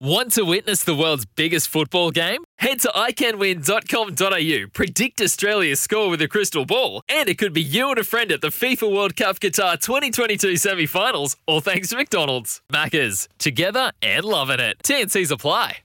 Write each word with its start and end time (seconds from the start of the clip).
Want 0.00 0.32
to 0.32 0.42
witness 0.44 0.82
the 0.82 0.94
world's 0.94 1.24
biggest 1.24 1.68
football 1.68 2.10
game? 2.10 2.42
Head 2.58 2.80
to 2.80 2.88
iCanWin.com.au, 2.88 4.66
predict 4.72 5.20
Australia's 5.20 5.80
score 5.80 6.10
with 6.10 6.20
a 6.20 6.26
crystal 6.26 6.64
ball, 6.66 7.02
and 7.08 7.28
it 7.28 7.38
could 7.38 7.52
be 7.52 7.62
you 7.62 7.90
and 7.90 7.98
a 7.98 8.04
friend 8.04 8.32
at 8.32 8.40
the 8.40 8.48
FIFA 8.48 8.92
World 8.92 9.14
Cup 9.14 9.38
Qatar 9.38 9.80
2022 9.80 10.56
semi 10.56 10.86
finals, 10.86 11.36
all 11.46 11.60
thanks 11.60 11.90
to 11.90 11.96
McDonald's. 11.96 12.60
Maccas, 12.72 13.28
together 13.38 13.92
and 14.02 14.24
loving 14.24 14.58
it. 14.58 14.78
TNC's 14.82 15.30
apply. 15.30 15.78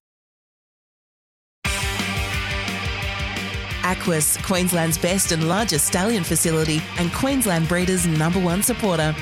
Aquis, 3.83 4.37
Queensland's 4.43 4.97
best 4.97 5.31
and 5.31 5.47
largest 5.47 5.85
stallion 5.85 6.23
facility, 6.23 6.81
and 6.97 7.13
Queensland 7.13 7.67
Breeders' 7.67 8.07
number 8.07 8.39
one 8.39 8.63
supporter. 8.63 9.15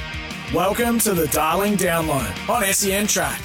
Welcome 0.53 0.97
to 0.99 1.13
the 1.13 1.27
Darling 1.27 1.75
Down 1.75 2.07
Low 2.07 2.25
on 2.49 2.63
SEN 2.73 3.05
Track. 3.05 3.41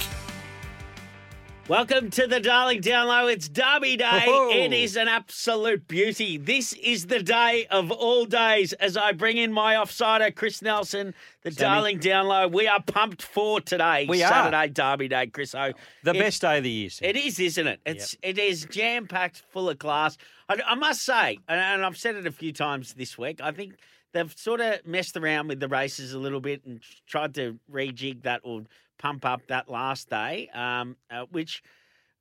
Welcome 1.68 2.10
to 2.10 2.26
the 2.26 2.40
Darling 2.40 2.80
Down 2.80 3.06
Low. 3.06 3.28
It's 3.28 3.48
Derby 3.48 3.96
Day. 3.96 4.24
Whoa. 4.26 4.50
It 4.50 4.72
is 4.72 4.96
an 4.96 5.06
absolute 5.06 5.86
beauty. 5.86 6.36
This 6.36 6.72
is 6.74 7.06
the 7.06 7.22
day 7.22 7.66
of 7.70 7.92
all 7.92 8.24
days 8.26 8.72
as 8.74 8.96
I 8.96 9.12
bring 9.12 9.36
in 9.36 9.52
my 9.52 9.74
offsider, 9.76 10.34
Chris 10.34 10.60
Nelson, 10.60 11.14
the 11.44 11.52
Darling 11.52 11.98
Down 11.98 12.26
Low. 12.26 12.48
We 12.48 12.66
are 12.66 12.82
pumped 12.82 13.22
for 13.22 13.60
today, 13.60 14.06
We 14.08 14.24
are. 14.24 14.28
Saturday 14.28 14.68
Derby 14.72 15.06
Day, 15.08 15.28
Chris 15.28 15.54
O. 15.54 15.72
The 16.02 16.10
It- 16.10 16.18
best 16.18 16.42
day 16.42 16.58
of 16.58 16.64
the 16.64 16.70
year. 16.70 16.90
Sam. 16.90 17.08
It 17.08 17.16
is, 17.16 17.38
isn't 17.38 17.66
it? 17.66 17.80
It's 17.86 18.16
it 18.22 18.38
is 18.40 18.66
jam 18.68 19.06
packed, 19.06 19.42
full 19.52 19.70
of 19.70 19.78
class. 19.78 20.18
I, 20.60 20.72
I 20.72 20.74
must 20.74 21.02
say, 21.02 21.38
and, 21.48 21.60
and 21.60 21.84
I've 21.84 21.96
said 21.96 22.16
it 22.16 22.26
a 22.26 22.32
few 22.32 22.52
times 22.52 22.94
this 22.94 23.16
week. 23.16 23.40
I 23.42 23.52
think 23.52 23.74
they've 24.12 24.32
sort 24.36 24.60
of 24.60 24.86
messed 24.86 25.16
around 25.16 25.48
with 25.48 25.60
the 25.60 25.68
races 25.68 26.12
a 26.12 26.18
little 26.18 26.40
bit 26.40 26.64
and 26.64 26.80
tried 27.06 27.34
to 27.34 27.58
rejig 27.72 28.22
that 28.22 28.40
or 28.44 28.62
pump 28.98 29.24
up 29.24 29.40
that 29.48 29.68
last 29.68 30.08
day, 30.10 30.48
um, 30.54 30.96
uh, 31.10 31.24
which 31.30 31.62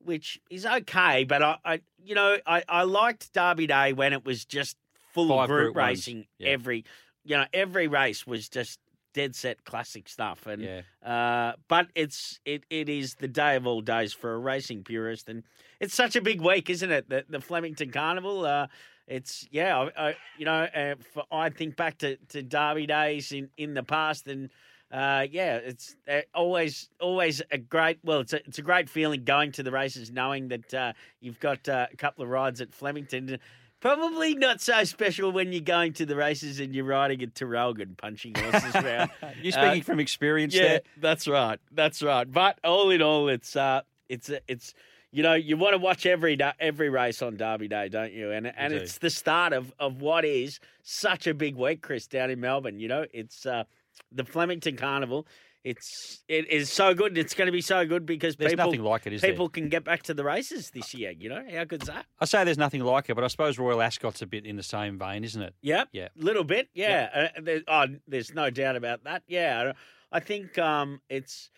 which 0.04 0.40
is 0.50 0.66
okay. 0.66 1.24
But 1.26 1.44
I, 1.44 1.58
I 1.64 1.82
you 2.04 2.16
know, 2.16 2.38
I, 2.46 2.64
I 2.68 2.84
liked 2.84 3.34
Derby 3.34 3.68
Day 3.68 3.94
when 3.94 4.14
it 4.14 4.26
was 4.26 4.46
just 4.46 4.78
full 5.14 5.30
Five 5.30 5.44
of 5.44 5.50
group, 5.50 5.74
Group 5.74 5.76
racing. 5.76 6.26
yeah. 6.40 6.50
Every 6.50 6.86
you 7.24 7.38
know, 7.38 7.46
every 7.54 7.88
race 7.88 8.26
was 8.26 8.50
just 8.50 8.80
dead 9.14 9.36
set 9.36 9.64
classic 9.66 10.08
stuff 10.08 10.48
and 10.48 10.62
Yeah. 10.62 10.82
uh, 11.06 11.54
but 11.68 11.88
it's 11.96 12.40
it, 12.46 12.64
it 12.70 12.90
is 12.90 13.16
the 13.16 13.28
day 13.28 13.56
of 13.56 13.68
all 13.68 13.82
days 13.82 14.14
for 14.14 14.34
a 14.34 14.38
racing 14.38 14.84
purist, 14.84 15.30
and 15.30 15.44
it's 15.80 15.94
such 15.94 16.16
a 16.16 16.22
big 16.22 16.42
week, 16.42 16.70
isn't 16.70 16.92
it? 16.92 17.10
The, 17.10 17.26
the 17.30 17.42
Flemington 17.42 17.92
Carnival. 17.92 18.46
Uh, 18.46 18.68
it's 19.08 19.48
yeah, 19.52 19.78
I, 19.78 20.08
I, 20.10 20.16
you 20.38 20.46
know, 20.46 20.64
uh, 20.64 20.96
for, 21.14 21.24
I 21.32 21.50
think 21.50 21.76
back 21.76 21.98
to, 22.00 22.16
to 22.30 22.42
Derby 22.44 22.86
days 22.86 23.32
in, 23.32 23.50
in 23.58 23.74
the 23.74 23.84
past, 23.84 24.28
and 24.28 24.50
uh, 24.92 25.26
yeah, 25.30 25.58
it's 25.58 25.96
uh, 26.10 26.22
always 26.34 26.90
always 27.00 27.42
a 27.52 27.58
great. 27.58 28.00
Well, 28.04 28.20
it's 28.22 28.34
a, 28.34 28.38
it's 28.48 28.60
a 28.60 28.62
great 28.62 28.90
feeling 28.90 29.24
going 29.24 29.52
to 29.54 29.64
the 29.64 29.72
races, 29.72 30.12
knowing 30.12 30.50
that 30.50 30.74
uh, 30.74 30.94
you've 31.20 31.40
got 31.40 31.68
uh, 31.68 31.88
a 31.92 31.98
couple 31.98 32.24
of 32.24 32.30
rides 32.30 32.62
at 32.62 32.74
Flemington. 32.74 33.40
Probably 33.82 34.36
not 34.36 34.62
so 34.62 34.84
special 34.84 35.32
when 35.32 35.52
you're 35.52 35.62
going 35.62 35.94
to 35.94 36.06
the 36.06 36.16
races 36.16 36.60
and 36.60 36.74
you're 36.76 36.86
riding 36.86 37.22
a 37.24 37.28
Terrelgan 37.28 37.98
punching 37.98 38.36
horses 38.36 38.76
around. 38.76 39.10
You're 39.42 39.58
Uh, 39.58 39.62
speaking 39.66 39.82
from 39.84 40.00
experience 40.00 40.54
yeah, 40.54 40.62
there. 40.68 40.82
that's 40.98 41.28
right. 41.28 41.60
That's 41.72 42.02
right. 42.04 42.32
But 42.32 42.60
all 42.64 42.92
in 42.92 43.02
all, 43.02 43.28
it's 43.28 43.56
uh, 43.56 43.82
it's 44.08 44.30
it's 44.48 44.74
you 45.12 45.24
know 45.24 45.34
you 45.34 45.58
want 45.58 45.74
to 45.74 45.80
watch 45.80 46.06
every 46.06 46.38
every 46.60 46.90
race 46.90 47.22
on 47.24 47.38
Derby 47.38 47.68
Day, 47.68 47.90
don't 47.90 48.14
you? 48.14 48.32
And 48.32 48.48
and 48.56 48.72
do. 48.72 48.78
it's 48.80 49.00
the 49.00 49.10
start 49.10 49.52
of 49.52 49.74
of 49.80 50.00
what 50.00 50.26
is 50.26 50.60
such 50.84 51.26
a 51.26 51.34
big 51.34 51.56
week, 51.56 51.82
Chris, 51.82 52.06
down 52.06 52.30
in 52.30 52.40
Melbourne. 52.40 52.80
You 52.80 52.88
know, 52.88 53.06
it's 53.12 53.46
uh, 53.48 53.64
the 54.12 54.24
Flemington 54.26 54.78
Carnival. 54.78 55.26
It's 55.64 56.24
it 56.28 56.50
is 56.50 56.72
so 56.72 56.94
good. 56.96 57.18
It's 57.18 57.36
going 57.36 57.46
to 57.46 57.52
be 57.52 57.62
so 57.62 57.86
good 57.86 58.06
because 58.06 58.36
There's 58.36 58.54
people 58.54 58.66
nothing 58.66 58.84
like 58.84 59.06
it, 59.06 59.14
is 59.14 59.22
there? 59.22 59.30
people 59.32 59.48
can 59.48 59.70
get 59.70 59.84
back 59.84 60.02
to 60.04 60.14
the 60.14 60.24
races 60.24 60.72
this 60.72 60.94
year. 60.96 61.12
You 61.12 61.30
know 61.30 61.44
how 61.54 61.66
good's 61.66 61.86
that? 61.88 62.08
I 62.20 62.26
say 62.26 62.44
there's 62.44 62.58
nothing 62.58 62.84
like 62.84 63.10
it, 63.10 63.16
but 63.16 63.24
I 63.24 63.28
suppose 63.28 63.60
Royal 63.60 63.82
Ascot's 63.82 64.22
a 64.24 64.26
bit 64.26 64.46
in 64.48 64.56
the 64.56 64.64
same 64.64 64.98
vein, 64.98 65.24
isn't 65.24 65.42
it? 65.42 65.54
Yep. 65.62 65.90
Yeah. 65.92 66.08
Little 66.16 66.44
bit. 66.44 66.70
Yeah. 66.74 67.30
Uh, 67.38 67.42
there, 67.42 67.62
oh, 67.68 67.86
there's 68.08 68.34
no 68.34 68.50
doubt 68.50 68.76
about 68.76 69.04
that. 69.04 69.22
Yeah. 69.28 69.74
I 70.12 70.20
think 70.20 70.58
um, 70.58 71.00
it's 71.10 71.52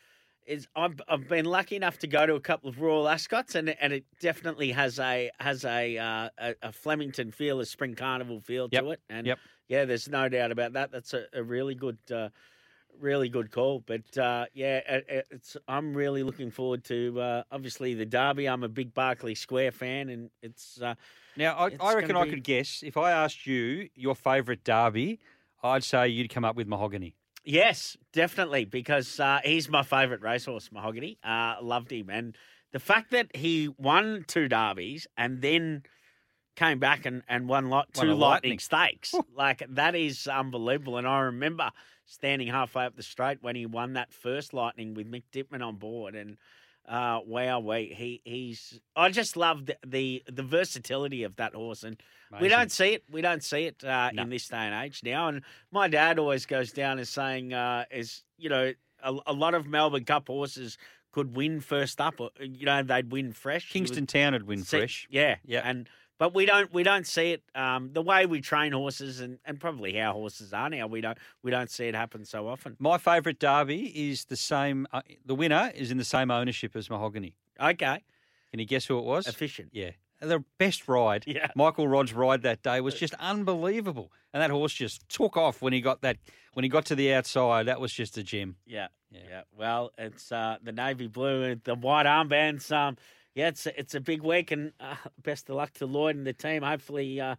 it's 0.46 0.68
I've, 0.76 1.00
I've 1.08 1.30
been 1.30 1.46
lucky 1.46 1.78
enough 1.78 2.00
to 2.00 2.08
go 2.08 2.26
to 2.26 2.36
a 2.36 2.42
couple 2.42 2.70
of 2.70 2.82
Royal 2.82 3.08
Ascots, 3.08 3.56
and 3.56 3.70
and 3.70 3.94
it 3.94 4.04
definitely 4.20 4.72
has 4.74 5.00
a 5.00 5.32
has 5.40 5.64
a 5.64 5.98
uh, 5.98 6.30
a, 6.38 6.56
a 6.62 6.72
Flemington 6.74 7.32
feel, 7.32 7.62
a 7.62 7.66
spring 7.66 7.96
carnival 7.96 8.42
feel 8.42 8.68
Yep. 8.70 8.84
to 8.84 8.90
it. 8.92 9.00
And 9.10 9.28
Yep. 9.28 9.40
yeah, 9.70 9.86
there's 9.86 10.10
no 10.10 10.28
doubt 10.28 10.52
about 10.52 10.74
that. 10.74 10.92
That's 10.92 11.14
a, 11.14 11.24
a 11.34 11.42
really 11.42 11.76
good. 11.76 11.98
Uh, 12.14 12.28
Really 13.00 13.28
good 13.30 13.52
call, 13.52 13.84
but 13.86 14.18
uh, 14.18 14.46
yeah, 14.54 14.78
it, 14.78 15.06
it- 15.10 15.28
it's. 15.32 15.58
I'm 15.68 15.94
really 15.94 16.24
looking 16.24 16.52
forward 16.52 16.84
to 16.86 17.20
uh, 17.20 17.44
obviously 17.52 17.94
the 17.96 18.06
derby. 18.06 18.48
I'm 18.48 18.64
a 18.64 18.70
big 18.70 18.94
Barclay 18.94 19.34
Square 19.36 19.72
fan, 19.74 20.10
and 20.10 20.30
it's 20.42 20.82
uh, 20.82 20.96
Now, 21.36 21.56
I, 21.56 21.68
It's 21.68 21.84
I 21.84 21.94
reckon 21.96 22.12
gonna 22.14 22.26
I 22.26 22.30
could 22.30 22.44
guess 22.44 22.82
if 22.86 22.96
I 22.96 23.12
asked 23.12 23.46
you 23.46 23.90
your 23.96 24.16
favourite 24.16 24.64
derby, 24.64 25.20
I'd 25.64 25.84
say 25.84 26.08
you'd 26.08 26.30
come 26.30 26.46
up 26.46 26.56
with 26.56 26.68
Mahogany. 26.68 27.16
Yes, 27.44 27.98
definitely, 28.14 28.64
because 28.66 29.20
uh, 29.20 29.40
he's 29.44 29.68
my 29.68 29.84
favourite 29.84 30.22
racehorse, 30.22 30.72
Mahogany. 30.72 31.18
Uh, 31.24 31.56
loved 31.62 31.92
him, 31.92 32.10
and 32.10 32.38
the 32.72 32.80
fact 32.80 33.12
that 33.12 33.36
he 33.36 33.68
won 33.78 34.24
two 34.28 34.48
derbies 34.48 35.08
and 35.18 35.42
then 35.42 35.84
came 36.56 36.80
back 36.80 37.06
and, 37.06 37.24
and 37.28 37.50
won 37.50 37.70
lot, 37.70 37.94
two 37.94 38.02
a 38.02 38.14
lightning 38.14 38.20
Lightning. 38.20 38.60
stakes, 38.60 39.14
like 39.36 39.64
that 39.70 39.96
is 39.96 40.28
unbelievable. 40.28 40.98
And 40.98 41.08
I 41.08 41.20
remember 41.22 41.72
standing 42.06 42.48
halfway 42.48 42.86
up 42.86 42.96
the 42.96 43.04
straight 43.04 43.40
when 43.42 43.56
he 43.56 43.66
won 43.66 43.94
that 43.94 44.14
first 44.14 44.54
lightning 44.54 44.94
with 44.94 45.10
Mick 45.12 45.24
Dittman 45.32 45.62
on 45.66 45.76
board, 45.78 46.16
and 46.16 46.38
uh, 46.88 47.20
wow, 47.26 47.60
wait, 47.60 47.94
he 47.94 48.22
he's. 48.26 48.80
I 48.96 49.10
just 49.10 49.38
love 49.38 49.66
the, 49.68 49.78
the 49.86 50.24
the 50.32 50.44
versatility 50.44 51.24
of 51.24 51.36
that 51.38 51.54
horse, 51.56 51.84
and 51.84 51.96
we 52.42 52.48
don't 52.50 52.72
see 52.72 52.94
it. 52.94 53.04
We 53.10 53.22
don't 53.22 53.44
see 53.44 53.64
it 53.66 53.84
uh, 53.84 54.10
No. 54.14 54.24
in 54.24 54.30
this 54.30 54.48
day 54.50 54.58
and 54.58 54.86
age 54.86 55.02
now. 55.04 55.28
And 55.30 55.44
my 55.72 55.88
dad 55.88 56.20
always 56.20 56.46
goes 56.46 56.72
down 56.74 57.00
as 57.00 57.10
saying, 57.10 57.54
uh, 57.54 57.86
"Is 57.92 58.24
you 58.38 58.50
know, 58.50 58.74
a, 59.02 59.16
a 59.28 59.34
lot 59.34 59.54
of 59.54 59.66
Melbourne 59.68 60.04
Cup 60.04 60.28
horses 60.28 60.78
could 61.14 61.36
win 61.38 61.62
first 61.62 62.02
up, 62.02 62.20
or 62.20 62.32
you 62.42 62.66
know, 62.66 62.84
they'd 62.84 63.12
win 63.12 63.32
fresh. 63.32 63.74
You 63.74 63.80
would 63.82 63.88
Kingston 63.88 64.08
Town 64.08 64.34
would 64.34 64.48
win 64.48 64.64
see- 64.64 64.80
fresh. 64.80 65.08
yeah, 65.10 65.36
Yeah. 65.46 65.62
And 65.64 65.88
but 66.20 66.34
we 66.34 66.46
don't 66.46 66.72
we 66.74 66.84
don't 66.84 67.06
see 67.08 67.32
it 67.32 67.44
um, 67.56 67.92
the 67.94 68.02
way 68.02 68.26
we 68.26 68.42
train 68.42 68.72
horses 68.72 69.20
and, 69.20 69.40
and 69.46 69.60
probably 69.60 69.94
how 69.96 70.14
horses 70.14 70.54
are 70.54 70.70
now. 70.70 70.88
We 70.88 71.02
don't 71.02 71.18
we 71.42 71.52
don't 71.52 71.70
see 71.70 71.86
it 71.86 71.96
happen 71.96 72.26
so 72.26 72.48
often. 72.48 72.76
My 72.80 72.98
favourite 72.98 73.40
derby 73.40 74.10
is 74.10 74.26
the 74.26 74.36
same. 74.38 74.88
Uh, 74.94 75.02
the 75.26 75.36
winner 75.36 75.72
is 75.76 75.92
in 75.92 75.98
the 75.98 76.06
same 76.06 76.32
ownership 76.32 76.76
as 76.76 76.90
Mahogany. 76.90 77.36
Okay, 77.62 78.04
Can 78.52 78.60
you 78.60 78.66
guess 78.66 78.86
who 78.86 78.98
it 79.00 79.04
was? 79.06 79.28
efficient. 79.28 79.70
Yeah. 79.74 79.92
The 80.22 80.44
best 80.58 80.88
ride. 80.88 81.26
Yeah. 81.28 81.50
Michael 81.54 81.88
Rodd's 81.88 82.14
ride 82.14 82.44
that 82.44 82.64
day 82.64 82.80
was 82.80 82.96
just 82.96 83.14
unbelievable. 83.20 84.10
And 84.34 84.42
that 84.42 84.52
horse 84.52 84.74
just 84.74 85.08
took 85.10 85.36
off 85.36 85.62
when 85.62 85.74
he 85.74 85.82
got 85.82 86.02
that 86.02 86.18
when 86.54 86.64
he 86.64 86.70
got 86.70 86.86
to 86.86 86.96
the 86.96 87.14
outside. 87.14 87.66
That 87.66 87.82
was 87.82 87.92
just 87.92 88.18
a 88.18 88.24
gem. 88.24 88.56
Yeah, 88.66 88.88
yeah. 89.12 89.20
Yeah. 89.30 89.42
Well, 89.58 89.92
it's 89.98 90.32
uh, 90.32 90.58
the 90.64 90.72
navy 90.72 91.08
blue 91.08 91.44
and 91.44 91.62
the 91.66 91.76
white 91.76 92.06
armbands. 92.06 92.72
Um, 92.72 92.96
yeah, 93.36 93.48
it's 93.50 93.66
a, 93.66 93.80
it's 93.80 93.96
a 93.96 94.00
big 94.02 94.22
week, 94.22 94.52
and 94.52 94.72
uh, 94.80 94.96
best 95.24 95.50
of 95.50 95.56
luck 95.56 95.72
to 95.74 95.86
Lloyd 95.86 96.16
and 96.16 96.26
the 96.28 96.34
team. 96.34 96.62
Hopefully, 96.64 97.20
uh, 97.20 97.36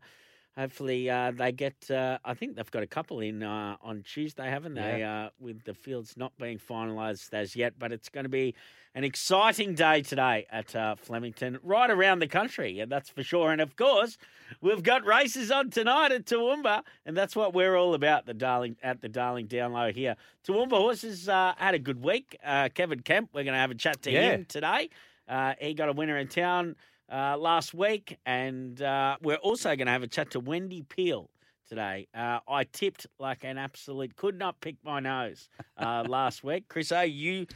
hopefully 0.57 1.09
uh, 1.11 1.31
they 1.33 1.53
get. 1.53 1.91
Uh, 1.91 2.19
I 2.25 2.35
think 2.35 2.57
they've 2.57 2.71
got 2.71 2.83
a 2.83 2.87
couple 2.89 3.21
in 3.21 3.43
uh, 3.43 3.77
on 3.83 4.03
Tuesday, 4.03 4.49
haven't 4.49 4.75
they? 4.75 5.03
Uh, 5.03 5.31
with 5.41 5.65
the 5.65 5.75
fields 5.75 6.17
not 6.17 6.33
being 6.39 6.59
finalised 6.59 7.33
as 7.33 7.55
yet, 7.57 7.75
but 7.79 7.93
it's 7.93 8.09
going 8.09 8.25
to 8.25 8.31
be 8.31 8.55
an 8.97 9.03
exciting 9.03 9.75
day 9.75 10.03
today 10.03 10.47
at 10.53 10.75
uh, 10.77 10.95
Flemington, 10.95 11.59
right 11.65 11.91
around 11.91 12.21
the 12.21 12.29
country, 12.29 12.79
and 12.79 12.91
that's 12.93 13.11
for 13.11 13.25
sure. 13.25 13.51
And 13.51 13.61
of 13.61 13.75
course, 13.75 14.17
we've 14.61 14.85
got 14.85 15.05
races 15.05 15.51
on 15.51 15.71
tonight 15.71 16.13
at 16.13 16.27
Toowoomba, 16.27 16.83
and 17.05 17.17
that's 17.17 17.35
what 17.35 17.55
we're 17.55 17.75
all 17.77 17.95
about. 17.95 18.27
The 18.27 18.35
darling 18.35 18.77
at 18.85 19.01
the 19.01 19.09
Darling 19.09 19.47
Down 19.47 19.73
Low 19.73 19.91
here. 19.93 20.15
Toowoomba 20.47 20.71
horses 20.79 21.29
uh, 21.29 21.55
had 21.57 21.75
a 21.75 21.79
good 21.81 22.05
week. 22.05 22.37
Uh, 22.45 22.69
Kevin 22.73 23.01
Kemp, 23.01 23.31
we're 23.33 23.43
going 23.45 23.55
to 23.55 23.59
have 23.61 23.73
a 23.73 23.77
chat 23.77 24.03
to 24.03 24.13
Yeah. 24.13 24.31
him 24.33 24.45
today. 24.45 24.91
Uh, 25.29 25.55
he 25.61 25.75
got 25.75 25.89
a 25.89 25.93
winner 25.93 26.19
in 26.19 26.29
town 26.29 26.77
uh, 27.13 27.37
last 27.37 27.75
week, 27.75 28.19
and 28.27 28.81
uh, 28.83 29.17
we're 29.23 29.37
also 29.37 29.77
going 29.77 29.87
to 29.87 29.93
have 29.93 30.03
a 30.03 30.09
chat 30.09 30.31
to 30.31 30.41
Wendy 30.41 30.83
Peel 30.83 31.31
today. 31.69 32.07
Uh, 32.15 32.41
I 32.49 32.65
tipped 32.65 33.07
like 33.19 33.45
an 33.45 33.59
absolute, 33.59 34.17
could 34.17 34.39
not 34.39 34.61
pick 34.61 34.77
my 34.85 35.01
nose 35.01 35.49
uh, 35.79 36.05
last 36.09 36.45
week. 36.45 36.65
Chris 36.69 36.93
O, 36.93 37.03
you 37.03 37.47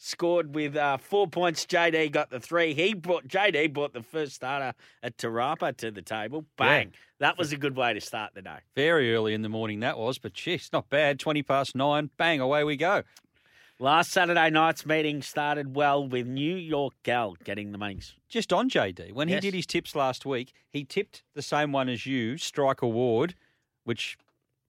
scored 0.00 0.54
with 0.54 0.76
uh, 0.76 0.96
four 0.96 1.26
points. 1.26 1.66
JD 1.66 2.10
got 2.12 2.30
the 2.30 2.40
three. 2.40 2.74
He 2.74 2.94
brought 2.94 3.28
JD 3.28 3.72
brought 3.72 3.92
the 3.92 4.02
first 4.02 4.34
starter 4.34 4.72
at 5.02 5.16
Tarapa 5.16 5.76
to 5.78 5.90
the 5.90 6.02
table. 6.02 6.44
Bang! 6.56 6.92
That 7.18 7.36
was 7.36 7.52
a 7.52 7.56
good 7.56 7.76
way 7.76 7.92
to 7.92 8.00
start 8.00 8.32
the 8.34 8.42
day. 8.42 8.58
Very 8.74 9.14
early 9.14 9.34
in 9.34 9.42
the 9.42 9.48
morning 9.48 9.80
that 9.80 9.98
was, 9.98 10.18
but 10.18 10.32
geez, 10.32 10.70
not 10.72 10.88
bad. 10.88 11.20
20 11.20 11.42
past 11.42 11.76
nine, 11.76 12.10
bang, 12.16 12.40
away 12.40 12.64
we 12.64 12.76
go. 12.76 13.02
Last 13.82 14.12
Saturday 14.12 14.50
night's 14.50 14.84
meeting 14.84 15.22
started 15.22 15.74
well 15.74 16.06
with 16.06 16.26
New 16.26 16.54
York 16.54 16.92
Gal 17.02 17.34
getting 17.44 17.72
the 17.72 17.78
monies. 17.78 18.12
Just 18.28 18.52
on 18.52 18.68
JD, 18.68 19.12
when 19.12 19.28
he 19.28 19.40
did 19.40 19.54
his 19.54 19.64
tips 19.64 19.96
last 19.96 20.26
week, 20.26 20.52
he 20.68 20.84
tipped 20.84 21.22
the 21.34 21.40
same 21.40 21.72
one 21.72 21.88
as 21.88 22.04
you, 22.04 22.36
Strike 22.36 22.82
Award, 22.82 23.34
which 23.84 24.18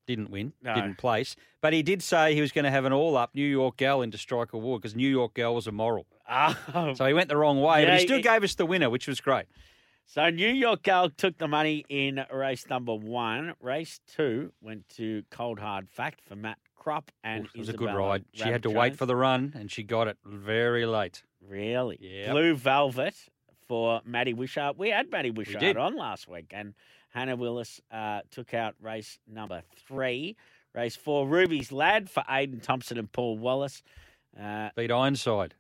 didn't 0.08 0.32
win, 0.32 0.54
No. 0.64 0.74
didn't 0.76 0.98
place. 0.98 1.36
But 1.60 1.74
he 1.74 1.84
did 1.84 2.02
say 2.02 2.34
he 2.34 2.40
was 2.40 2.54
going 2.54 2.64
to 2.64 2.72
have 2.72 2.86
an 2.86 2.94
all 2.94 3.18
up 3.18 3.36
New 3.36 3.46
York 3.46 3.76
Gal 3.76 4.02
into 4.02 4.18
Strike 4.18 4.54
Award 4.54 4.82
because 4.82 4.96
New 4.96 5.10
York 5.10 5.34
Gal 5.34 5.54
was 5.56 5.68
immoral. 5.68 6.06
Oh, 6.30 6.94
So 6.96 7.06
he 7.06 7.14
went 7.14 7.28
the 7.28 7.36
wrong 7.36 7.60
way, 7.62 7.84
but 7.84 8.00
he 8.00 8.06
still 8.06 8.22
gave 8.22 8.46
us 8.46 8.56
the 8.56 8.66
winner, 8.66 8.90
which 8.90 9.10
was 9.10 9.20
great. 9.20 9.48
So 10.06 10.30
New 10.30 10.48
York 10.52 10.84
Gal 10.84 11.10
took 11.10 11.38
the 11.38 11.50
money 11.50 11.84
in 11.90 12.24
race 12.34 12.66
number 12.70 12.96
one. 12.96 13.56
Race 13.60 14.00
two 14.08 14.54
went 14.62 14.88
to 14.96 15.24
Cold 15.32 15.60
Hard 15.60 15.90
Fact 15.90 16.22
for 16.26 16.38
Matt 16.38 16.58
Krupp 16.82 17.12
and 17.24 17.46
it 17.46 17.60
was 17.60 17.70
a 17.70 17.74
good 17.74 17.94
ride. 17.94 18.26
She 18.34 18.50
had 18.50 18.64
to 18.64 18.72
wait 18.72 18.98
for 18.98 19.06
the 19.06 19.16
run, 19.16 19.54
and 19.56 19.70
she 19.70 19.84
got 19.84 20.08
it 20.08 20.18
very 20.26 20.86
late. 20.88 21.22
Really? 21.48 21.98
Yep. 22.02 22.32
Blue 22.32 22.56
Velvet 22.56 23.16
for 23.68 24.02
Maddie 24.04 24.34
Wishart. 24.34 24.78
We 24.78 24.90
had 24.90 25.12
Maddie 25.12 25.30
Wishart 25.32 25.78
on 25.78 25.96
last 25.96 26.28
week, 26.28 26.48
and 26.52 26.74
Hannah 27.10 27.36
Willis 27.36 27.80
uh, 27.92 28.22
took 28.32 28.54
out 28.56 28.74
race 28.82 29.20
number 29.28 29.62
three. 29.88 30.36
Race 30.74 30.96
four, 30.96 31.28
Ruby's 31.28 31.72
Lad 31.72 32.10
for 32.10 32.24
Aidan 32.30 32.62
Thompson 32.62 32.98
and 32.98 33.12
Paul 33.12 33.38
Wallace. 33.38 33.84
Uh, 34.40 34.70
Beat 34.76 34.90
Ironside. 34.92 35.54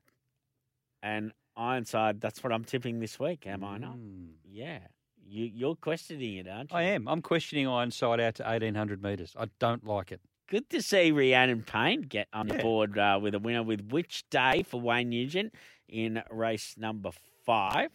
and 1.03 1.33
Ironside, 1.57 2.21
that's 2.21 2.43
what 2.43 2.51
I'm 2.53 2.63
tipping 2.63 2.99
this 2.99 3.19
week, 3.19 3.45
am 3.45 3.63
I 3.63 3.77
not? 3.77 3.97
Mm. 3.97 4.29
Yeah. 4.49 4.79
You, 5.27 5.45
you're 5.53 5.75
questioning 5.75 6.37
it, 6.37 6.47
aren't 6.47 6.71
you? 6.71 6.77
I 6.77 6.83
am. 6.83 7.07
I'm 7.07 7.21
questioning 7.21 7.67
Ironside 7.67 8.19
out 8.19 8.35
to 8.35 8.43
1,800 8.43 9.03
metres. 9.03 9.35
I 9.37 9.45
don't 9.59 9.85
like 9.85 10.11
it. 10.11 10.21
Good 10.51 10.69
to 10.71 10.81
see 10.81 11.11
Rhiannon 11.13 11.63
Payne 11.63 12.01
get 12.01 12.27
on 12.33 12.47
the 12.49 12.55
board 12.55 12.97
uh, 12.97 13.17
with 13.21 13.33
a 13.33 13.39
winner 13.39 13.63
with 13.63 13.89
Which 13.89 14.29
Day 14.29 14.63
for 14.63 14.81
Wayne 14.81 15.07
Nugent 15.09 15.53
in 15.87 16.21
race 16.29 16.75
number 16.77 17.11
five. 17.45 17.91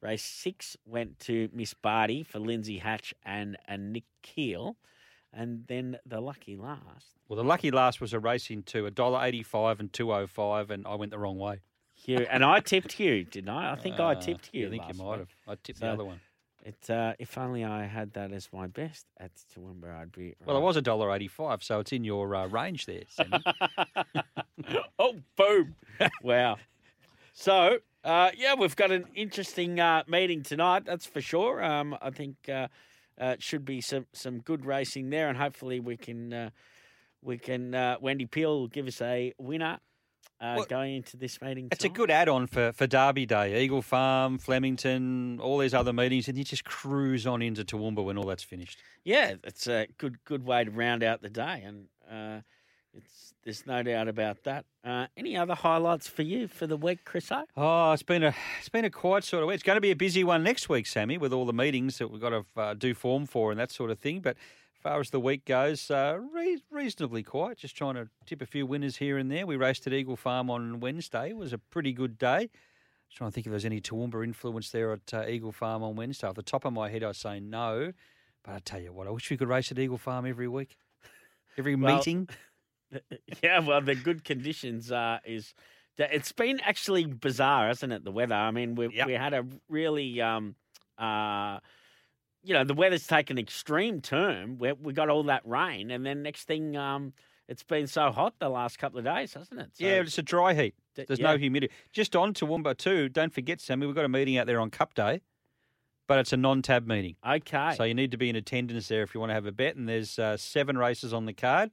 Race 0.00 0.24
six 0.24 0.76
went 0.84 1.20
to 1.20 1.48
Miss 1.52 1.74
Barty 1.74 2.24
for 2.24 2.40
Lindsay 2.40 2.78
Hatch 2.78 3.14
and, 3.24 3.56
and 3.68 3.92
Nick 3.92 4.02
Keel. 4.22 4.76
And 5.32 5.64
then 5.68 5.98
the 6.04 6.20
lucky 6.20 6.56
last, 6.56 7.06
Well, 7.28 7.36
the 7.36 7.44
lucky 7.44 7.70
last 7.70 8.00
was 8.00 8.12
a 8.12 8.18
race 8.18 8.50
into 8.50 8.82
$1.85 8.90 9.78
and 9.78 9.92
205 9.92 10.70
and 10.72 10.86
I 10.88 10.96
went 10.96 11.12
the 11.12 11.18
wrong 11.20 11.38
way. 11.38 11.60
Hugh. 11.94 12.26
And 12.28 12.44
I 12.44 12.58
tipped 12.58 12.92
Hugh, 12.92 13.22
didn't 13.22 13.48
I? 13.50 13.72
I 13.72 13.76
think 13.76 14.00
I 14.00 14.12
Uh, 14.14 14.20
tipped 14.20 14.46
Hugh. 14.52 14.66
I 14.66 14.70
think 14.70 14.82
you 14.92 14.94
might 15.04 15.18
week. 15.18 15.18
have. 15.20 15.28
I 15.46 15.54
tipped 15.62 15.78
So- 15.78 15.86
the 15.86 15.92
other 15.92 16.04
one. 16.04 16.20
It, 16.66 16.90
uh, 16.90 17.12
if 17.20 17.38
only 17.38 17.64
I 17.64 17.84
had 17.84 18.14
that 18.14 18.32
as 18.32 18.48
my 18.52 18.66
best 18.66 19.06
at 19.20 19.30
Toowoomba, 19.54 20.00
I'd 20.00 20.10
be. 20.10 20.34
Well, 20.44 20.56
it 20.56 20.58
right. 20.58 20.66
was 20.66 20.76
$1.85, 20.76 21.62
so 21.62 21.78
it's 21.78 21.92
in 21.92 22.02
your 22.02 22.34
uh, 22.34 22.48
range 22.48 22.86
there, 22.86 23.04
oh, 24.98 25.14
boom. 25.36 25.76
wow. 26.24 26.56
So, 27.32 27.78
uh, 28.02 28.30
yeah, 28.36 28.54
we've 28.58 28.74
got 28.74 28.90
an 28.90 29.04
interesting 29.14 29.78
uh, 29.78 30.02
meeting 30.08 30.42
tonight, 30.42 30.84
that's 30.84 31.06
for 31.06 31.20
sure. 31.20 31.62
Um, 31.62 31.96
I 32.02 32.10
think 32.10 32.34
uh, 32.48 32.66
uh, 33.20 33.26
it 33.26 33.42
should 33.44 33.64
be 33.64 33.80
some, 33.80 34.06
some 34.12 34.40
good 34.40 34.66
racing 34.66 35.10
there, 35.10 35.28
and 35.28 35.38
hopefully 35.38 35.78
we 35.78 35.96
can 35.96 36.32
uh, 36.32 36.50
we 37.22 37.38
can 37.38 37.76
uh, 37.76 37.96
Wendy 38.00 38.26
Peel 38.26 38.58
will 38.58 38.68
give 38.68 38.88
us 38.88 39.00
a 39.00 39.32
winner 39.38 39.78
uh, 40.40 40.54
Well, 40.56 40.66
going 40.66 40.96
into 40.96 41.16
this 41.16 41.40
meeting. 41.40 41.68
It's 41.72 41.84
a 41.84 41.88
good 41.88 42.10
add-on 42.10 42.46
for, 42.46 42.72
for 42.72 42.86
Derby 42.86 43.26
Day. 43.26 43.62
Eagle 43.62 43.82
Farm, 43.82 44.38
Flemington, 44.38 45.40
all 45.40 45.58
these 45.58 45.74
other 45.74 45.92
meetings, 45.92 46.28
and 46.28 46.36
you 46.36 46.44
just 46.44 46.64
cruise 46.64 47.26
on 47.26 47.42
into 47.42 47.64
Toowoomba 47.64 48.04
when 48.04 48.18
all 48.18 48.26
that's 48.26 48.42
finished. 48.42 48.78
yeah. 49.04 49.34
It's 49.44 49.66
a 49.66 49.86
good 49.98 50.22
good 50.24 50.44
way 50.44 50.64
to 50.64 50.70
round 50.70 51.02
out 51.02 51.22
the 51.22 51.30
day, 51.30 51.62
and 51.64 51.86
uh, 52.10 52.40
it's 52.94 53.34
there's 53.44 53.64
no 53.66 53.82
doubt 53.82 54.08
about 54.08 54.42
that. 54.44 54.64
Uh, 54.84 55.06
any 55.16 55.36
other 55.36 55.54
highlights 55.54 56.08
for 56.08 56.22
you 56.22 56.48
for 56.48 56.66
the 56.66 56.76
week, 56.76 57.04
Chris? 57.04 57.30
O? 57.30 57.44
Oh, 57.56 57.92
it's 57.92 58.02
been 58.02 58.24
a 58.24 58.34
it's 58.58 58.68
been 58.68 58.84
a 58.84 58.90
quiet 58.90 59.24
sort 59.24 59.42
of 59.42 59.46
week. 59.48 59.54
It's 59.54 59.62
going 59.62 59.76
to 59.76 59.80
be 59.80 59.90
a 59.92 59.96
busy 59.96 60.24
one 60.24 60.42
next 60.42 60.68
week, 60.68 60.86
Sammy, 60.86 61.16
with 61.16 61.32
all 61.32 61.44
the 61.46 61.52
meetings 61.52 61.98
that 61.98 62.10
we've 62.10 62.20
got 62.20 62.30
to 62.30 62.44
uh, 62.56 62.74
do 62.74 62.92
form 62.94 63.24
for 63.26 63.50
and 63.50 63.60
that 63.60 63.70
sort 63.70 63.90
of 63.90 63.98
thing. 63.98 64.20
But 64.20 64.36
far 64.86 65.00
as 65.00 65.10
the 65.10 65.18
week 65.18 65.44
goes, 65.44 65.90
uh, 65.90 66.16
re- 66.32 66.62
reasonably 66.70 67.22
quiet. 67.24 67.58
Just 67.58 67.76
trying 67.76 67.94
to 67.96 68.08
tip 68.24 68.40
a 68.40 68.46
few 68.46 68.64
winners 68.64 68.98
here 68.98 69.18
and 69.18 69.28
there. 69.30 69.44
We 69.44 69.56
raced 69.56 69.84
at 69.88 69.92
Eagle 69.92 70.14
Farm 70.14 70.48
on 70.48 70.78
Wednesday. 70.78 71.30
It 71.30 71.36
was 71.36 71.52
a 71.52 71.58
pretty 71.58 71.92
good 71.92 72.16
day. 72.18 72.50
Just 73.08 73.18
trying 73.18 73.30
to 73.30 73.34
think 73.34 73.46
if 73.48 73.50
there's 73.50 73.64
any 73.64 73.80
Toowoomba 73.80 74.22
influence 74.22 74.70
there 74.70 74.92
at 74.92 75.12
uh, 75.12 75.24
Eagle 75.26 75.50
Farm 75.50 75.82
on 75.82 75.96
Wednesday. 75.96 76.28
Off 76.28 76.36
the 76.36 76.42
top 76.42 76.64
of 76.64 76.72
my 76.72 76.88
head, 76.88 77.02
I 77.02 77.10
say 77.12 77.40
no. 77.40 77.92
But 78.44 78.54
I 78.54 78.58
tell 78.60 78.80
you 78.80 78.92
what, 78.92 79.08
I 79.08 79.10
wish 79.10 79.28
we 79.28 79.36
could 79.36 79.48
race 79.48 79.72
at 79.72 79.78
Eagle 79.80 79.98
Farm 79.98 80.24
every 80.24 80.46
week, 80.46 80.76
every 81.58 81.74
Well, 81.74 81.96
meeting. 81.96 82.28
Yeah, 83.42 83.58
well, 83.58 83.80
the 83.80 83.96
good 83.96 84.22
conditions 84.22 84.92
uh, 84.92 85.18
is 85.26 85.52
that 85.98 86.14
it's 86.14 86.30
been 86.30 86.60
actually 86.60 87.04
bizarre, 87.06 87.70
isn't 87.70 87.90
it? 87.90 88.04
The 88.04 88.12
weather. 88.12 88.36
I 88.36 88.52
mean, 88.52 88.76
we 88.76 88.88
Yep. 88.94 89.06
we 89.08 89.14
had 89.14 89.34
a 89.34 89.44
really, 89.68 90.20
um, 90.20 90.54
uh, 90.96 91.58
you 92.46 92.54
know, 92.54 92.62
the 92.62 92.74
weather's 92.74 93.06
taken 93.06 93.38
an 93.38 93.42
extreme 93.42 94.00
turn. 94.00 94.58
We 94.58 94.72
we 94.72 94.92
got 94.92 95.08
all 95.08 95.24
that 95.24 95.42
rain, 95.44 95.90
and 95.90 96.06
then 96.06 96.22
next 96.22 96.44
thing, 96.44 96.76
um, 96.76 97.12
it's 97.48 97.64
been 97.64 97.88
so 97.88 98.12
hot 98.12 98.34
the 98.38 98.48
last 98.48 98.78
couple 98.78 98.98
of 98.98 99.04
days, 99.04 99.34
hasn't 99.34 99.60
it? 99.60 99.70
So, 99.74 99.84
Yeah, 99.84 100.00
it's 100.00 100.16
a 100.18 100.22
dry 100.22 100.54
heat. 100.54 100.74
There's 100.94 101.18
yeah. 101.18 101.32
no 101.32 101.36
humidity. 101.36 101.72
Just 101.92 102.14
on 102.14 102.34
to 102.34 102.46
Toowoomba 102.46 102.76
too. 102.76 103.08
Don't 103.08 103.32
forget, 103.32 103.60
Sammy, 103.60 103.86
we've 103.86 103.96
got 103.96 104.04
a 104.04 104.08
meeting 104.08 104.38
out 104.38 104.46
there 104.46 104.60
on 104.60 104.70
Cup 104.70 104.94
Day, 104.94 105.20
but 106.06 106.18
it's 106.18 106.32
a 106.32 106.36
non-tab 106.36 106.86
meeting. 106.86 107.16
Okay. 107.28 107.74
So 107.76 107.84
you 107.84 107.94
need 107.94 108.12
to 108.12 108.16
be 108.16 108.30
in 108.30 108.36
attendance 108.36 108.88
there 108.88 109.02
if 109.02 109.14
you 109.14 109.20
want 109.20 109.30
to 109.30 109.34
have 109.34 109.46
a 109.46 109.52
bet. 109.52 109.76
And 109.76 109.88
there's 109.88 110.18
uh, 110.18 110.36
seven 110.36 110.78
races 110.78 111.12
on 111.12 111.26
the 111.26 111.32
card. 111.34 111.72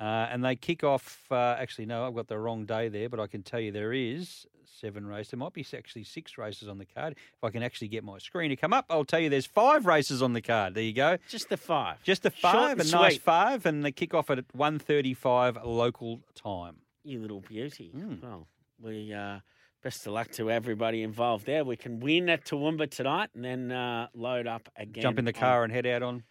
Uh, 0.00 0.28
and 0.30 0.42
they 0.42 0.56
kick 0.56 0.82
off, 0.82 1.26
uh, 1.30 1.56
actually, 1.58 1.84
no, 1.84 2.06
I've 2.06 2.14
got 2.14 2.26
the 2.26 2.38
wrong 2.38 2.64
day 2.64 2.88
there, 2.88 3.10
but 3.10 3.20
I 3.20 3.26
can 3.26 3.42
tell 3.42 3.60
you 3.60 3.70
there 3.70 3.92
is 3.92 4.46
seven 4.64 5.06
races. 5.06 5.32
There 5.32 5.38
might 5.38 5.52
be 5.52 5.66
actually 5.76 6.04
six 6.04 6.38
races 6.38 6.68
on 6.68 6.78
the 6.78 6.86
card. 6.86 7.12
If 7.36 7.44
I 7.44 7.50
can 7.50 7.62
actually 7.62 7.88
get 7.88 8.02
my 8.02 8.16
screen 8.16 8.48
to 8.48 8.56
come 8.56 8.72
up, 8.72 8.86
I'll 8.88 9.04
tell 9.04 9.20
you 9.20 9.28
there's 9.28 9.44
five 9.44 9.84
races 9.84 10.22
on 10.22 10.32
the 10.32 10.40
card. 10.40 10.72
There 10.74 10.82
you 10.82 10.94
go. 10.94 11.18
Just 11.28 11.50
the 11.50 11.58
five. 11.58 12.02
Just 12.02 12.22
Short 12.22 12.34
five, 12.34 12.80
a 12.80 12.84
nice 12.84 13.12
sweet. 13.14 13.22
five, 13.22 13.66
and 13.66 13.84
they 13.84 13.92
kick 13.92 14.14
off 14.14 14.30
at 14.30 14.38
1.35 14.56 15.64
local 15.66 16.20
time. 16.34 16.76
You 17.04 17.20
little 17.20 17.40
beauty. 17.40 17.92
Mm. 17.94 18.22
Well, 18.22 18.46
we 18.82 19.12
uh, 19.12 19.40
best 19.82 20.06
of 20.06 20.12
luck 20.14 20.30
to 20.32 20.50
everybody 20.50 21.02
involved 21.02 21.44
there. 21.46 21.64
We 21.64 21.76
can 21.76 22.00
win 22.00 22.28
at 22.28 22.44
Toowoomba 22.44 22.90
tonight, 22.90 23.30
and 23.34 23.44
then 23.44 23.70
uh, 23.72 24.08
load 24.14 24.46
up 24.46 24.68
again. 24.76 25.02
Jump 25.02 25.18
in 25.18 25.24
the 25.26 25.34
on- 25.34 25.40
car 25.40 25.64
and 25.64 25.72
head 25.72 25.86
out 25.86 26.02
on 26.02 26.14
on 26.14 26.22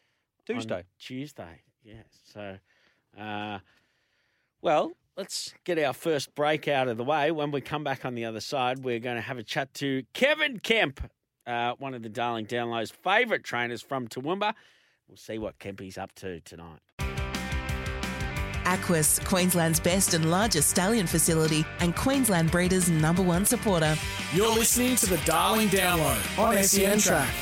Tuesday. 0.45 0.83
Tuesday, 0.99 1.61
yes. 1.83 2.05
So, 2.23 2.57
uh, 3.17 3.59
well, 4.61 4.91
let's 5.17 5.53
get 5.63 5.79
our 5.79 5.93
first 5.93 6.33
break 6.35 6.67
out 6.67 6.87
of 6.87 6.97
the 6.97 7.03
way. 7.03 7.31
When 7.31 7.51
we 7.51 7.61
come 7.61 7.83
back 7.83 8.05
on 8.05 8.15
the 8.15 8.25
other 8.25 8.39
side, 8.39 8.79
we're 8.79 8.99
going 8.99 9.15
to 9.15 9.21
have 9.21 9.37
a 9.37 9.43
chat 9.43 9.73
to 9.75 10.03
Kevin 10.13 10.59
Kemp, 10.59 11.01
uh, 11.45 11.73
one 11.79 11.93
of 11.93 12.03
the 12.03 12.09
Darling 12.09 12.45
Down 12.45 12.69
Low's 12.69 12.91
favourite 12.91 13.43
trainers 13.43 13.81
from 13.81 14.07
Toowoomba. 14.07 14.53
We'll 15.07 15.17
see 15.17 15.37
what 15.37 15.59
Kempy's 15.59 15.97
up 15.97 16.13
to 16.15 16.39
tonight. 16.41 16.79
Aquis, 18.65 19.19
Queensland's 19.25 19.79
best 19.79 20.13
and 20.13 20.29
largest 20.29 20.69
stallion 20.69 21.07
facility, 21.07 21.65
and 21.79 21.95
Queensland 21.95 22.51
breeders' 22.51 22.87
number 22.89 23.23
one 23.23 23.43
supporter. 23.43 23.95
You're 24.31 24.53
listening 24.53 24.95
to 24.97 25.07
the 25.07 25.17
Darling 25.25 25.69
Down 25.69 25.99
Low 25.99 26.17
on 26.37 26.63
SEN 26.63 26.99
Track. 26.99 27.33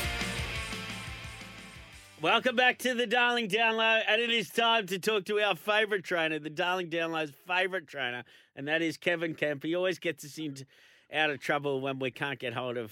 Welcome 2.20 2.56
back 2.56 2.78
to 2.78 2.94
the 2.94 3.06
Darling 3.06 3.46
Down 3.46 3.76
Low, 3.76 4.00
and 4.08 4.20
it 4.20 4.30
is 4.30 4.50
time 4.50 4.86
to 4.86 4.98
talk 4.98 5.24
to 5.26 5.38
our 5.40 5.54
favourite 5.54 6.02
trainer, 6.02 6.40
the 6.40 6.50
Darling 6.50 6.88
Down 6.88 7.12
Low's 7.12 7.30
favourite 7.46 7.86
trainer, 7.86 8.24
and 8.56 8.66
that 8.66 8.82
is 8.82 8.96
Kevin 8.96 9.34
Kemp. 9.36 9.62
He 9.62 9.76
always 9.76 10.00
gets 10.00 10.24
us 10.24 10.36
into 10.36 10.64
out 11.12 11.30
of 11.30 11.38
trouble 11.38 11.80
when 11.80 12.00
we 12.00 12.10
can't 12.10 12.40
get 12.40 12.54
hold 12.54 12.76
of 12.76 12.90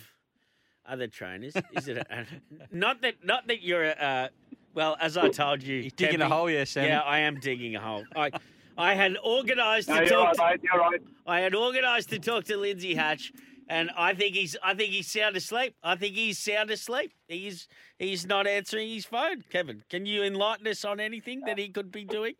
other 0.87 1.09
trainers. 1.09 1.54
Is 1.73 1.88
it? 1.88 1.99
A, 1.99 2.25
not 2.71 3.02
that, 3.02 3.14
not 3.25 3.49
that 3.49 3.62
you're 3.62 3.85
a. 3.85 3.90
Uh, 3.90 4.28
well, 4.75 4.97
as 5.00 5.16
I 5.16 5.28
told 5.30 5.61
you, 5.62 5.76
You're 5.76 5.90
digging 5.97 6.21
a 6.21 6.26
Kempy- 6.26 6.28
hole, 6.28 6.50
yeah, 6.50 6.64
Sam. 6.64 6.85
Yeah, 6.85 7.00
I 7.00 7.21
am 7.21 7.40
digging 7.40 7.75
a 7.75 7.80
hole. 7.80 8.04
I, 8.14 8.30
I 8.78 8.95
had 8.95 9.16
organised 9.25 9.88
to 9.88 9.95
No, 9.95 10.00
you're 10.02 10.09
talk. 10.11 10.38
right, 10.38 10.61
mate. 10.62 10.71
You're 10.73 10.80
right. 10.80 11.00
I 11.26 11.40
had 11.40 11.54
organised 11.54 12.11
to 12.11 12.18
talk 12.21 12.45
to 12.45 12.56
Lindsay 12.59 12.95
Hatch, 12.95 13.33
and 13.68 13.90
I 13.96 14.14
think 14.14 14.35
he's 14.35 14.56
I 14.62 14.75
think 14.75 14.92
he's 14.92 15.11
sound 15.11 15.37
asleep. 15.37 15.75
I 15.82 15.96
think 15.96 16.14
he's 16.14 16.38
sound 16.38 16.70
asleep. 16.70 17.12
He's 17.28 17.68
he's 17.99 18.26
not 18.26 18.46
answering 18.46 18.88
his 18.88 19.04
phone. 19.04 19.44
Kevin, 19.50 19.82
can 19.90 20.06
you 20.06 20.23
enlighten 20.23 20.66
us 20.66 20.85
on 20.85 21.00
anything 21.00 21.42
that 21.46 21.58
he 21.58 21.68
could 21.68 21.90
be 21.90 22.04
doing? 22.04 22.35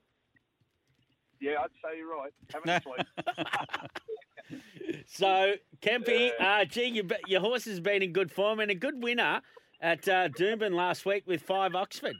Yeah, 1.41 1.63
I'd 1.63 1.71
say 1.83 1.99
you're 1.99 2.09
right. 2.09 2.83
Sleep. 2.83 3.07
So, 5.07 5.55
Kempy, 5.81 6.31
uh, 6.41 6.65
gee, 6.65 6.87
your, 6.87 7.05
your 7.27 7.41
horse 7.41 7.65
has 7.65 7.81
been 7.81 8.03
in 8.03 8.13
good 8.13 8.31
form 8.31 8.61
and 8.61 8.71
a 8.71 8.75
good 8.75 9.03
winner 9.03 9.41
at 9.81 10.09
uh, 10.09 10.29
Doomben 10.29 10.73
last 10.73 11.07
week 11.07 11.25
with 11.27 11.43
five 11.43 11.75
Oxford. 11.75 12.17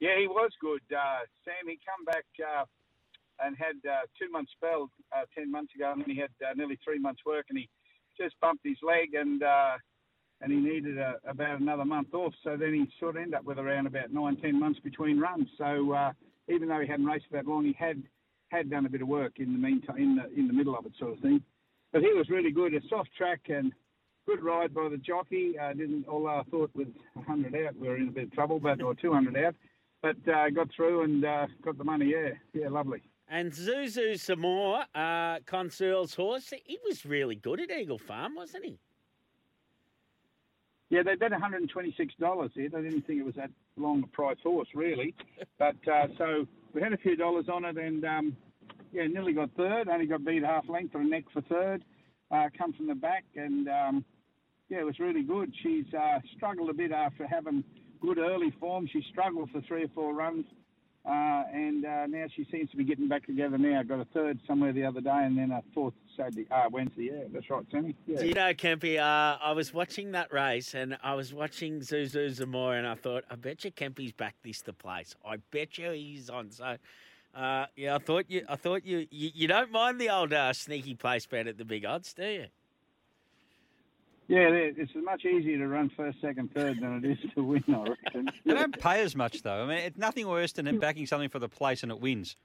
Yeah, 0.00 0.18
he 0.18 0.26
was 0.26 0.50
good. 0.60 0.82
Uh, 0.94 1.20
Sam, 1.44 1.68
he 1.68 1.78
come 1.86 2.04
back 2.04 2.24
uh, 2.40 2.64
and 3.44 3.56
had 3.56 3.76
uh, 3.88 4.06
two 4.18 4.30
months 4.30 4.52
spell 4.56 4.90
uh, 5.16 5.24
ten 5.34 5.50
months 5.50 5.74
ago, 5.74 5.92
and 5.92 6.00
then 6.02 6.10
he 6.10 6.20
had 6.20 6.30
uh, 6.44 6.54
nearly 6.54 6.78
three 6.84 6.98
months 6.98 7.20
work, 7.26 7.46
and 7.48 7.58
he 7.58 7.68
just 8.18 8.34
bumped 8.40 8.64
his 8.64 8.78
leg, 8.82 9.14
and 9.14 9.42
uh, 9.42 9.76
and 10.40 10.52
he 10.52 10.58
needed 10.58 10.98
a, 10.98 11.14
about 11.26 11.60
another 11.60 11.84
month 11.84 12.12
off. 12.14 12.34
So 12.44 12.56
then 12.56 12.74
he 12.74 12.86
sort 13.00 13.16
of 13.16 13.22
ended 13.22 13.34
up 13.34 13.44
with 13.44 13.58
around 13.58 13.86
about 13.86 14.12
nine, 14.12 14.36
ten 14.36 14.58
months 14.58 14.80
between 14.80 15.18
runs. 15.18 15.48
So 15.56 15.92
uh, 15.92 16.12
even 16.48 16.68
though 16.68 16.80
he 16.80 16.86
hadn't 16.86 17.06
raced 17.06 17.26
that 17.32 17.46
long, 17.46 17.64
he 17.64 17.74
had 17.78 18.02
had 18.48 18.70
done 18.70 18.86
a 18.86 18.90
bit 18.90 19.02
of 19.02 19.08
work 19.08 19.34
in 19.38 19.52
the 19.52 19.58
meantime, 19.58 19.96
in 19.96 20.16
the 20.16 20.38
in 20.38 20.46
the 20.46 20.54
middle 20.54 20.76
of 20.76 20.86
it, 20.86 20.92
sort 20.98 21.14
of 21.14 21.20
thing. 21.20 21.42
But 21.92 22.02
he 22.02 22.12
was 22.12 22.28
really 22.28 22.52
good. 22.52 22.74
A 22.74 22.80
soft 22.88 23.10
track 23.16 23.40
and 23.48 23.72
good 24.26 24.42
ride 24.42 24.74
by 24.74 24.88
the 24.88 24.98
jockey. 24.98 25.54
Uh, 25.58 25.72
didn't 25.72 26.06
although 26.08 26.40
I 26.40 26.42
thought 26.50 26.70
with 26.74 26.88
100 27.14 27.54
out 27.66 27.76
we 27.76 27.88
were 27.88 27.96
in 27.96 28.08
a 28.08 28.12
bit 28.12 28.24
of 28.24 28.32
trouble, 28.32 28.60
but 28.60 28.82
or 28.82 28.94
200 28.94 29.36
out, 29.44 29.54
but 30.02 30.16
uh, 30.32 30.50
got 30.50 30.68
through 30.74 31.02
and 31.02 31.24
uh, 31.24 31.46
got 31.64 31.78
the 31.78 31.84
money. 31.84 32.12
Yeah, 32.12 32.30
yeah, 32.52 32.68
lovely. 32.68 33.02
And 33.28 33.52
Zuzu 33.52 34.14
Samore, 34.14 34.84
uh, 34.94 35.40
Consul's 35.46 36.14
horse, 36.14 36.52
he 36.64 36.78
was 36.86 37.04
really 37.04 37.34
good 37.34 37.60
at 37.60 37.70
Eagle 37.70 37.98
Farm, 37.98 38.36
wasn't 38.36 38.64
he? 38.64 38.78
Yeah, 40.90 41.02
they 41.02 41.16
bet 41.16 41.32
$126 41.32 42.52
here. 42.54 42.68
They 42.68 42.82
didn't 42.82 43.02
think 43.02 43.20
it 43.20 43.24
was 43.26 43.34
that 43.34 43.50
long 43.76 44.04
a 44.04 44.06
price 44.06 44.36
horse, 44.42 44.68
really. 44.74 45.14
But 45.58 45.76
uh, 45.90 46.06
so 46.18 46.46
we 46.74 46.82
had 46.82 46.92
a 46.92 46.98
few 46.98 47.16
dollars 47.16 47.46
on 47.52 47.64
it, 47.64 47.76
and 47.76 48.04
um, 48.04 48.36
yeah, 48.92 49.06
nearly 49.06 49.32
got 49.32 49.50
third. 49.56 49.88
Only 49.88 50.06
got 50.06 50.24
beat 50.24 50.44
half 50.44 50.68
length 50.68 50.94
or 50.94 51.00
a 51.00 51.04
neck 51.04 51.24
for 51.32 51.40
third. 51.42 51.82
Uh, 52.30 52.48
come 52.56 52.72
from 52.74 52.86
the 52.86 52.94
back, 52.94 53.24
and 53.34 53.68
um, 53.68 54.04
yeah, 54.68 54.80
it 54.80 54.84
was 54.86 54.98
really 54.98 55.22
good. 55.22 55.52
She's 55.62 55.86
uh, 55.94 56.18
struggled 56.36 56.70
a 56.70 56.74
bit 56.74 56.92
after 56.92 57.26
having 57.26 57.64
good 58.00 58.18
early 58.18 58.52
form. 58.60 58.86
She 58.92 59.02
struggled 59.10 59.50
for 59.50 59.60
three 59.62 59.84
or 59.84 59.88
four 59.94 60.12
runs, 60.14 60.44
uh, 61.06 61.44
and 61.52 61.84
uh, 61.84 62.06
now 62.06 62.26
she 62.34 62.46
seems 62.50 62.70
to 62.70 62.76
be 62.76 62.84
getting 62.84 63.06
back 63.06 63.26
together 63.26 63.56
now. 63.58 63.80
I 63.80 63.82
got 63.84 64.00
a 64.00 64.06
third 64.06 64.40
somewhere 64.46 64.72
the 64.72 64.84
other 64.84 65.00
day, 65.00 65.10
and 65.10 65.38
then 65.38 65.52
a 65.52 65.62
fourth 65.72 65.94
Saturday, 66.16 66.46
uh, 66.50 66.68
Wednesday. 66.70 67.10
Yeah, 67.12 67.24
that's 67.32 67.48
right, 67.48 67.64
Sammy. 67.70 67.94
Yeah. 68.06 68.18
Do 68.18 68.26
you 68.26 68.34
know, 68.34 68.52
Kempy, 68.54 68.98
uh, 68.98 69.38
I 69.40 69.52
was 69.52 69.72
watching 69.72 70.12
that 70.12 70.32
race 70.32 70.74
and 70.74 70.98
I 71.02 71.14
was 71.14 71.32
watching 71.32 71.80
Zuzu 71.80 72.30
Zamora 72.30 72.78
and 72.78 72.86
I 72.86 72.94
thought, 72.94 73.24
I 73.30 73.36
bet 73.36 73.64
you 73.64 73.70
Kempy's 73.70 74.12
back 74.12 74.34
this 74.42 74.62
to 74.62 74.72
place. 74.72 75.14
I 75.24 75.36
bet 75.50 75.78
you 75.78 75.90
he's 75.90 76.30
on. 76.30 76.50
So, 76.50 76.76
uh, 77.34 77.66
yeah, 77.76 77.94
I 77.94 77.98
thought 77.98 78.24
you, 78.28 78.44
I 78.48 78.56
thought 78.56 78.84
you, 78.84 79.06
you, 79.10 79.30
you 79.34 79.48
don't 79.48 79.70
mind 79.70 80.00
the 80.00 80.10
old 80.10 80.32
uh, 80.32 80.52
sneaky 80.52 80.94
place 80.94 81.26
bet 81.26 81.46
at 81.46 81.58
the 81.58 81.64
big 81.64 81.84
odds, 81.84 82.14
do 82.14 82.26
you? 82.26 82.46
Yeah, 84.28 84.48
it's 84.50 84.90
much 84.96 85.24
easier 85.24 85.58
to 85.58 85.68
run 85.68 85.90
first, 85.96 86.20
second, 86.20 86.52
third 86.52 86.80
than 86.80 87.04
it 87.04 87.10
is 87.10 87.30
to 87.34 87.44
win, 87.44 87.62
I 87.68 87.90
reckon. 87.90 88.30
They 88.44 88.54
don't 88.54 88.76
pay 88.78 89.02
as 89.02 89.14
much, 89.14 89.42
though. 89.42 89.62
I 89.62 89.66
mean, 89.66 89.78
it's 89.78 89.98
nothing 89.98 90.26
worse 90.26 90.52
than 90.52 90.78
backing 90.78 91.06
something 91.06 91.28
for 91.28 91.38
the 91.38 91.48
place 91.48 91.82
and 91.84 91.92
it 91.92 92.00
wins. 92.00 92.36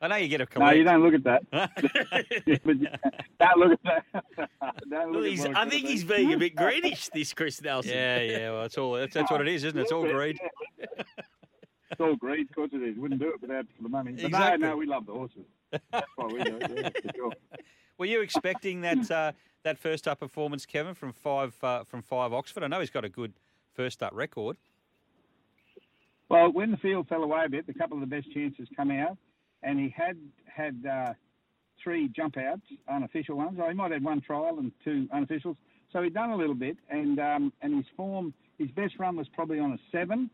I 0.00 0.08
know 0.08 0.16
you 0.16 0.28
get 0.28 0.40
a 0.40 0.46
collect. 0.46 0.70
No, 0.70 0.76
you 0.76 0.84
don't 0.84 1.02
look 1.02 1.14
at 1.14 1.24
that. 1.24 1.42
don't 3.40 3.58
look 3.58 3.80
at 3.84 4.04
that. 4.12 4.50
Don't 4.90 5.12
look 5.12 5.14
Well, 5.14 5.24
at 5.24 5.30
he's, 5.30 5.40
what 5.40 5.50
it 5.50 5.56
I 5.56 5.68
think 5.68 5.86
he's 5.86 6.04
being 6.04 6.32
a 6.34 6.36
bit 6.36 6.54
greedish, 6.54 7.08
this 7.08 7.32
Chris 7.32 7.60
Nelson. 7.62 7.92
Yeah, 7.92 8.20
yeah. 8.20 8.50
Well, 8.50 8.64
it's 8.64 8.76
all 8.76 8.92
that's, 8.92 9.14
that's 9.14 9.30
what 9.30 9.40
it 9.40 9.48
is, 9.48 9.64
isn't 9.64 9.78
it? 9.78 9.82
It's 9.82 9.92
all 9.92 10.02
greed. 10.02 10.38
It's 11.94 12.00
all 12.00 12.16
greed, 12.16 12.48
of 12.50 12.54
course 12.56 12.70
it 12.72 12.82
is. 12.82 12.96
Wouldn't 12.98 13.20
do 13.20 13.28
it 13.28 13.40
without 13.40 13.66
for 13.76 13.84
the 13.84 13.88
money. 13.88 14.12
But 14.12 14.24
Exactly. 14.24 14.58
no, 14.58 14.70
no, 14.70 14.76
we 14.76 14.86
love 14.86 15.06
the 15.06 15.12
horses. 15.12 15.44
That's 15.70 16.06
why 16.16 16.26
we 16.26 16.42
do 16.42 16.58
it, 16.60 16.70
yeah, 16.76 16.88
for 17.02 17.14
sure. 17.14 17.32
Were 17.98 18.06
you 18.06 18.20
expecting 18.20 18.80
that 18.80 19.08
uh, 19.10 19.32
that 19.62 19.78
first 19.78 20.08
up 20.08 20.18
performance, 20.18 20.66
Kevin, 20.66 20.94
from 20.94 21.12
five 21.12 21.54
uh, 21.62 21.84
from 21.84 22.02
five 22.02 22.32
Oxford? 22.32 22.64
I 22.64 22.66
know 22.66 22.80
he's 22.80 22.90
got 22.90 23.04
a 23.04 23.08
good 23.08 23.32
first 23.74 24.02
up 24.02 24.12
record. 24.12 24.56
Well, 26.28 26.50
when 26.52 26.72
the 26.72 26.76
field 26.78 27.06
fell 27.06 27.22
away 27.22 27.44
a 27.44 27.48
bit, 27.48 27.66
a 27.68 27.74
couple 27.74 27.96
of 27.96 28.00
the 28.00 28.06
best 28.08 28.32
chances 28.32 28.66
come 28.76 28.90
out, 28.90 29.16
and 29.62 29.78
he 29.78 29.94
had 29.96 30.16
had 30.46 30.84
uh, 30.84 31.12
three 31.82 32.08
jump 32.08 32.36
outs, 32.36 32.62
unofficial 32.88 33.36
ones. 33.36 33.58
Or 33.60 33.68
he 33.68 33.74
might 33.74 33.84
have 33.84 33.92
had 33.92 34.04
one 34.04 34.20
trial 34.20 34.58
and 34.58 34.72
two 34.82 35.06
unofficials. 35.14 35.56
So 35.92 36.02
he'd 36.02 36.14
done 36.14 36.30
a 36.30 36.36
little 36.36 36.56
bit, 36.56 36.76
and 36.90 37.20
um, 37.20 37.52
and 37.62 37.76
his 37.76 37.86
form, 37.96 38.34
his 38.58 38.70
best 38.72 38.98
run 38.98 39.16
was 39.16 39.28
probably 39.28 39.60
on 39.60 39.72
a 39.72 39.78
seven, 39.92 40.30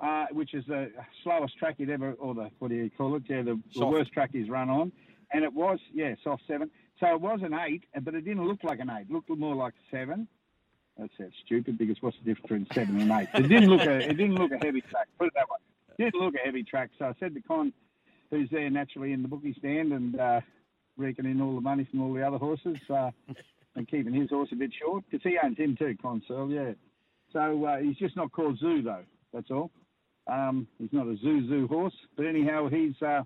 uh, 0.00 0.26
which 0.32 0.54
is 0.54 0.64
the 0.66 0.90
slowest 1.22 1.56
track 1.58 1.76
he'd 1.78 1.90
ever, 1.90 2.12
or 2.14 2.34
the 2.34 2.50
what 2.58 2.68
do 2.68 2.74
you 2.74 2.90
call 2.90 3.16
it? 3.16 3.22
Yeah, 3.28 3.42
the, 3.42 3.60
the 3.74 3.86
worst 3.86 4.12
track 4.12 4.30
he's 4.32 4.48
run 4.48 4.70
on, 4.70 4.92
and 5.32 5.44
it 5.44 5.52
was 5.52 5.78
yeah 5.92 6.14
soft 6.22 6.42
seven. 6.46 6.70
So 7.00 7.06
it 7.14 7.20
was 7.20 7.40
an 7.42 7.54
eight, 7.54 7.84
but 8.00 8.14
it 8.14 8.24
didn't 8.24 8.46
look 8.46 8.62
like 8.62 8.78
an 8.78 8.90
eight. 8.90 9.06
It 9.08 9.10
looked 9.10 9.28
more 9.30 9.54
like 9.54 9.74
a 9.74 9.96
seven. 9.96 10.28
That 10.98 11.10
sounds 11.18 11.34
stupid 11.44 11.78
because 11.78 11.96
what's 12.00 12.16
the 12.24 12.34
difference 12.34 12.68
between 12.68 12.86
seven 12.86 13.00
and 13.00 13.10
eight? 13.10 13.28
It 13.34 13.48
didn't 13.48 13.70
look 13.70 13.82
a 13.82 14.08
it 14.08 14.16
didn't 14.16 14.36
look 14.36 14.52
a 14.52 14.64
heavy 14.64 14.82
track. 14.82 15.08
Put 15.18 15.28
it 15.28 15.34
that 15.34 15.48
way. 15.48 15.56
It 15.98 16.04
didn't 16.04 16.20
look 16.20 16.34
a 16.34 16.44
heavy 16.44 16.62
track. 16.62 16.90
So 16.98 17.06
I 17.06 17.14
said 17.18 17.34
to 17.34 17.40
Con, 17.40 17.72
who's 18.30 18.48
there 18.50 18.68
naturally 18.70 19.12
in 19.12 19.22
the 19.22 19.28
bookie 19.28 19.54
stand 19.58 19.92
and 19.92 20.18
uh, 20.18 20.40
in 20.98 21.40
all 21.40 21.54
the 21.54 21.60
money 21.60 21.86
from 21.90 22.02
all 22.02 22.12
the 22.12 22.26
other 22.26 22.38
horses 22.38 22.76
uh, 22.90 23.10
and 23.76 23.88
keeping 23.88 24.12
his 24.12 24.30
horse 24.30 24.48
a 24.52 24.56
bit 24.56 24.70
short 24.78 25.04
because 25.10 25.22
he 25.22 25.38
owns 25.42 25.58
him 25.58 25.76
too, 25.76 25.96
Con 26.00 26.22
Searle, 26.28 26.50
yeah. 26.50 26.72
So 27.32 27.64
uh, 27.64 27.78
he's 27.78 27.96
just 27.96 28.16
not 28.16 28.30
called 28.32 28.58
Zoo 28.58 28.82
though. 28.82 29.04
That's 29.32 29.50
all. 29.50 29.70
Um, 30.26 30.66
he's 30.78 30.92
not 30.92 31.06
a 31.06 31.16
Zoo 31.16 31.48
Zoo 31.48 31.66
horse, 31.66 31.94
but 32.16 32.26
anyhow, 32.26 32.68
he's 32.68 33.00
uh, 33.02 33.22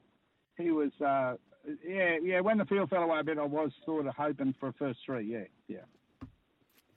he 0.56 0.70
was 0.70 0.90
uh, 1.00 1.34
yeah 1.86 2.16
yeah. 2.22 2.40
When 2.40 2.58
the 2.58 2.64
field 2.64 2.90
fell 2.90 3.02
away 3.02 3.20
a 3.20 3.24
bit, 3.24 3.38
I 3.38 3.44
was 3.44 3.70
sort 3.84 4.06
of 4.06 4.14
hoping 4.14 4.54
for 4.58 4.68
a 4.68 4.72
first 4.74 5.00
three. 5.04 5.26
Yeah 5.26 5.44
yeah. 5.68 6.28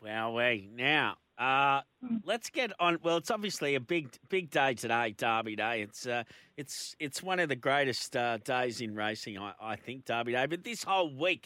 Wow, 0.02 0.38
we 0.38 0.70
now 0.74 1.18
uh, 1.40 1.82
let's 2.26 2.50
get 2.50 2.74
on. 2.80 3.00
Well, 3.02 3.18
it's 3.18 3.32
obviously 3.32 3.76
a 3.76 3.80
big, 3.80 4.10
big 4.28 4.52
day 4.52 4.74
today, 4.74 5.16
Derby 5.18 5.56
Day. 5.56 5.82
It's 5.82 6.06
uh, 6.06 6.24
it's 6.58 6.96
it's 7.00 7.24
one 7.24 7.40
of 7.40 7.48
the 7.48 7.56
greatest 7.56 8.16
uh, 8.16 8.38
days 8.44 8.82
in 8.82 8.94
racing, 8.94 9.38
I, 9.38 9.54
I 9.62 9.76
think, 9.78 10.04
Derby 10.04 10.34
Day. 10.34 10.46
But 10.48 10.66
this 10.66 10.84
whole 10.84 11.16
week 11.16 11.46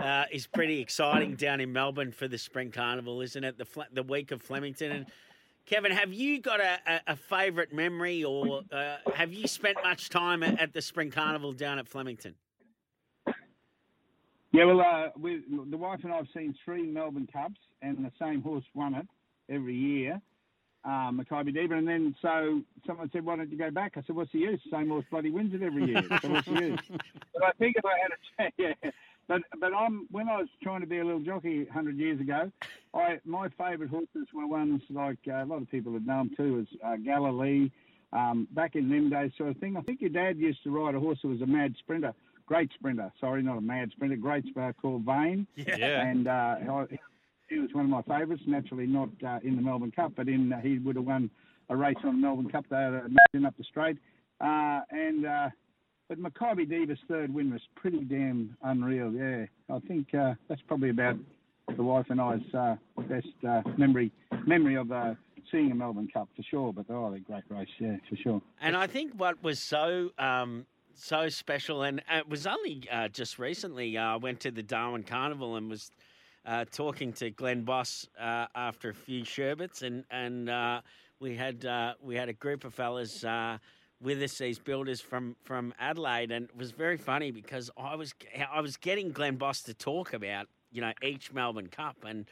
uh, 0.00 0.24
is 0.30 0.46
pretty 0.46 0.80
exciting 0.80 1.34
down 1.34 1.60
in 1.60 1.72
Melbourne 1.72 2.12
for 2.12 2.28
the 2.28 2.38
Spring 2.38 2.70
Carnival, 2.70 3.20
isn't 3.22 3.42
it? 3.42 3.58
The 3.58 3.66
the 3.92 4.04
week 4.04 4.30
of 4.30 4.40
Flemington 4.40 4.92
and. 4.92 5.06
Kevin, 5.66 5.92
have 5.92 6.12
you 6.12 6.40
got 6.40 6.60
a, 6.60 6.78
a, 6.86 7.00
a 7.08 7.16
favourite 7.16 7.72
memory, 7.72 8.22
or 8.22 8.62
uh, 8.70 8.96
have 9.14 9.32
you 9.32 9.48
spent 9.48 9.78
much 9.82 10.10
time 10.10 10.42
at, 10.42 10.60
at 10.60 10.72
the 10.74 10.82
Spring 10.82 11.10
Carnival 11.10 11.52
down 11.52 11.78
at 11.78 11.88
Flemington? 11.88 12.34
Yeah, 14.52 14.66
well, 14.66 14.80
uh, 14.82 15.08
we, 15.18 15.42
the 15.70 15.76
wife 15.76 16.00
and 16.04 16.12
I 16.12 16.16
have 16.16 16.28
seen 16.34 16.54
three 16.64 16.86
Melbourne 16.86 17.28
Cups, 17.32 17.58
and 17.82 18.04
the 18.04 18.12
same 18.20 18.42
horse 18.42 18.64
won 18.74 18.94
it 18.94 19.06
every 19.50 19.74
year, 19.74 20.20
um, 20.84 21.20
Makybe 21.20 21.52
Diva. 21.52 21.74
And 21.74 21.88
then 21.88 22.14
so 22.20 22.60
someone 22.86 23.10
said, 23.12 23.24
"Why 23.24 23.36
don't 23.36 23.50
you 23.50 23.58
go 23.58 23.70
back?" 23.70 23.94
I 23.96 24.02
said, 24.06 24.14
"What's 24.14 24.30
the 24.32 24.40
use? 24.40 24.60
Same 24.70 24.90
horse 24.90 25.04
bloody 25.10 25.30
wins 25.30 25.54
it 25.54 25.62
every 25.62 25.86
year. 25.86 26.02
So 26.22 26.28
what's 26.28 26.46
the 26.46 26.52
use?" 26.52 26.80
but 27.34 27.42
I 27.42 27.50
think 27.58 27.76
if 27.76 27.84
I 27.84 27.98
had 28.00 28.12
a 28.12 28.52
chance, 28.52 28.54
yeah. 28.84 28.90
But 29.26 29.42
but 29.58 29.72
I'm 29.74 30.06
when 30.10 30.28
I 30.28 30.38
was 30.38 30.48
trying 30.62 30.80
to 30.80 30.86
be 30.86 30.98
a 30.98 31.04
little 31.04 31.20
jockey 31.20 31.66
hundred 31.66 31.96
years 31.96 32.20
ago, 32.20 32.50
I 32.92 33.20
my 33.24 33.48
favourite 33.50 33.90
horses 33.90 34.28
were 34.34 34.46
ones 34.46 34.82
like 34.90 35.18
uh, 35.28 35.44
a 35.44 35.46
lot 35.46 35.62
of 35.62 35.70
people 35.70 35.92
would 35.92 36.06
know 36.06 36.18
them 36.18 36.30
too, 36.36 36.60
as 36.60 36.78
uh, 36.84 36.96
Galilee. 36.96 37.70
Um, 38.12 38.46
back 38.52 38.76
in 38.76 38.88
them 38.88 39.10
days, 39.10 39.32
sort 39.36 39.48
of 39.50 39.56
thing. 39.56 39.76
I 39.76 39.80
think 39.80 40.00
your 40.00 40.10
dad 40.10 40.38
used 40.38 40.62
to 40.62 40.70
ride 40.70 40.94
a 40.94 41.00
horse 41.00 41.18
that 41.22 41.28
was 41.28 41.40
a 41.40 41.46
mad 41.46 41.74
sprinter, 41.80 42.14
great 42.46 42.70
sprinter. 42.72 43.10
Sorry, 43.20 43.42
not 43.42 43.58
a 43.58 43.60
mad 43.60 43.90
sprinter, 43.90 44.14
great 44.14 44.46
sprinter 44.46 44.72
called 44.80 45.04
Vane. 45.04 45.48
Yeah. 45.56 46.02
And 46.02 46.28
uh, 46.28 46.30
I, 46.30 46.86
he 47.48 47.58
was 47.58 47.70
one 47.72 47.86
of 47.86 47.90
my 47.90 48.02
favourites. 48.02 48.44
Naturally, 48.46 48.86
not 48.86 49.08
uh, 49.26 49.40
in 49.42 49.56
the 49.56 49.62
Melbourne 49.62 49.90
Cup, 49.90 50.12
but 50.16 50.28
in 50.28 50.52
uh, 50.52 50.60
he 50.60 50.78
would 50.78 50.94
have 50.94 51.04
won 51.04 51.28
a 51.68 51.76
race 51.76 51.96
on 52.04 52.20
the 52.20 52.26
Melbourne 52.26 52.50
Cup. 52.50 52.66
They 52.70 52.76
had 52.76 52.92
a 52.92 53.46
up 53.46 53.56
the 53.56 53.64
straight, 53.64 53.98
uh, 54.40 54.82
and 54.90 55.26
uh, 55.26 55.48
but 56.08 56.18
Makybe 56.18 56.68
Diva's 56.68 56.98
third 57.08 57.32
win 57.32 57.52
was 57.52 57.62
pretty 57.74 58.04
damn 58.04 58.56
unreal. 58.62 59.12
Yeah, 59.12 59.46
I 59.70 59.78
think 59.80 60.14
uh, 60.14 60.34
that's 60.48 60.60
probably 60.66 60.90
about 60.90 61.16
the 61.76 61.82
wife 61.82 62.06
and 62.10 62.20
I's 62.20 62.40
uh, 62.52 62.76
best 63.08 63.26
uh, 63.48 63.62
memory 63.76 64.12
memory 64.46 64.76
of 64.76 64.92
uh, 64.92 65.14
seeing 65.50 65.70
a 65.70 65.74
Melbourne 65.74 66.08
Cup 66.12 66.28
for 66.36 66.42
sure. 66.42 66.72
But 66.72 66.86
oh, 66.90 67.10
they're 67.10 67.20
great 67.20 67.44
race, 67.48 67.68
yeah, 67.78 67.96
for 68.08 68.16
sure. 68.16 68.42
And 68.60 68.76
I 68.76 68.86
think 68.86 69.12
what 69.16 69.42
was 69.42 69.58
so 69.60 70.10
um, 70.18 70.66
so 70.94 71.28
special, 71.28 71.82
and 71.82 72.02
it 72.10 72.28
was 72.28 72.46
only 72.46 72.82
uh, 72.90 73.08
just 73.08 73.38
recently 73.38 73.96
I 73.96 74.16
went 74.16 74.40
to 74.40 74.50
the 74.50 74.62
Darwin 74.62 75.02
Carnival 75.02 75.56
and 75.56 75.70
was 75.70 75.90
uh, 76.46 76.64
talking 76.70 77.12
to 77.14 77.30
Glenn 77.30 77.62
Boss 77.62 78.06
uh, 78.20 78.46
after 78.54 78.90
a 78.90 78.94
few 78.94 79.24
sherbets, 79.24 79.82
and 79.82 80.04
and 80.10 80.50
uh, 80.50 80.80
we 81.20 81.36
had 81.36 81.64
uh, 81.64 81.94
we 82.02 82.14
had 82.14 82.28
a 82.28 82.34
group 82.34 82.64
of 82.64 82.74
fellas. 82.74 83.24
With 84.00 84.22
us, 84.22 84.38
these 84.38 84.58
builders 84.58 85.00
from, 85.00 85.36
from 85.44 85.72
Adelaide, 85.78 86.30
and 86.30 86.46
it 86.46 86.56
was 86.56 86.72
very 86.72 86.98
funny 86.98 87.30
because 87.30 87.70
I 87.76 87.94
was 87.94 88.12
I 88.52 88.60
was 88.60 88.76
getting 88.76 89.12
Glenn 89.12 89.36
Boss 89.36 89.62
to 89.62 89.74
talk 89.74 90.12
about 90.12 90.46
you 90.72 90.80
know 90.80 90.92
each 91.02 91.32
Melbourne 91.32 91.68
Cup, 91.68 92.04
and 92.06 92.26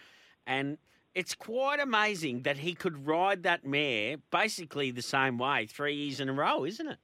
and 0.47 0.77
it's 1.15 1.35
quite 1.35 1.81
amazing 1.81 2.43
that 2.43 2.59
he 2.59 2.75
could 2.75 3.07
ride 3.07 3.43
that 3.45 3.65
mare 3.65 4.17
basically 4.31 4.91
the 4.91 5.03
same 5.03 5.39
way 5.39 5.67
three 5.67 5.95
years 5.95 6.21
in 6.21 6.29
a 6.29 6.33
row, 6.33 6.65
isn't 6.65 6.89
it? 6.89 6.99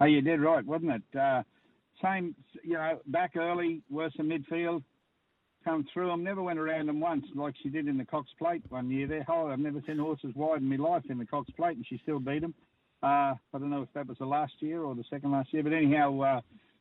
Oh, 0.00 0.06
you 0.06 0.20
did 0.20 0.40
right, 0.40 0.64
wasn't 0.64 0.92
it? 0.92 1.18
Uh, 1.18 1.42
same, 2.02 2.34
you 2.62 2.74
know, 2.74 2.98
back 3.06 3.36
early, 3.36 3.82
worse 3.88 4.12
than 4.16 4.28
midfield, 4.28 4.82
come 5.64 5.86
through 5.92 6.08
them. 6.08 6.22
Never 6.22 6.42
went 6.42 6.58
around 6.58 6.86
them 6.86 7.00
once 7.00 7.24
like 7.34 7.54
she 7.62 7.68
did 7.68 7.88
in 7.88 7.98
the 7.98 8.04
Cox 8.04 8.28
Plate 8.38 8.62
one 8.68 8.90
year 8.90 9.06
there. 9.06 9.24
Oh, 9.28 9.48
I've 9.48 9.58
never 9.58 9.82
seen 9.86 9.98
horses 9.98 10.32
wide 10.34 10.60
in 10.60 10.68
my 10.68 10.76
life 10.76 11.04
in 11.08 11.18
the 11.18 11.26
Cox 11.26 11.50
Plate, 11.56 11.76
and 11.76 11.86
she 11.86 11.98
still 12.02 12.20
beat 12.20 12.42
them. 12.42 12.54
Uh, 13.02 13.34
I 13.34 13.58
don't 13.58 13.70
know 13.70 13.82
if 13.82 13.92
that 13.94 14.06
was 14.06 14.18
the 14.18 14.26
last 14.26 14.54
year 14.60 14.82
or 14.82 14.94
the 14.94 15.04
second 15.10 15.32
last 15.32 15.52
year, 15.52 15.62
but 15.62 15.72
anyhow, 15.72 16.20
uh, 16.20 16.40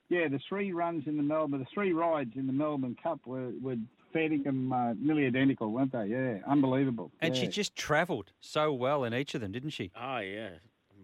yeah, 0.10 0.28
the 0.28 0.40
three 0.48 0.72
runs 0.72 1.08
in 1.08 1.18
the 1.18 1.24
Melbourne, 1.24 1.60
the 1.60 1.66
three 1.74 1.94
rides 1.94 2.32
in 2.36 2.48
the 2.48 2.54
Melbourne 2.54 2.96
Cup 3.02 3.20
were, 3.25 3.52
were 3.62 3.75
fair 4.13 4.30
dinkum, 4.30 4.72
uh, 4.72 4.96
nearly 5.00 5.25
identical, 5.25 5.72
weren't 5.72 5.92
they? 5.92 6.06
Yeah, 6.06 6.38
unbelievable. 6.48 7.12
And 7.20 7.36
yeah. 7.36 7.42
she 7.42 7.48
just 7.48 7.75
travelled 7.75 8.32
so 8.40 8.72
well 8.72 9.04
in 9.04 9.13
each 9.13 9.36
of 9.36 9.42
them, 9.42 9.52
didn't 9.52 9.72
she? 9.72 9.92
Oh 10.00 10.20
yeah, 10.20 10.50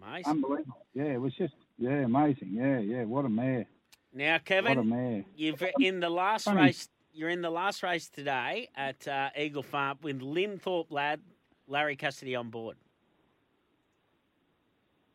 amazing. 0.00 0.30
unbelievable. 0.30 0.78
Yeah, 0.94 1.04
it 1.04 1.20
was 1.20 1.34
just 1.34 1.54
yeah, 1.78 2.04
amazing. 2.04 2.50
Yeah, 2.52 2.78
yeah, 2.78 3.04
what 3.04 3.24
a 3.24 3.28
mare. 3.28 3.66
Now, 4.12 4.38
Kevin, 4.38 4.76
What 4.76 4.82
a 4.82 4.84
mare. 4.84 5.24
you've 5.36 5.62
in 5.78 6.00
the 6.00 6.10
last 6.10 6.44
Funny. 6.44 6.62
race. 6.62 6.88
You're 7.12 7.28
in 7.28 7.42
the 7.42 7.50
last 7.50 7.82
race 7.82 8.08
today 8.08 8.68
at 8.76 9.06
uh, 9.08 9.30
Eagle 9.36 9.62
Farm 9.62 9.98
with 10.02 10.20
Linthorpe 10.20 10.90
lad 10.90 11.20
Larry 11.66 11.96
Cassidy 11.96 12.36
on 12.36 12.50
board. 12.50 12.76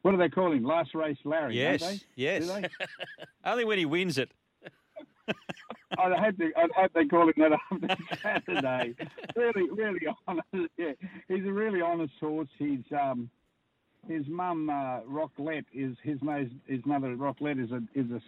What 0.01 0.11
do 0.11 0.17
they 0.17 0.29
call 0.29 0.51
him? 0.51 0.63
Last 0.63 0.93
race 0.93 1.17
Larry, 1.23 1.55
Yes, 1.57 1.79
don't 1.81 1.91
they? 1.93 1.99
yes. 2.15 2.45
Do 2.47 2.53
they? 2.61 2.67
Only 3.49 3.65
when 3.65 3.77
he 3.79 3.85
wins 3.85 4.17
it. 4.17 4.31
I'd 5.97 6.11
hope 6.13 6.35
they, 6.37 6.51
I'd 6.55 6.71
hope 6.75 6.91
they 6.93 7.05
call 7.05 7.27
him 7.29 7.33
that 7.37 7.53
after 7.53 7.97
Saturday. 8.21 8.93
really, 9.35 9.69
really 9.71 9.99
honest. 10.27 10.47
Yeah, 10.77 10.91
he's 11.27 11.45
a 11.45 11.51
really 11.51 11.81
honest 11.81 12.13
horse. 12.19 12.49
He's 12.59 12.83
um, 12.91 13.29
his 14.07 14.27
mum 14.27 14.69
uh, 14.69 14.99
Rocklet 15.01 15.63
is 15.73 15.95
his 16.03 16.21
mo- 16.21 16.47
his 16.67 16.85
mother 16.85 17.15
Rocklet 17.15 17.63
is 17.63 17.71
a 17.71 17.81
is 17.97 18.11
a 18.11 18.21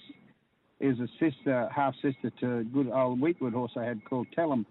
is 0.79 1.00
a 1.00 1.07
sister 1.19 1.69
half 1.74 1.93
sister 1.96 2.31
to 2.39 2.63
good 2.65 2.89
old 2.89 3.19
Wheatwood 3.19 3.53
horse 3.53 3.72
I 3.75 3.84
had 3.84 4.03
called 4.05 4.27
Tellum. 4.36 4.65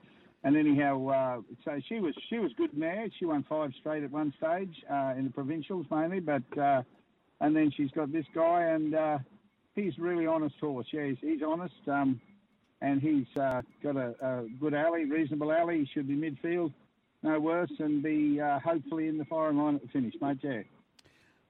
And 0.45 0.57
anyhow, 0.57 1.09
uh, 1.09 1.41
so 1.65 1.81
she 1.89 1.99
was 1.99 2.15
she 2.29 2.39
was 2.39 2.53
good 2.57 2.77
mare. 2.77 3.09
She 3.19 3.25
won 3.25 3.45
five 3.49 3.73
straight 3.81 4.05
at 4.05 4.11
one 4.11 4.33
stage 4.39 4.75
uh, 4.91 5.15
in 5.17 5.25
the 5.25 5.31
provincials 5.31 5.87
mainly, 5.91 6.21
but 6.21 6.59
uh, 6.59 6.83
and 7.41 7.55
then 7.57 7.73
she's 7.77 7.91
got 7.91 8.13
this 8.13 8.27
guy 8.35 8.63
and 8.63 8.95
uh, 8.95 9.19
he's 9.75 9.99
really 9.99 10.27
honest 10.27 10.55
horse. 10.61 10.87
Yeah, 10.93 11.07
he's, 11.07 11.19
he's 11.21 11.43
honest. 11.43 11.75
Um, 11.89 12.21
and 12.81 13.01
he's 13.01 13.27
uh, 13.41 13.63
got 13.83 13.97
a, 13.97 14.15
a 14.21 14.47
good 14.61 14.75
alley, 14.75 15.05
reasonable 15.05 15.53
alley. 15.53 15.79
He 15.79 15.91
should 15.93 16.09
be 16.09 16.15
midfield, 16.15 16.73
no 17.23 17.41
worse, 17.41 17.73
and 17.79 18.03
be 18.03 18.41
uh, 18.41 18.61
hopefully 18.61 19.09
in 19.09 19.19
the 19.19 19.25
firing 19.25 19.57
line 19.57 19.77
at 19.77 19.83
the 19.83 19.89
finish, 19.89 20.15
mate. 20.21 20.39
Yeah. 20.43 20.61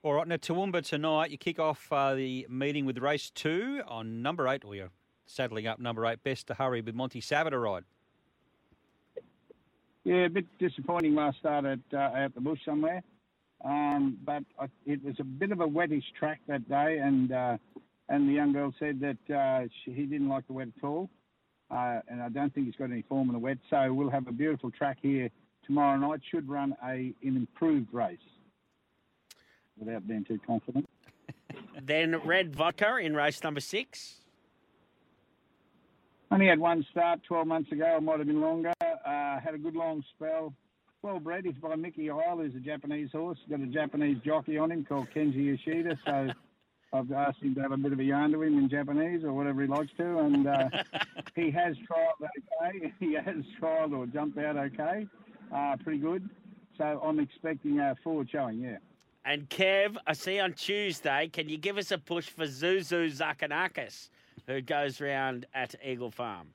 All 0.06 0.12
right, 0.12 0.28
now 0.28 0.36
Toowoomba 0.36 0.86
tonight, 0.86 1.32
you 1.32 1.36
kick 1.36 1.58
off 1.58 1.88
uh, 1.90 2.14
the 2.14 2.46
meeting 2.48 2.86
with 2.86 2.98
race 2.98 3.28
two 3.28 3.82
on 3.88 4.22
number 4.22 4.46
eight, 4.46 4.62
you're 4.64 4.90
saddling 5.26 5.66
up 5.66 5.80
number 5.80 6.06
eight, 6.06 6.22
best 6.22 6.46
to 6.46 6.54
hurry 6.54 6.80
with 6.80 6.94
Monty 6.94 7.20
Savage 7.20 7.50
to 7.50 7.58
ride. 7.58 7.82
Yeah, 10.04 10.26
a 10.26 10.30
bit 10.30 10.46
disappointing 10.60 11.16
last 11.16 11.38
start 11.38 11.64
at 11.64 11.80
uh, 11.92 11.96
out 11.96 12.36
the 12.36 12.40
bush 12.40 12.60
somewhere, 12.64 13.02
um, 13.64 14.16
but 14.24 14.44
I, 14.60 14.66
it 14.86 15.02
was 15.02 15.16
a 15.18 15.24
bit 15.24 15.50
of 15.50 15.58
a 15.58 15.66
wettish 15.66 16.04
track 16.16 16.40
that 16.46 16.68
day, 16.68 16.98
and 17.02 17.32
uh, 17.32 17.56
and 18.08 18.28
the 18.28 18.32
young 18.32 18.52
girl 18.52 18.72
said 18.78 19.00
that 19.00 19.34
uh, 19.36 19.66
she, 19.84 19.90
he 19.90 20.06
didn't 20.06 20.28
like 20.28 20.46
the 20.46 20.52
wet 20.52 20.68
at 20.78 20.84
all, 20.84 21.10
uh, 21.72 21.98
and 22.08 22.22
I 22.22 22.28
don't 22.28 22.54
think 22.54 22.66
he's 22.66 22.76
got 22.76 22.92
any 22.92 23.02
form 23.08 23.28
in 23.28 23.32
the 23.32 23.40
wet. 23.40 23.58
So 23.70 23.92
we'll 23.92 24.10
have 24.10 24.28
a 24.28 24.32
beautiful 24.32 24.70
track 24.70 24.98
here 25.02 25.30
tomorrow 25.66 25.98
night. 25.98 26.20
Should 26.30 26.48
run 26.48 26.76
a 26.84 27.12
an 27.24 27.36
improved 27.36 27.92
race 27.92 28.18
without 29.78 30.06
being 30.06 30.24
too 30.24 30.40
confident. 30.46 30.88
Then 31.80 32.16
Red 32.24 32.56
Vodka 32.56 32.96
in 32.96 33.14
race 33.14 33.42
number 33.44 33.60
six. 33.60 34.20
Only 36.30 36.46
had 36.46 36.58
one 36.58 36.84
start 36.90 37.20
12 37.28 37.46
months 37.46 37.70
ago. 37.70 37.96
It 37.98 38.02
might 38.02 38.18
have 38.18 38.26
been 38.26 38.40
longer. 38.40 38.72
Uh, 38.80 39.40
had 39.40 39.54
a 39.54 39.58
good 39.58 39.76
long 39.76 40.02
spell. 40.14 40.52
Well 41.02 41.20
bred. 41.20 41.44
He's 41.44 41.54
by 41.54 41.76
Mikki 41.76 42.10
Isle, 42.10 42.38
who's 42.38 42.54
a 42.56 42.60
Japanese 42.60 43.10
horse. 43.12 43.38
Got 43.48 43.60
a 43.60 43.66
Japanese 43.66 44.18
jockey 44.24 44.58
on 44.58 44.72
him 44.72 44.84
called 44.84 45.08
Kenji 45.14 45.44
Yoshida. 45.44 45.98
So 46.04 46.28
I've 46.92 47.12
asked 47.12 47.42
him 47.42 47.54
to 47.54 47.60
have 47.60 47.72
a 47.72 47.76
bit 47.76 47.92
of 47.92 48.00
a 48.00 48.04
yarn 48.04 48.32
to 48.32 48.42
him 48.42 48.58
in 48.58 48.68
Japanese 48.68 49.22
or 49.22 49.32
whatever 49.32 49.62
he 49.62 49.68
likes 49.68 49.92
to. 49.98 50.18
And 50.18 50.46
uh, 50.48 50.68
he 51.36 51.50
has 51.52 51.76
trialled 51.76 52.28
okay. 52.62 52.92
He 52.98 53.14
has 53.14 53.44
trialled 53.60 53.92
or 53.92 54.06
jumped 54.06 54.38
out 54.38 54.56
okay. 54.56 55.06
Uh, 55.54 55.76
pretty 55.84 55.98
good. 55.98 56.28
So 56.76 56.84
I'm 57.04 57.20
expecting 57.20 57.78
a 57.78 57.94
forward 58.02 58.28
showing, 58.30 58.58
yeah. 58.58 58.78
And 59.26 59.50
Kev, 59.50 59.96
I 60.06 60.12
see 60.12 60.38
on 60.38 60.52
Tuesday, 60.52 61.28
can 61.32 61.48
you 61.48 61.58
give 61.58 61.78
us 61.78 61.90
a 61.90 61.98
push 61.98 62.28
for 62.28 62.44
Zuzu 62.44 63.10
Zakanakis, 63.10 64.08
who 64.46 64.60
goes 64.60 65.00
round 65.00 65.46
at 65.52 65.74
Eagle 65.84 66.12
Farm? 66.12 66.46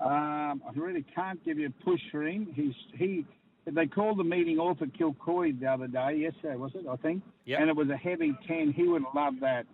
Um, 0.00 0.62
I 0.66 0.72
really 0.74 1.04
can't 1.14 1.42
give 1.44 1.60
you 1.60 1.68
a 1.68 1.84
push 1.84 2.00
for 2.10 2.26
him. 2.26 2.48
He's 2.54 2.74
he. 2.98 3.24
They 3.66 3.86
called 3.86 4.18
the 4.18 4.24
meeting 4.24 4.58
off 4.58 4.82
at 4.82 4.92
Kilcoy 4.92 5.58
the 5.58 5.66
other 5.66 5.86
day. 5.86 6.16
Yesterday 6.16 6.56
was 6.56 6.72
it? 6.74 6.86
I 6.90 6.96
think. 6.96 7.22
Yep. 7.44 7.60
And 7.60 7.70
it 7.70 7.76
was 7.76 7.88
a 7.88 7.96
heavy 7.96 8.36
ten. 8.46 8.72
He 8.72 8.82
would 8.88 9.04
love 9.14 9.34
that. 9.40 9.64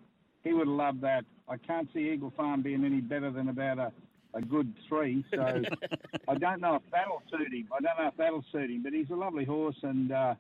He 0.45 0.53
would 0.53 0.69
love 0.69 1.01
that. 1.01 1.25
I 1.49 1.57
can't 1.57 1.89
see 1.95 2.11
Eagle 2.11 2.33
Farm 2.37 2.61
being 2.61 2.85
any 2.85 3.01
better 3.01 3.31
than 3.31 3.49
about 3.49 3.79
a, 3.79 3.93
a 4.35 4.41
good 4.41 4.73
three. 4.89 5.25
So 5.33 5.63
I 6.29 6.35
don't 6.35 6.61
know 6.61 6.77
if 6.77 6.83
that'll 6.91 7.23
suit 7.31 7.53
him. 7.53 7.69
I 7.73 7.81
don't 7.81 7.99
know 7.99 8.09
if 8.09 8.17
that'll 8.17 8.45
suit 8.53 8.71
him. 8.71 8.83
But 8.83 8.93
he's 8.93 9.11
a 9.11 9.15
lovely 9.15 9.45
horse, 9.45 9.77
and 9.83 10.13
uh, 10.13 10.35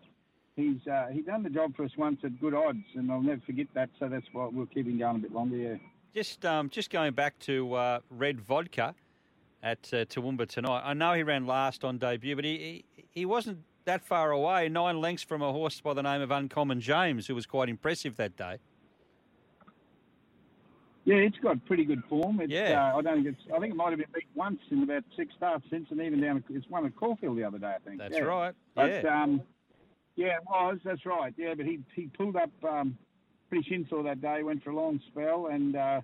he's 0.57 0.87
uh, 0.87 1.07
he 1.12 1.22
done 1.22 1.42
the 1.42 1.50
job 1.50 1.76
for 1.76 1.85
us 1.85 1.92
once 1.96 2.20
at 2.24 2.40
good 2.40 2.55
odds, 2.55 2.85
and 2.94 3.11
I'll 3.11 3.22
never 3.22 3.42
forget 3.44 3.66
that. 3.74 3.90
So 3.98 4.09
that's 4.09 4.26
why 4.33 4.48
we'll 4.52 4.66
keep 4.66 4.87
him 4.87 4.98
going 4.98 5.16
a 5.16 5.20
bit 5.20 5.33
longer. 5.33 5.57
Yeah. 5.57 5.76
Just 6.14 6.44
um, 6.44 6.68
just 6.68 6.90
going 6.90 7.12
back 7.12 7.38
to 7.40 7.74
uh, 7.74 8.00
Red 8.11 8.40
Vodka 8.40 8.94
at 9.62 9.88
uh, 9.92 10.05
Toowoomba 10.05 10.48
tonight. 10.48 10.83
I 10.85 10.94
know 10.94 11.14
he 11.14 11.22
ran 11.22 11.46
last 11.46 11.85
on 11.85 11.98
debut, 11.98 12.37
but 12.37 12.44
he, 12.44 12.85
he 12.94 13.05
he 13.11 13.24
wasn't 13.26 13.59
that 13.85 14.02
far 14.02 14.31
away, 14.31 14.68
nine 14.68 15.00
lengths 15.00 15.22
from 15.22 15.42
a 15.42 15.52
horse 15.52 15.81
by 15.81 15.94
the 15.94 16.02
name 16.02 16.20
of 16.20 16.31
Uncommon 16.31 16.81
James, 16.81 17.26
who 17.26 17.35
was 17.35 17.46
quite 17.46 17.68
impressive 17.68 18.16
that 18.16 18.37
day. 18.37 18.59
Yeah, 21.04 21.16
it's 21.16 21.38
got 21.38 21.64
pretty 21.64 21.84
good 21.84 22.02
form. 22.08 22.40
It's, 22.40 22.52
Yeah. 22.52 22.92
uh, 22.92 22.98
I 22.98 23.02
don't 23.02 23.24
think 23.24 23.36
it's. 23.36 23.52
I 23.52 23.58
think 23.58 23.74
it 23.74 23.76
might 23.76 23.90
have 23.90 23.98
been 23.98 24.08
beat 24.14 24.28
once 24.34 24.60
in 24.70 24.82
about 24.84 25.04
six 25.16 25.34
starts 25.34 25.64
since, 25.68 25.90
and 25.90 26.00
even 26.00 26.20
down. 26.20 26.44
It's 26.48 26.68
won 26.68 26.86
at 26.86 26.94
Caulfield 26.94 27.36
the 27.36 27.44
other 27.44 27.58
day, 27.58 27.74
I 27.74 27.78
think. 27.78 27.98
That's 27.98 28.14
yeah. 28.14 28.22
right. 28.22 28.54
But 28.74 29.02
yeah. 29.02 29.22
um, 29.22 29.42
yeah, 30.14 30.36
it 30.36 30.44
was. 30.48 30.78
That's 30.84 31.04
right. 31.04 31.34
Yeah, 31.36 31.54
but 31.54 31.66
he 31.66 31.80
he 31.94 32.06
pulled 32.06 32.36
up 32.36 32.50
um, 32.62 32.96
pretty 33.48 33.68
shinsaw 33.68 34.04
that 34.04 34.20
day. 34.20 34.42
Went 34.42 34.62
for 34.62 34.70
a 34.70 34.76
long 34.76 35.00
spell, 35.08 35.46
and 35.46 35.74
uh, 35.74 36.00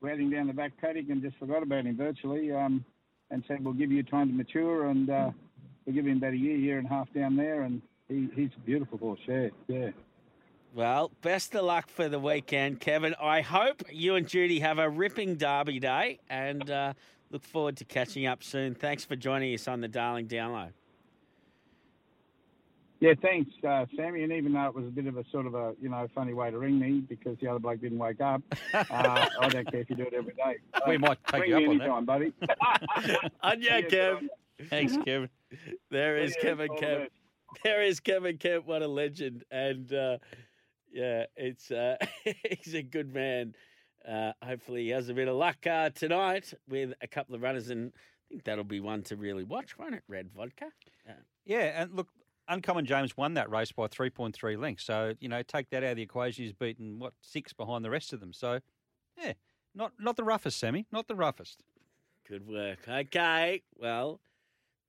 we 0.00 0.10
had 0.10 0.20
him 0.20 0.30
down 0.30 0.48
the 0.48 0.52
back 0.52 0.72
paddock 0.78 1.08
and 1.08 1.22
just 1.22 1.38
forgot 1.38 1.62
about 1.62 1.86
him 1.86 1.96
virtually. 1.96 2.52
Um, 2.52 2.84
and 3.32 3.42
said 3.48 3.64
we'll 3.64 3.74
give 3.74 3.90
you 3.90 4.02
time 4.02 4.28
to 4.28 4.34
mature, 4.34 4.88
and 4.88 5.10
uh, 5.10 5.30
we'll 5.84 5.94
give 5.94 6.06
him 6.06 6.18
about 6.18 6.34
a 6.34 6.36
year, 6.36 6.56
year 6.56 6.78
and 6.78 6.86
a 6.86 6.90
half 6.90 7.12
down 7.14 7.34
there, 7.34 7.62
and 7.62 7.80
he, 8.08 8.28
he's 8.34 8.50
a 8.56 8.60
beautiful 8.60 8.98
horse. 8.98 9.20
Yeah, 9.26 9.48
yeah. 9.66 9.90
Well, 10.74 11.10
best 11.20 11.54
of 11.54 11.64
luck 11.64 11.88
for 11.88 12.08
the 12.08 12.18
weekend, 12.18 12.80
Kevin. 12.80 13.14
I 13.20 13.42
hope 13.42 13.82
you 13.90 14.14
and 14.14 14.26
Judy 14.26 14.60
have 14.60 14.78
a 14.78 14.88
ripping 14.88 15.34
derby 15.36 15.78
day 15.78 16.18
and 16.30 16.68
uh, 16.70 16.94
look 17.30 17.44
forward 17.44 17.76
to 17.78 17.84
catching 17.84 18.26
up 18.26 18.42
soon. 18.42 18.74
Thanks 18.74 19.04
for 19.04 19.14
joining 19.14 19.52
us 19.54 19.68
on 19.68 19.82
the 19.82 19.88
Darling 19.88 20.26
Down 20.28 20.52
Low. 20.52 20.68
Yeah, 23.00 23.14
thanks, 23.20 23.50
uh, 23.68 23.84
Sammy. 23.96 24.22
And 24.22 24.32
even 24.32 24.52
though 24.52 24.66
it 24.66 24.74
was 24.74 24.86
a 24.86 24.90
bit 24.90 25.06
of 25.08 25.16
a 25.18 25.24
sort 25.30 25.46
of 25.46 25.54
a 25.54 25.74
you 25.82 25.88
know 25.88 26.06
funny 26.14 26.32
way 26.34 26.50
to 26.52 26.58
ring 26.58 26.78
me 26.78 27.00
because 27.00 27.36
the 27.40 27.48
other 27.48 27.58
bloke 27.58 27.80
didn't 27.80 27.98
wake 27.98 28.20
up, 28.20 28.40
uh, 28.74 28.84
I 28.90 29.48
don't 29.48 29.70
care 29.70 29.80
if 29.80 29.90
you 29.90 29.96
do 29.96 30.04
it 30.04 30.14
every 30.14 30.32
day. 30.34 30.56
Uh, 30.72 30.80
We 30.88 30.98
might 30.98 31.18
take 31.26 31.48
you 31.48 31.56
up 31.56 31.68
on 31.68 31.78
that. 31.78 31.84
anytime, 31.84 32.04
buddy. 32.06 32.32
On 33.42 33.60
ya, 33.60 33.76
Yeah, 33.76 33.80
Kev. 33.82 34.28
Thanks, 34.70 34.96
Kevin. 35.04 35.28
There 35.90 36.16
is 36.16 36.34
Yeah, 36.36 36.42
Kevin 36.50 36.70
all 36.70 36.76
Kemp. 36.78 37.08
There 37.64 37.82
is 37.82 37.98
Kevin 37.98 38.38
Kemp. 38.38 38.66
What 38.66 38.82
a 38.82 38.88
legend. 38.88 39.42
And 39.50 39.92
uh, 39.92 40.18
yeah, 40.92 41.24
it's 41.36 41.70
uh, 41.70 41.96
he's 42.60 42.74
a 42.74 42.82
good 42.82 43.12
man. 43.12 43.54
Uh, 44.08 44.32
hopefully, 44.42 44.84
he 44.84 44.90
has 44.90 45.08
a 45.08 45.14
bit 45.14 45.28
of 45.28 45.36
luck 45.36 45.66
uh, 45.66 45.90
tonight 45.90 46.52
with 46.68 46.92
a 47.00 47.06
couple 47.06 47.34
of 47.34 47.42
runners, 47.42 47.70
and 47.70 47.92
I 47.94 48.28
think 48.28 48.44
that'll 48.44 48.64
be 48.64 48.80
one 48.80 49.02
to 49.04 49.16
really 49.16 49.44
watch, 49.44 49.78
won't 49.78 49.94
it? 49.94 50.02
Red 50.08 50.30
vodka. 50.34 50.66
Yeah, 51.44 51.82
and 51.82 51.94
look, 51.94 52.08
Uncommon 52.48 52.86
James 52.86 53.16
won 53.16 53.34
that 53.34 53.50
race 53.50 53.72
by 53.72 53.86
3.3 53.86 54.58
lengths. 54.58 54.84
So, 54.84 55.14
you 55.20 55.28
know, 55.28 55.42
take 55.42 55.70
that 55.70 55.84
out 55.84 55.90
of 55.90 55.96
the 55.96 56.02
equation. 56.02 56.44
He's 56.44 56.52
beaten, 56.52 56.98
what, 56.98 57.14
six 57.20 57.52
behind 57.52 57.84
the 57.84 57.90
rest 57.90 58.12
of 58.12 58.20
them. 58.20 58.32
So, 58.32 58.60
yeah, 59.16 59.32
not 59.74 59.92
not 59.98 60.16
the 60.16 60.24
roughest, 60.24 60.58
Sammy. 60.58 60.86
Not 60.92 61.08
the 61.08 61.14
roughest. 61.14 61.62
Good 62.28 62.46
work. 62.46 62.88
Okay, 62.88 63.62
well, 63.78 64.20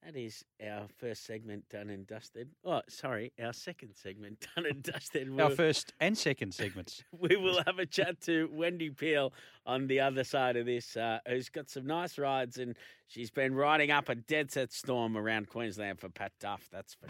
that 0.06 0.16
is 0.16 0.44
our 0.66 0.88
first 0.98 1.26
segment 1.26 1.68
done 1.70 1.90
and 1.90 2.06
dusted. 2.06 2.50
Oh, 2.66 2.82
sorry, 2.90 3.32
our 3.42 3.54
second 3.54 3.96
segment 3.96 4.46
done 4.56 4.66
and 4.66 4.84
dusted. 4.84 5.30
Our 5.30 5.48
We'll- 5.48 5.56
first 5.56 5.94
and 6.00 6.18
second 6.18 6.54
segments. 6.54 7.04
we 7.12 7.36
will 7.36 7.62
have 7.66 7.80
a 7.80 7.86
chat 7.86 8.20
to 8.22 8.50
Wendy 8.52 8.90
Peel 8.90 9.34
on 9.66 9.88
the 9.88 10.00
other 10.00 10.24
side 10.24 10.58
of 10.58 10.66
this, 10.66 10.98
uh, 10.98 11.20
who's 11.28 11.50
got 11.50 11.70
some 11.70 11.86
nice 11.86 12.18
rides 12.18 12.58
and 12.58 12.76
she's 13.08 13.32
been 13.32 13.56
riding 13.56 13.92
up 13.92 14.10
a 14.10 14.16
dead 14.16 14.52
set 14.52 14.72
storm 14.74 15.16
around 15.16 15.48
Queensland 15.48 16.00
for 16.00 16.10
Pat 16.10 16.34
Duff. 16.40 16.68
That's 16.72 16.94
for 16.96 17.08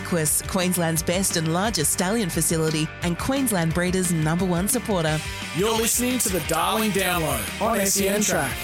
Aquis, 0.00 0.42
Queensland's 0.46 1.02
best 1.02 1.36
and 1.36 1.52
largest 1.54 1.92
stallion 1.92 2.28
facility, 2.28 2.86
and 3.02 3.18
Queensland 3.18 3.72
Breeders' 3.72 4.12
number 4.12 4.44
one 4.44 4.68
supporter. 4.68 5.18
You're 5.56 5.72
listening 5.72 6.18
to 6.20 6.28
the 6.28 6.40
Darling 6.48 6.90
Down 6.90 7.22
Low 7.22 7.40
on 7.62 7.84
SEN 7.86 8.20
Track. 8.20 8.54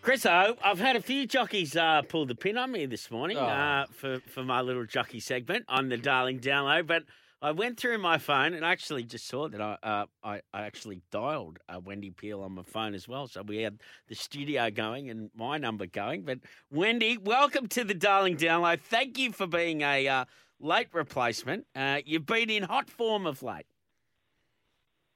Chris, 0.00 0.26
I've 0.26 0.80
had 0.80 0.96
a 0.96 1.00
few 1.00 1.26
jockeys 1.26 1.76
uh, 1.76 2.02
pull 2.02 2.26
the 2.26 2.34
pin 2.34 2.58
on 2.58 2.72
me 2.72 2.86
this 2.86 3.08
morning 3.12 3.36
Oh. 3.36 3.44
uh, 3.44 3.86
for, 3.92 4.18
for 4.34 4.42
my 4.42 4.60
little 4.60 4.84
jockey 4.84 5.20
segment 5.20 5.64
on 5.68 5.88
the 5.88 5.96
Darling 5.96 6.38
Down 6.38 6.64
Low, 6.64 6.82
but 6.82 7.04
I 7.42 7.50
went 7.50 7.76
through 7.76 7.98
my 7.98 8.18
phone 8.18 8.54
and 8.54 8.64
actually 8.64 9.02
just 9.02 9.26
saw 9.26 9.48
that 9.48 9.60
I 9.60 9.76
uh, 9.82 10.06
I, 10.22 10.40
I 10.54 10.62
actually 10.62 11.02
dialed 11.10 11.58
uh, 11.68 11.80
Wendy 11.84 12.10
Peel 12.10 12.40
on 12.40 12.52
my 12.52 12.62
phone 12.62 12.94
as 12.94 13.08
well. 13.08 13.26
So 13.26 13.42
we 13.42 13.58
had 13.58 13.80
the 14.06 14.14
studio 14.14 14.70
going 14.70 15.10
and 15.10 15.28
my 15.34 15.58
number 15.58 15.86
going. 15.86 16.22
But 16.22 16.38
Wendy, 16.70 17.18
welcome 17.18 17.66
to 17.68 17.82
the 17.82 17.94
Darling 17.94 18.36
Down 18.36 18.62
Low. 18.62 18.76
Thank 18.76 19.18
you 19.18 19.32
for 19.32 19.48
being 19.48 19.80
a 19.80 20.06
uh, 20.06 20.24
late 20.60 20.86
replacement. 20.92 21.66
Uh, 21.74 21.98
you've 22.06 22.26
been 22.26 22.48
in 22.48 22.62
hot 22.62 22.88
form 22.88 23.26
of 23.26 23.42
late. 23.42 23.66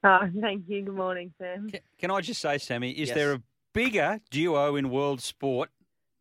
Oh, 0.03 0.29
thank 0.41 0.65
you. 0.67 0.83
Good 0.83 0.95
morning, 0.95 1.33
Sam. 1.39 1.69
Can, 1.69 1.79
can 1.97 2.11
I 2.11 2.19
just 2.19 2.41
say, 2.41 2.57
Sammy, 2.57 2.91
is 2.91 3.07
Yes. 3.07 3.15
there 3.15 3.33
a 3.33 3.41
bigger 3.73 4.19
duo 4.31 4.75
in 4.75 4.89
world 4.89 5.21
sport 5.21 5.69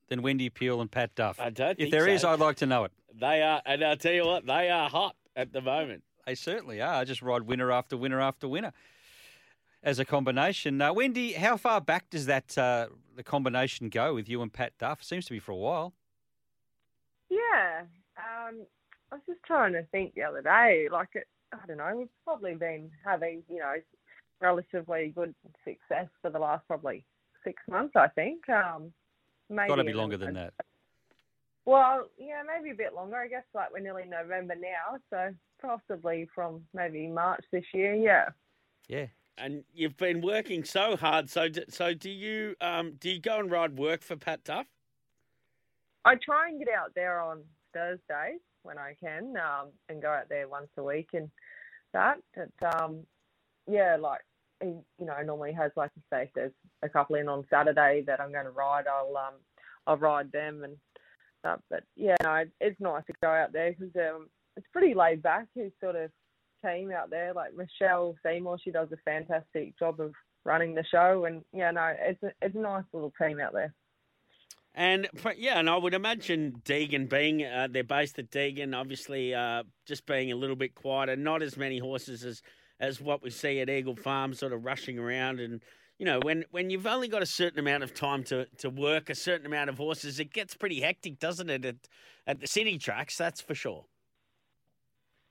than 0.08 0.22
Wendy 0.22 0.50
Peel 0.50 0.80
and 0.80 0.88
Pat 0.88 1.16
Duff? 1.16 1.40
I 1.40 1.50
don't 1.50 1.72
If 1.72 1.76
think 1.78 1.90
there 1.90 2.06
is, 2.06 2.20
so. 2.20 2.30
I'd 2.30 2.38
like 2.38 2.56
to 2.58 2.66
know 2.66 2.84
it. 2.84 2.92
They 3.18 3.42
are, 3.42 3.60
and 3.66 3.82
I'll 3.82 3.96
tell 3.96 4.12
you 4.12 4.24
what, 4.24 4.46
they 4.46 4.70
are 4.70 4.88
hot 4.88 5.16
at 5.36 5.52
the 5.52 5.60
moment. 5.60 6.02
They 6.26 6.34
certainly 6.34 6.80
are. 6.80 6.94
I 6.94 7.04
just 7.04 7.22
ride 7.22 7.42
winner 7.42 7.70
after 7.70 7.96
winner 7.96 8.20
after 8.20 8.48
winner 8.48 8.72
as 9.82 9.98
a 10.00 10.04
combination. 10.04 10.82
Uh, 10.82 10.92
Wendy, 10.92 11.32
how 11.34 11.56
far 11.56 11.80
back 11.80 12.10
does 12.10 12.26
that 12.26 12.56
uh, 12.58 12.88
the 13.14 13.22
combination 13.22 13.88
go 13.88 14.14
with 14.14 14.28
you 14.28 14.42
and 14.42 14.52
Pat 14.52 14.72
Duff? 14.78 15.04
Seems 15.04 15.26
to 15.26 15.32
be 15.32 15.38
for 15.38 15.52
a 15.52 15.56
while. 15.56 15.92
Yeah. 17.30 17.82
Um, 18.16 18.62
I 19.12 19.16
was 19.16 19.22
just 19.28 19.42
trying 19.44 19.74
to 19.74 19.84
think 19.92 20.14
the 20.14 20.22
other 20.24 20.42
day. 20.42 20.88
Like, 20.90 21.10
it, 21.14 21.28
I 21.52 21.64
don't 21.66 21.76
know. 21.76 21.94
We've 21.96 22.08
probably 22.24 22.54
been 22.54 22.90
having, 23.04 23.42
you 23.48 23.58
know, 23.58 23.74
relatively 24.40 25.12
good 25.14 25.34
success 25.64 26.08
for 26.22 26.30
the 26.30 26.38
last 26.38 26.66
probably 26.66 27.04
six 27.44 27.62
months. 27.70 27.94
I 27.94 28.08
think. 28.08 28.48
Um, 28.48 28.92
maybe 29.48 29.68
Got 29.68 29.76
to 29.76 29.84
be 29.84 29.90
even- 29.90 30.00
longer 30.00 30.16
than 30.16 30.34
that. 30.34 30.54
Well, 31.66 32.08
yeah, 32.16 32.42
maybe 32.46 32.70
a 32.70 32.74
bit 32.74 32.94
longer. 32.94 33.16
I 33.16 33.26
guess 33.26 33.42
like 33.52 33.72
we're 33.72 33.80
nearly 33.80 34.04
November 34.04 34.54
now, 34.54 34.98
so 35.10 35.34
possibly 35.60 36.28
from 36.32 36.62
maybe 36.72 37.08
March 37.08 37.44
this 37.52 37.64
year. 37.74 37.94
Yeah. 37.94 38.28
Yeah. 38.88 39.06
And 39.36 39.64
you've 39.74 39.96
been 39.96 40.22
working 40.22 40.64
so 40.64 40.96
hard. 40.96 41.28
So, 41.28 41.48
d- 41.48 41.64
so 41.68 41.92
do 41.92 42.08
you? 42.08 42.54
Um, 42.60 42.94
do 42.98 43.10
you 43.10 43.20
go 43.20 43.38
and 43.40 43.50
ride 43.50 43.76
work 43.76 44.02
for 44.02 44.16
Pat 44.16 44.44
Duff? 44.44 44.66
I 46.04 46.14
try 46.14 46.48
and 46.48 46.58
get 46.58 46.68
out 46.72 46.92
there 46.94 47.20
on 47.20 47.42
Thursdays 47.74 48.40
when 48.62 48.78
I 48.78 48.94
can, 48.98 49.34
um, 49.36 49.68
and 49.88 50.00
go 50.00 50.10
out 50.10 50.28
there 50.28 50.48
once 50.48 50.68
a 50.78 50.82
week 50.82 51.08
and 51.12 51.28
that. 51.92 52.18
But 52.34 52.80
um, 52.80 53.00
yeah, 53.68 53.96
like 54.00 54.20
he, 54.62 54.68
you 54.68 55.06
know, 55.06 55.20
normally 55.24 55.52
has 55.52 55.72
like 55.76 55.90
you 55.96 56.02
say, 56.10 56.22
if 56.22 56.30
there's 56.34 56.52
a 56.82 56.88
couple 56.88 57.16
in 57.16 57.28
on 57.28 57.44
Saturday 57.50 58.04
that 58.06 58.20
I'm 58.20 58.32
going 58.32 58.44
to 58.44 58.50
ride, 58.50 58.86
I'll 58.86 59.16
um, 59.16 59.34
I'll 59.86 59.96
ride 59.96 60.30
them 60.32 60.62
and 60.64 60.76
that. 61.46 61.60
But 61.70 61.84
yeah, 61.96 62.16
no, 62.22 62.44
it's 62.60 62.80
nice 62.80 63.04
to 63.06 63.12
go 63.22 63.28
out 63.28 63.52
there 63.52 63.72
because 63.72 63.94
um, 63.96 64.28
it's 64.56 64.66
pretty 64.72 64.94
laid 64.94 65.22
back. 65.22 65.46
His 65.54 65.72
sort 65.82 65.96
of 65.96 66.10
team 66.64 66.90
out 66.90 67.10
there, 67.10 67.32
like 67.32 67.52
Michelle 67.54 68.16
Seymour, 68.24 68.58
she 68.62 68.70
does 68.70 68.88
a 68.92 68.96
fantastic 69.04 69.78
job 69.78 70.00
of 70.00 70.12
running 70.44 70.74
the 70.74 70.84
show, 70.90 71.24
and 71.24 71.42
yeah, 71.52 71.70
no, 71.70 71.92
it's 71.98 72.22
a, 72.22 72.30
it's 72.42 72.54
a 72.54 72.58
nice 72.60 72.84
little 72.92 73.12
team 73.20 73.40
out 73.40 73.52
there. 73.52 73.74
And 74.74 75.08
yeah, 75.38 75.58
and 75.58 75.70
I 75.70 75.76
would 75.76 75.94
imagine 75.94 76.60
Deagon 76.64 77.08
being 77.08 77.42
uh, 77.42 77.68
they're 77.70 77.82
based 77.82 78.18
at 78.18 78.30
Deagon, 78.30 78.74
obviously 78.74 79.34
uh, 79.34 79.62
just 79.86 80.04
being 80.04 80.32
a 80.32 80.36
little 80.36 80.56
bit 80.56 80.74
quieter, 80.74 81.16
not 81.16 81.42
as 81.42 81.56
many 81.56 81.78
horses 81.78 82.24
as 82.24 82.42
as 82.78 83.00
what 83.00 83.22
we 83.22 83.30
see 83.30 83.60
at 83.60 83.70
Eagle 83.70 83.96
Farm, 83.96 84.34
sort 84.34 84.52
of 84.52 84.64
rushing 84.66 84.98
around. 84.98 85.40
And 85.40 85.62
you 85.98 86.04
know, 86.04 86.20
when 86.20 86.44
when 86.50 86.70
you've 86.70 86.86
only 86.86 87.08
got 87.08 87.22
a 87.22 87.26
certain 87.26 87.58
amount 87.58 87.82
of 87.82 87.94
time 87.94 88.22
to 88.24 88.46
to 88.58 88.70
work 88.70 89.10
a 89.10 89.14
certain 89.14 89.46
amount 89.46 89.70
of 89.70 89.78
horses, 89.78 90.20
it 90.20 90.32
gets 90.32 90.54
pretty 90.54 90.80
hectic, 90.80 91.18
doesn't 91.18 91.48
it? 91.48 91.64
At 91.64 91.76
at 92.26 92.40
the 92.40 92.46
city 92.46 92.78
tracks, 92.78 93.16
that's 93.16 93.40
for 93.40 93.54
sure. 93.54 93.86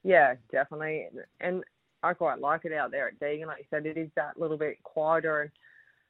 Yeah, 0.03 0.35
definitely. 0.51 1.07
And 1.39 1.63
I 2.03 2.13
quite 2.13 2.39
like 2.39 2.65
it 2.65 2.73
out 2.73 2.91
there 2.91 3.07
at 3.07 3.19
Deagon. 3.19 3.47
Like 3.47 3.59
you 3.59 3.65
said, 3.69 3.85
it 3.85 3.97
is 3.97 4.09
that 4.15 4.39
little 4.39 4.57
bit 4.57 4.81
quieter 4.83 5.51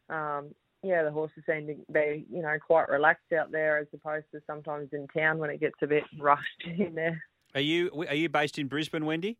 and 0.10 0.18
um 0.48 0.56
yeah, 0.84 1.02
the 1.02 1.12
horses 1.12 1.42
seem 1.50 1.66
to 1.66 1.76
be, 1.92 2.26
you 2.32 2.44
know, 2.44 2.58
quite 2.64 2.90
relaxed 2.90 3.34
out 3.34 3.52
there 3.52 3.80
as 3.80 3.88
opposed 3.92 4.26
to 4.32 4.42
sometimes 4.46 4.90
in 4.94 5.08
town 5.08 5.40
when 5.40 5.50
it 5.50 5.60
gets 5.60 5.76
a 5.82 5.88
bit 5.88 6.04
rushed 6.20 6.64
in 6.78 6.94
there. 6.94 7.24
Are 7.56 7.62
you 7.62 8.06
are 8.08 8.16
you 8.16 8.30
based 8.30 8.60
in 8.60 8.68
Brisbane, 8.68 9.06
Wendy? 9.06 9.38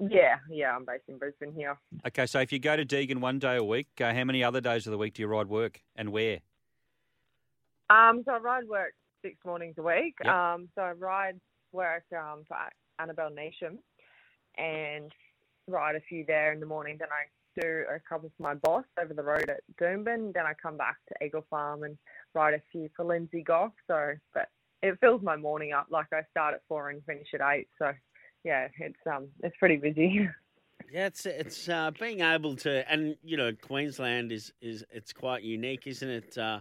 Yeah, 0.00 0.36
yeah, 0.48 0.76
I'm 0.76 0.84
based 0.84 1.04
in 1.08 1.18
Brisbane 1.18 1.52
here. 1.52 1.76
Okay, 2.06 2.26
so 2.26 2.38
if 2.38 2.52
you 2.52 2.58
go 2.58 2.76
to 2.76 2.84
Deagon 2.84 3.18
one 3.18 3.38
day 3.38 3.56
a 3.56 3.64
week, 3.64 3.88
uh, 4.00 4.14
how 4.14 4.24
many 4.24 4.44
other 4.44 4.60
days 4.60 4.86
of 4.86 4.92
the 4.92 4.98
week 4.98 5.14
do 5.14 5.22
you 5.22 5.28
ride 5.28 5.48
work 5.48 5.80
and 5.96 6.10
where? 6.10 6.38
Um, 7.90 8.22
so 8.24 8.32
I 8.32 8.38
ride 8.38 8.68
work 8.68 8.94
six 9.22 9.36
mornings 9.44 9.74
a 9.78 9.82
week. 9.82 10.14
Yep. 10.24 10.32
Um, 10.32 10.68
so 10.74 10.82
I 10.82 10.92
ride 10.92 11.40
work 11.72 12.04
um, 12.12 12.44
for 12.46 12.56
Annabelle 12.98 13.30
Neesham 13.30 13.78
and 14.56 15.12
ride 15.66 15.96
a 15.96 16.00
few 16.00 16.24
there 16.26 16.52
in 16.52 16.60
the 16.60 16.66
morning. 16.66 16.96
Then 16.98 17.08
I 17.10 17.60
do 17.60 17.84
a 17.92 17.98
couple 18.08 18.30
for 18.36 18.42
my 18.42 18.54
boss 18.54 18.84
over 19.02 19.14
the 19.14 19.22
road 19.22 19.50
at 19.50 19.62
Doomben. 19.80 20.32
Then 20.32 20.46
I 20.46 20.52
come 20.60 20.76
back 20.76 20.96
to 21.08 21.24
Eagle 21.24 21.44
Farm 21.50 21.82
and 21.82 21.96
ride 22.34 22.54
a 22.54 22.62
few 22.70 22.88
for 22.96 23.04
Lindsay 23.04 23.42
Goff. 23.42 23.72
So, 23.86 24.12
but 24.34 24.48
it 24.82 24.98
fills 25.00 25.22
my 25.22 25.36
morning 25.36 25.72
up. 25.72 25.86
Like 25.90 26.06
I 26.12 26.22
start 26.30 26.54
at 26.54 26.62
four 26.68 26.90
and 26.90 27.02
finish 27.04 27.28
at 27.34 27.40
eight. 27.52 27.68
So, 27.78 27.92
yeah, 28.44 28.68
it's 28.78 28.98
um, 29.06 29.28
it's 29.42 29.56
pretty 29.56 29.76
busy. 29.76 30.28
Yeah, 30.90 31.06
it's 31.06 31.26
it's 31.26 31.68
uh, 31.68 31.90
being 32.00 32.20
able 32.22 32.56
to, 32.56 32.90
and 32.90 33.16
you 33.22 33.36
know, 33.36 33.52
Queensland 33.52 34.32
is 34.32 34.52
is 34.62 34.84
it's 34.90 35.12
quite 35.12 35.42
unique, 35.42 35.86
isn't 35.86 36.08
it? 36.08 36.38
Uh, 36.38 36.60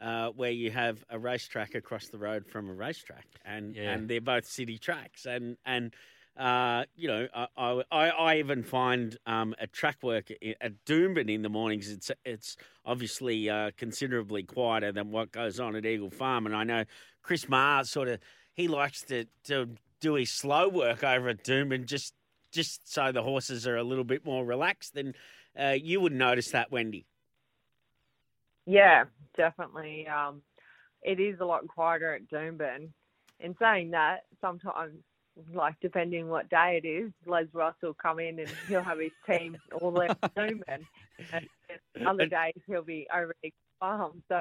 uh, 0.00 0.28
where 0.30 0.50
you 0.50 0.70
have 0.70 1.02
a 1.08 1.18
racetrack 1.18 1.74
across 1.74 2.08
the 2.08 2.18
road 2.18 2.46
from 2.46 2.68
a 2.68 2.72
racetrack, 2.74 3.24
and 3.46 3.74
Yeah. 3.74 3.92
and 3.92 4.10
they're 4.10 4.20
both 4.20 4.44
city 4.44 4.76
tracks, 4.76 5.24
and 5.24 5.56
and 5.64 5.94
uh, 6.36 6.84
you 6.96 7.08
know, 7.08 7.28
I, 7.34 7.46
I 7.56 7.82
I 7.90 8.08
I 8.08 8.36
even 8.40 8.62
find 8.62 9.16
um, 9.24 9.54
at 9.58 9.72
track 9.72 10.02
work 10.02 10.30
at 10.60 10.84
Doomben 10.84 11.30
in 11.30 11.40
the 11.40 11.48
mornings, 11.48 11.88
it's 11.90 12.10
it's 12.26 12.56
obviously 12.84 13.48
uh, 13.48 13.70
considerably 13.78 14.42
quieter 14.42 14.92
than 14.92 15.12
what 15.12 15.32
goes 15.32 15.58
on 15.60 15.76
at 15.76 15.86
Eagle 15.86 16.10
Farm, 16.10 16.44
and 16.44 16.54
I 16.54 16.64
know 16.64 16.84
Chris 17.22 17.48
Marr 17.48 17.84
sort 17.84 18.08
of 18.08 18.18
he 18.52 18.68
likes 18.68 19.02
to 19.04 19.24
to 19.44 19.70
do 20.02 20.14
his 20.14 20.30
slow 20.30 20.68
work 20.68 21.02
over 21.02 21.30
at 21.30 21.44
Doomben 21.44 21.86
just 21.86 22.12
just 22.50 22.92
so 22.92 23.12
the 23.12 23.22
horses 23.22 23.66
are 23.66 23.78
a 23.78 23.82
little 23.82 24.04
bit 24.04 24.26
more 24.26 24.44
relaxed, 24.44 24.94
then 24.94 25.14
uh, 25.58 25.70
you 25.70 26.02
would 26.02 26.12
notice 26.12 26.50
that, 26.50 26.70
Wendy. 26.70 27.06
Yeah, 28.66 29.04
definitely. 29.38 30.06
Um, 30.06 30.42
it 31.02 31.18
is 31.18 31.40
a 31.40 31.46
lot 31.46 31.66
quieter 31.66 32.14
at 32.14 32.28
Doomben. 32.28 32.90
In 33.40 33.56
saying 33.58 33.92
that, 33.92 34.24
sometimes, 34.42 34.92
like 35.54 35.76
depending 35.80 36.28
what 36.28 36.50
day 36.50 36.78
it 36.82 36.86
is, 36.86 37.10
Les 37.26 37.46
Ross 37.54 37.74
will 37.82 37.94
come 37.94 38.20
in 38.20 38.38
and 38.38 38.48
he'll 38.68 38.82
have 38.82 38.98
his 38.98 39.12
team 39.26 39.56
all 39.80 40.02
at 40.02 40.20
Doomben. 40.36 40.84
And 41.32 41.48
other 42.06 42.26
days 42.26 42.54
he'll 42.66 42.82
be 42.82 43.06
over 43.14 43.34
farm. 43.82 44.22
So 44.28 44.40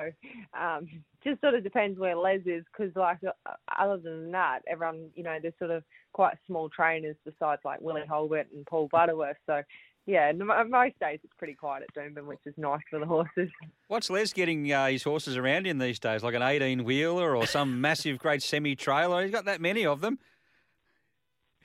um, 0.59 0.87
just 1.23 1.41
sort 1.41 1.55
of 1.55 1.63
depends 1.63 1.97
where 1.97 2.15
Les 2.15 2.41
is 2.45 2.63
because, 2.71 2.95
like, 2.95 3.17
uh, 3.25 3.51
other 3.77 3.97
than 3.97 4.31
that, 4.31 4.59
everyone, 4.67 5.09
you 5.15 5.23
know, 5.23 5.37
there's 5.41 5.55
sort 5.57 5.71
of 5.71 5.83
quite 6.13 6.37
small 6.45 6.69
trainers 6.69 7.15
besides 7.25 7.61
like 7.65 7.81
Willie 7.81 8.03
Holbert 8.07 8.45
and 8.53 8.65
Paul 8.67 8.87
Butterworth. 8.91 9.37
So 9.47 9.63
yeah, 10.05 10.31
most 10.31 10.99
days 10.99 11.19
it's 11.23 11.33
pretty 11.37 11.53
quiet 11.53 11.83
at 11.83 11.95
Doomben, 11.95 12.25
which 12.25 12.39
is 12.45 12.53
nice 12.57 12.81
for 12.89 12.99
the 12.99 13.05
horses. 13.05 13.49
What's 13.87 14.09
Les 14.09 14.31
getting 14.33 14.71
uh, 14.71 14.87
his 14.87 15.03
horses 15.03 15.37
around 15.37 15.65
in 15.67 15.79
these 15.79 15.99
days? 15.99 16.23
Like 16.23 16.35
an 16.35 16.41
18 16.41 16.83
wheeler 16.83 17.35
or 17.35 17.47
some 17.47 17.81
massive, 17.81 18.19
great 18.19 18.43
semi 18.43 18.75
trailer? 18.75 19.23
He's 19.23 19.31
got 19.31 19.45
that 19.45 19.61
many 19.61 19.85
of 19.85 20.01
them. 20.01 20.19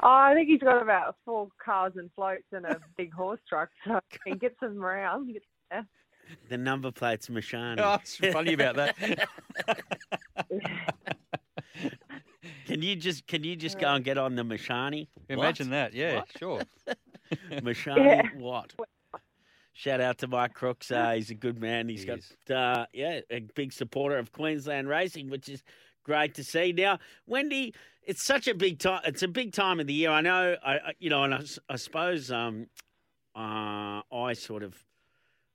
Oh, 0.03 0.09
I 0.09 0.35
think 0.35 0.49
he's 0.49 0.61
got 0.61 0.83
about 0.83 1.17
four 1.25 1.49
cars 1.63 1.95
and 1.97 2.11
floats 2.15 2.45
and 2.53 2.67
a 2.67 2.79
big 2.99 3.13
horse 3.15 3.41
truck, 3.49 3.71
so 3.87 3.99
he 4.27 4.35
gets 4.35 4.59
them 4.61 4.83
around. 4.83 5.33
Gets. 5.33 5.87
The 6.49 6.57
number 6.59 6.91
plate's 6.93 7.29
Mashani. 7.29 7.81
Oh, 7.81 7.95
it's 8.01 8.17
funny 8.33 8.53
about 8.53 8.77
that. 8.77 8.97
Can 12.67 12.83
you 12.83 12.97
just 12.97 13.27
can 13.27 13.45
you 13.45 13.57
just 13.57 13.79
go 13.79 13.89
and 13.89 14.05
get 14.05 14.19
on 14.19 14.35
the 14.35 14.43
Mashani? 14.43 15.09
Imagine 15.29 15.71
that. 15.71 15.93
Yeah, 15.95 16.17
What? 16.17 16.29
sure. 16.39 16.63
Mashani 17.51 18.05
Yeah. 18.07 18.23
what? 18.39 18.73
Shout 19.73 20.01
out 20.01 20.19
to 20.19 20.27
Mike 20.29 20.55
Crooks. 20.55 20.91
Uh, 20.91 21.13
he's 21.13 21.31
a 21.31 21.35
good 21.35 21.61
man. 21.61 21.89
He's 21.89 22.01
He 22.01 22.07
got 22.07 22.19
is. 22.19 22.33
uh, 22.51 22.87
yeah, 22.93 23.21
a 23.31 23.41
big 23.55 23.73
supporter 23.73 24.17
of 24.17 24.33
Queensland 24.33 24.89
racing, 24.89 25.29
which 25.29 25.49
is 25.49 25.63
great 26.05 26.35
to 26.37 26.45
see. 26.45 26.73
Now, 26.73 26.99
Wendy, 27.27 27.75
it's 28.03 28.23
such 28.25 28.49
a 28.49 28.55
big 28.55 28.79
time. 28.79 29.03
It's 29.05 29.23
a 29.23 29.29
big 29.29 29.53
time 29.53 29.79
of 29.81 29.87
the 29.87 29.93
year. 29.95 30.11
I 30.11 30.21
know. 30.23 30.57
I, 30.65 30.75
I 30.77 30.93
you 30.99 31.11
know, 31.11 31.25
and 31.25 31.35
I 31.69 31.77
suppose 31.77 32.31
um, 32.33 32.67
uh, 33.37 34.01
I 34.13 34.33
sort 34.35 34.63
of 34.63 34.75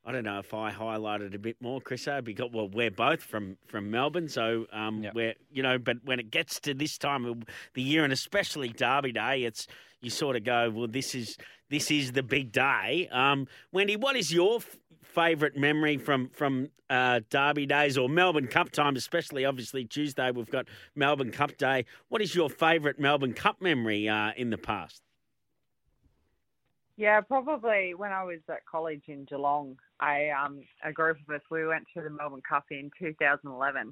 I 0.04 0.12
don't 0.12 0.24
know 0.24 0.40
if 0.40 0.54
I 0.54 0.72
highlighted 0.72 1.36
a 1.36 1.40
bit 1.40 1.58
more, 1.62 1.80
Chris, 1.80 2.08
because 2.24 2.50
well, 2.52 2.68
we're 2.70 2.90
both 2.90 3.22
from 3.22 3.58
from 3.68 3.92
Melbourne, 3.92 4.28
so 4.28 4.66
um, 4.74 5.04
Yep. 5.04 5.14
we're 5.14 5.36
you 5.52 5.62
know, 5.62 5.78
but 5.78 5.98
when 6.04 6.20
it 6.20 6.32
gets 6.32 6.60
to 6.62 6.74
this 6.74 6.98
time 6.98 7.26
of 7.26 7.44
the 7.76 7.82
year, 7.84 8.04
and 8.04 8.12
especially 8.12 8.70
Derby 8.70 9.12
Day, 9.12 9.44
it's 9.44 9.68
you 10.02 10.10
sort 10.10 10.36
of 10.36 10.44
go, 10.44 10.72
well, 10.72 10.88
this 10.88 11.14
is 11.14 11.38
this 11.70 11.92
is 11.92 12.12
the 12.14 12.24
big 12.24 12.52
day. 12.52 13.08
Um, 13.12 13.48
Wendy, 13.72 13.96
what 13.96 14.16
is 14.16 14.34
your 14.34 14.56
f- 14.58 14.76
favourite 15.04 15.56
memory 15.56 15.98
from 15.98 16.30
from 16.30 16.70
uh, 16.90 17.22
Derby 17.30 17.68
days 17.68 17.98
or 17.98 18.10
Melbourne 18.10 18.48
Cup 18.48 18.72
time, 18.72 18.96
especially 18.96 19.46
obviously 19.46 19.86
Tuesday 19.86 20.32
we've 20.32 20.50
got 20.50 20.68
Melbourne 20.96 21.32
Cup 21.32 21.58
Day. 21.58 21.86
What 22.10 22.22
is 22.24 22.34
your 22.34 22.50
favourite 22.50 23.00
Melbourne 23.00 23.34
Cup 23.34 23.62
memory 23.62 24.10
uh, 24.10 24.32
in 24.36 24.50
the 24.50 24.58
past? 24.58 25.02
Yeah, 27.02 27.20
probably 27.22 27.96
when 27.96 28.12
I 28.12 28.24
was 28.24 28.42
at 28.48 28.64
college 28.72 29.02
in 29.08 29.26
Geelong, 29.26 29.76
I 30.00 30.30
um 30.30 30.62
a 30.86 30.94
group 30.94 31.18
of 31.28 31.34
us 31.34 31.42
we 31.50 31.66
went 31.66 31.86
to 31.96 32.02
the 32.04 32.12
Melbourne 32.12 32.44
Cup 32.48 32.66
in 32.70 32.92
2011, 33.00 33.92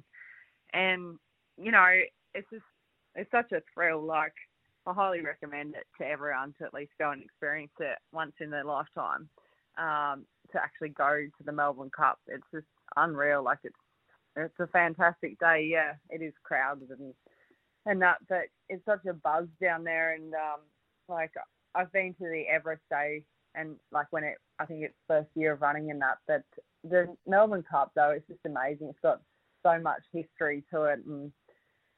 and 0.74 1.18
you 1.58 1.72
know 1.72 1.88
it's 2.36 2.48
just 2.52 2.62
it's 3.16 3.30
such 3.32 3.50
a 3.50 3.62
thrill. 3.74 4.00
Like 4.00 4.34
I 4.86 4.92
highly 4.92 5.22
recommend 5.22 5.74
it 5.74 5.88
to 5.98 6.06
everyone 6.08 6.54
to 6.58 6.64
at 6.64 6.72
least 6.72 6.92
go 7.00 7.10
and 7.10 7.20
experience 7.20 7.72
it 7.80 7.98
once 8.12 8.34
in 8.38 8.48
their 8.48 8.62
lifetime. 8.62 9.28
Um, 9.76 10.24
to 10.52 10.62
actually 10.62 10.90
go 10.90 11.24
to 11.36 11.44
the 11.44 11.50
Melbourne 11.50 11.90
Cup, 11.90 12.20
it's 12.28 12.46
just 12.54 12.68
unreal. 12.94 13.42
Like 13.42 13.58
it's 13.64 13.74
it's 14.36 14.60
a 14.60 14.68
fantastic 14.68 15.36
day. 15.40 15.68
Yeah, 15.68 15.94
it 16.10 16.22
is 16.22 16.34
crowded 16.44 16.90
and 16.90 17.12
and 17.86 18.00
that, 18.02 18.18
but 18.28 18.46
it's 18.68 18.84
such 18.84 19.04
a 19.06 19.14
buzz 19.14 19.48
down 19.60 19.82
there, 19.82 20.12
and 20.12 20.32
um, 20.34 20.60
like 21.08 21.32
I've 21.74 21.92
been 21.92 22.14
to 22.14 22.28
the 22.28 22.44
Everest 22.50 22.82
Day 22.90 23.24
and 23.54 23.76
like 23.92 24.06
when 24.10 24.24
it, 24.24 24.36
I 24.58 24.66
think 24.66 24.82
it's 24.82 24.94
first 25.08 25.28
year 25.34 25.52
of 25.52 25.62
running 25.62 25.90
in 25.90 25.98
that, 26.00 26.18
but 26.26 26.42
the 26.84 27.14
Melbourne 27.26 27.64
Cup 27.68 27.92
though, 27.94 28.10
it's 28.10 28.26
just 28.28 28.40
amazing. 28.44 28.88
It's 28.88 28.98
got 29.02 29.20
so 29.62 29.78
much 29.80 30.02
history 30.12 30.64
to 30.72 30.84
it 30.84 31.00
and, 31.06 31.32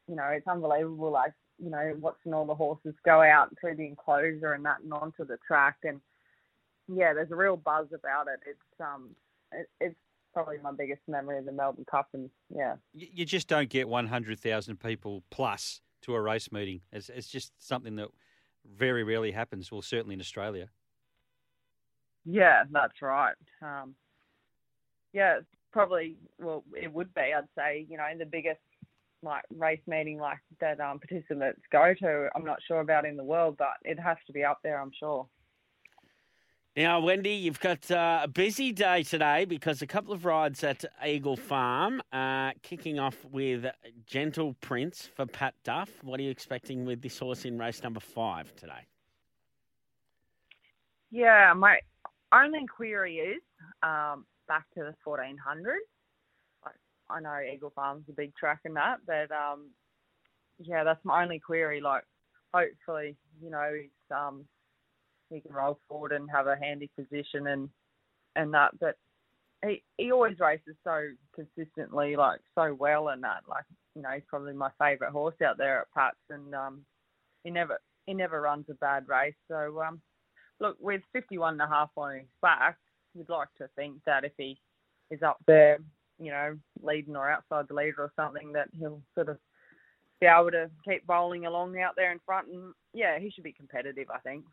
you 0.08 0.16
know, 0.16 0.24
it's 0.24 0.46
unbelievable. 0.46 1.10
Like, 1.10 1.32
you 1.58 1.70
know, 1.70 1.94
watching 2.00 2.34
all 2.34 2.46
the 2.46 2.54
horses 2.54 2.94
go 3.04 3.22
out 3.22 3.50
through 3.60 3.76
the 3.76 3.86
enclosure 3.86 4.52
and 4.52 4.64
that 4.64 4.80
and 4.82 4.92
onto 4.92 5.24
the 5.24 5.38
track. 5.46 5.76
And 5.84 6.00
yeah, 6.88 7.14
there's 7.14 7.30
a 7.30 7.36
real 7.36 7.56
buzz 7.56 7.86
about 7.92 8.26
it. 8.28 8.40
It's, 8.46 8.80
um, 8.80 9.10
it, 9.52 9.68
it's 9.80 9.96
probably 10.34 10.56
my 10.62 10.72
biggest 10.72 11.02
memory 11.06 11.38
of 11.38 11.44
the 11.44 11.52
Melbourne 11.52 11.86
Cup. 11.90 12.08
And 12.14 12.30
yeah. 12.54 12.76
You, 12.94 13.06
you 13.12 13.24
just 13.24 13.48
don't 13.48 13.68
get 13.68 13.88
100,000 13.88 14.80
people 14.80 15.22
plus 15.30 15.80
to 16.02 16.14
a 16.14 16.20
race 16.20 16.50
meeting. 16.50 16.80
It's, 16.92 17.08
it's 17.08 17.28
just 17.28 17.52
something 17.58 17.96
that 17.96 18.08
very 18.66 19.04
rarely 19.04 19.32
happens. 19.32 19.70
Well, 19.70 19.82
certainly 19.82 20.14
in 20.14 20.20
Australia. 20.20 20.68
Yeah, 22.24 22.64
that's 22.70 23.02
right. 23.02 23.34
Um, 23.60 23.94
yeah, 25.12 25.40
probably 25.72 26.16
well, 26.38 26.64
it 26.80 26.92
would 26.92 27.12
be. 27.14 27.32
I'd 27.36 27.44
say 27.56 27.86
you 27.88 27.96
know 27.96 28.06
the 28.18 28.26
biggest 28.26 28.60
like 29.22 29.44
race 29.56 29.80
meeting 29.86 30.18
like 30.18 30.38
that 30.60 30.80
um, 30.80 30.98
participants 30.98 31.60
go 31.70 31.94
to. 32.00 32.28
I'm 32.34 32.44
not 32.44 32.58
sure 32.66 32.80
about 32.80 33.06
in 33.06 33.16
the 33.16 33.24
world, 33.24 33.56
but 33.58 33.74
it 33.84 33.98
has 33.98 34.16
to 34.26 34.32
be 34.32 34.44
up 34.44 34.58
there. 34.62 34.80
I'm 34.80 34.92
sure. 34.98 35.26
Now, 36.74 37.00
Wendy, 37.00 37.32
you've 37.32 37.60
got 37.60 37.90
uh, 37.90 38.20
a 38.22 38.28
busy 38.28 38.72
day 38.72 39.02
today 39.02 39.44
because 39.44 39.82
a 39.82 39.86
couple 39.86 40.14
of 40.14 40.24
rides 40.24 40.64
at 40.64 40.86
Eagle 41.04 41.36
Farm, 41.36 42.00
uh, 42.14 42.52
kicking 42.62 42.98
off 42.98 43.26
with 43.30 43.66
Gentle 44.06 44.54
Prince 44.62 45.06
for 45.14 45.26
Pat 45.26 45.52
Duff. 45.64 45.90
What 46.02 46.18
are 46.18 46.22
you 46.22 46.30
expecting 46.30 46.86
with 46.86 47.02
this 47.02 47.18
horse 47.18 47.44
in 47.44 47.58
race 47.58 47.82
number 47.82 48.00
five 48.00 48.56
today? 48.56 48.86
Yeah, 51.10 51.52
my 51.54 51.80
only 52.32 52.66
query 52.66 53.16
is 53.16 53.42
um, 53.82 54.24
back 54.48 54.64
to 54.72 54.80
the 54.80 54.94
1400. 55.04 55.76
I 57.10 57.20
know 57.20 57.38
Eagle 57.52 57.72
Farm's 57.76 58.08
a 58.08 58.12
big 58.12 58.34
track 58.34 58.60
in 58.64 58.72
that, 58.74 59.00
but 59.06 59.30
um, 59.30 59.68
yeah, 60.58 60.84
that's 60.84 61.04
my 61.04 61.22
only 61.22 61.38
query. 61.38 61.82
Like, 61.82 62.04
hopefully, 62.54 63.14
you 63.42 63.50
know, 63.50 63.72
he's, 63.78 63.90
um, 64.10 64.46
he 65.32 65.40
can 65.40 65.52
roll 65.52 65.78
forward 65.88 66.12
and 66.12 66.28
have 66.30 66.46
a 66.46 66.56
handy 66.56 66.90
position 66.96 67.46
and 67.48 67.68
and 68.36 68.52
that. 68.54 68.78
But 68.78 68.96
he 69.64 69.82
he 69.98 70.12
always 70.12 70.38
races 70.38 70.76
so 70.84 71.08
consistently, 71.34 72.16
like 72.16 72.40
so 72.54 72.74
well, 72.74 73.08
and 73.08 73.22
that. 73.24 73.42
Like, 73.48 73.64
you 73.94 74.02
know, 74.02 74.10
he's 74.10 74.22
probably 74.28 74.54
my 74.54 74.70
favourite 74.78 75.12
horse 75.12 75.36
out 75.44 75.58
there 75.58 75.80
at 75.80 75.92
Pats, 75.94 76.16
and 76.30 76.54
um, 76.54 76.84
he 77.44 77.50
never 77.50 77.78
he 78.06 78.14
never 78.14 78.40
runs 78.40 78.66
a 78.70 78.74
bad 78.74 79.08
race. 79.08 79.34
So 79.48 79.82
um, 79.82 80.00
look, 80.60 80.76
with 80.80 81.02
51 81.12 81.54
and 81.54 81.62
a 81.62 81.66
half 81.66 81.90
on 81.96 82.16
his 82.16 82.28
back, 82.40 82.76
you'd 83.14 83.28
like 83.28 83.48
to 83.58 83.68
think 83.76 83.96
that 84.06 84.24
if 84.24 84.32
he 84.36 84.58
is 85.10 85.22
up 85.22 85.38
there, 85.46 85.78
you 86.18 86.30
know, 86.30 86.56
leading 86.82 87.16
or 87.16 87.30
outside 87.30 87.66
the 87.68 87.74
leader 87.74 88.00
or 88.00 88.12
something, 88.16 88.52
that 88.52 88.68
he'll 88.78 89.02
sort 89.14 89.28
of 89.28 89.38
be 90.20 90.26
able 90.26 90.50
to 90.52 90.70
keep 90.88 91.06
bowling 91.06 91.46
along 91.46 91.78
out 91.80 91.94
there 91.96 92.12
in 92.12 92.20
front. 92.24 92.48
And 92.48 92.72
yeah, 92.94 93.18
he 93.18 93.30
should 93.30 93.44
be 93.44 93.52
competitive, 93.52 94.08
I 94.12 94.18
think. 94.18 94.44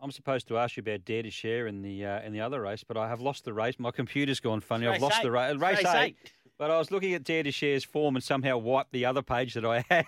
I'm 0.00 0.10
supposed 0.10 0.46
to 0.48 0.58
ask 0.58 0.76
you 0.76 0.82
about 0.82 1.04
Dare 1.04 1.22
to 1.22 1.30
Share 1.30 1.66
in 1.66 1.82
the 1.82 2.04
uh, 2.04 2.20
in 2.22 2.32
the 2.32 2.40
other 2.40 2.60
race, 2.60 2.84
but 2.84 2.96
I 2.96 3.08
have 3.08 3.20
lost 3.20 3.44
the 3.44 3.52
race. 3.54 3.78
My 3.78 3.90
computer's 3.90 4.40
gone 4.40 4.60
funny. 4.60 4.86
I've 4.86 5.00
lost 5.00 5.18
eight. 5.20 5.22
the 5.22 5.30
ra- 5.30 5.46
race, 5.48 5.58
Race 5.60 5.86
eight. 5.86 6.04
eight. 6.22 6.32
But 6.58 6.70
I 6.70 6.78
was 6.78 6.90
looking 6.90 7.12
at 7.14 7.22
Dare 7.24 7.42
to 7.42 7.50
Share's 7.50 7.84
form 7.84 8.16
and 8.16 8.22
somehow 8.24 8.56
wiped 8.58 8.92
the 8.92 9.04
other 9.04 9.22
page 9.22 9.54
that 9.54 9.64
I 9.64 9.84
had. 9.90 10.06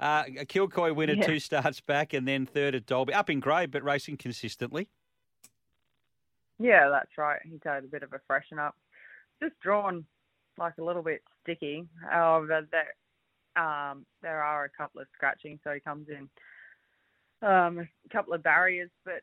Uh, 0.00 0.24
a 0.40 0.44
Kilcoy 0.46 0.94
winner, 0.94 1.14
Yeah. 1.14 1.26
two 1.26 1.38
starts 1.40 1.80
back, 1.80 2.12
and 2.12 2.26
then 2.26 2.44
third 2.46 2.74
at 2.74 2.86
Dalby. 2.86 3.14
Up 3.14 3.30
in 3.30 3.40
grade, 3.40 3.70
but 3.70 3.82
racing 3.84 4.16
consistently. 4.16 4.88
Yeah, 6.58 6.88
that's 6.88 7.16
right. 7.18 7.40
He's 7.44 7.60
had 7.64 7.84
a 7.84 7.88
bit 7.88 8.02
of 8.02 8.12
a 8.12 8.20
freshen 8.26 8.58
up. 8.58 8.74
Just 9.42 9.58
drawn 9.60 10.04
like 10.58 10.74
a 10.78 10.82
little 10.84 11.02
bit 11.02 11.22
sticky. 11.42 11.84
However, 12.10 12.66
there 12.70 12.94
um, 13.62 14.06
there 14.22 14.42
are 14.42 14.64
a 14.64 14.70
couple 14.70 15.00
of 15.00 15.06
scratching, 15.14 15.58
so 15.64 15.72
he 15.72 15.80
comes 15.80 16.08
in 16.08 16.28
um, 17.42 17.78
a 17.78 18.08
couple 18.12 18.34
of 18.34 18.42
barriers. 18.42 18.90
But 19.04 19.22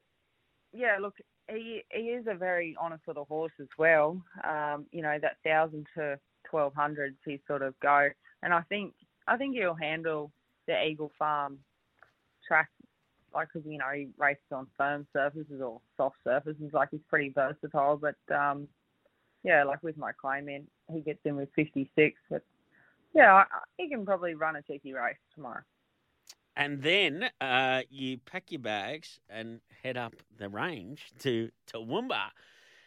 yeah, 0.71 0.97
look, 0.99 1.15
he 1.49 1.83
he 1.91 2.01
is 2.09 2.25
a 2.27 2.35
very 2.35 2.75
honest 2.79 3.03
little 3.07 3.25
horse 3.25 3.53
as 3.59 3.67
well. 3.77 4.21
Um, 4.43 4.85
you 4.91 5.01
know 5.01 5.17
that 5.21 5.37
thousand 5.43 5.87
to 5.97 6.19
twelve 6.49 6.73
hundreds 6.75 7.17
he 7.25 7.39
sort 7.47 7.61
of 7.61 7.79
go, 7.79 8.09
and 8.41 8.53
I 8.53 8.61
think 8.61 8.93
I 9.27 9.37
think 9.37 9.55
he'll 9.55 9.73
handle 9.73 10.31
the 10.67 10.83
Eagle 10.85 11.11
Farm 11.17 11.59
track 12.47 12.69
like 13.33 13.51
'cause, 13.51 13.63
you 13.65 13.77
know 13.77 13.89
he 13.93 14.09
races 14.17 14.43
on 14.51 14.67
firm 14.77 15.07
surfaces 15.13 15.61
or 15.61 15.81
soft 15.97 16.17
surfaces. 16.23 16.71
Like 16.73 16.89
he's 16.91 17.01
pretty 17.09 17.29
versatile, 17.29 17.97
but 17.97 18.15
um, 18.33 18.67
yeah, 19.43 19.63
like 19.63 19.81
with 19.83 19.97
my 19.97 20.11
claim 20.13 20.47
in, 20.49 20.67
he 20.91 21.01
gets 21.01 21.19
in 21.25 21.35
with 21.35 21.49
56. 21.55 22.19
But 22.29 22.43
yeah, 23.13 23.43
he 23.77 23.89
can 23.89 24.05
probably 24.05 24.35
run 24.35 24.55
a 24.55 24.61
cheeky 24.61 24.93
race 24.93 25.17
tomorrow. 25.33 25.61
And 26.55 26.81
then 26.81 27.29
uh, 27.41 27.81
you 27.89 28.19
pack 28.19 28.51
your 28.51 28.61
bags 28.61 29.19
and 29.29 29.59
head 29.83 29.97
up 29.97 30.13
the 30.37 30.49
range 30.49 31.11
to 31.19 31.49
Toowoomba. 31.71 32.29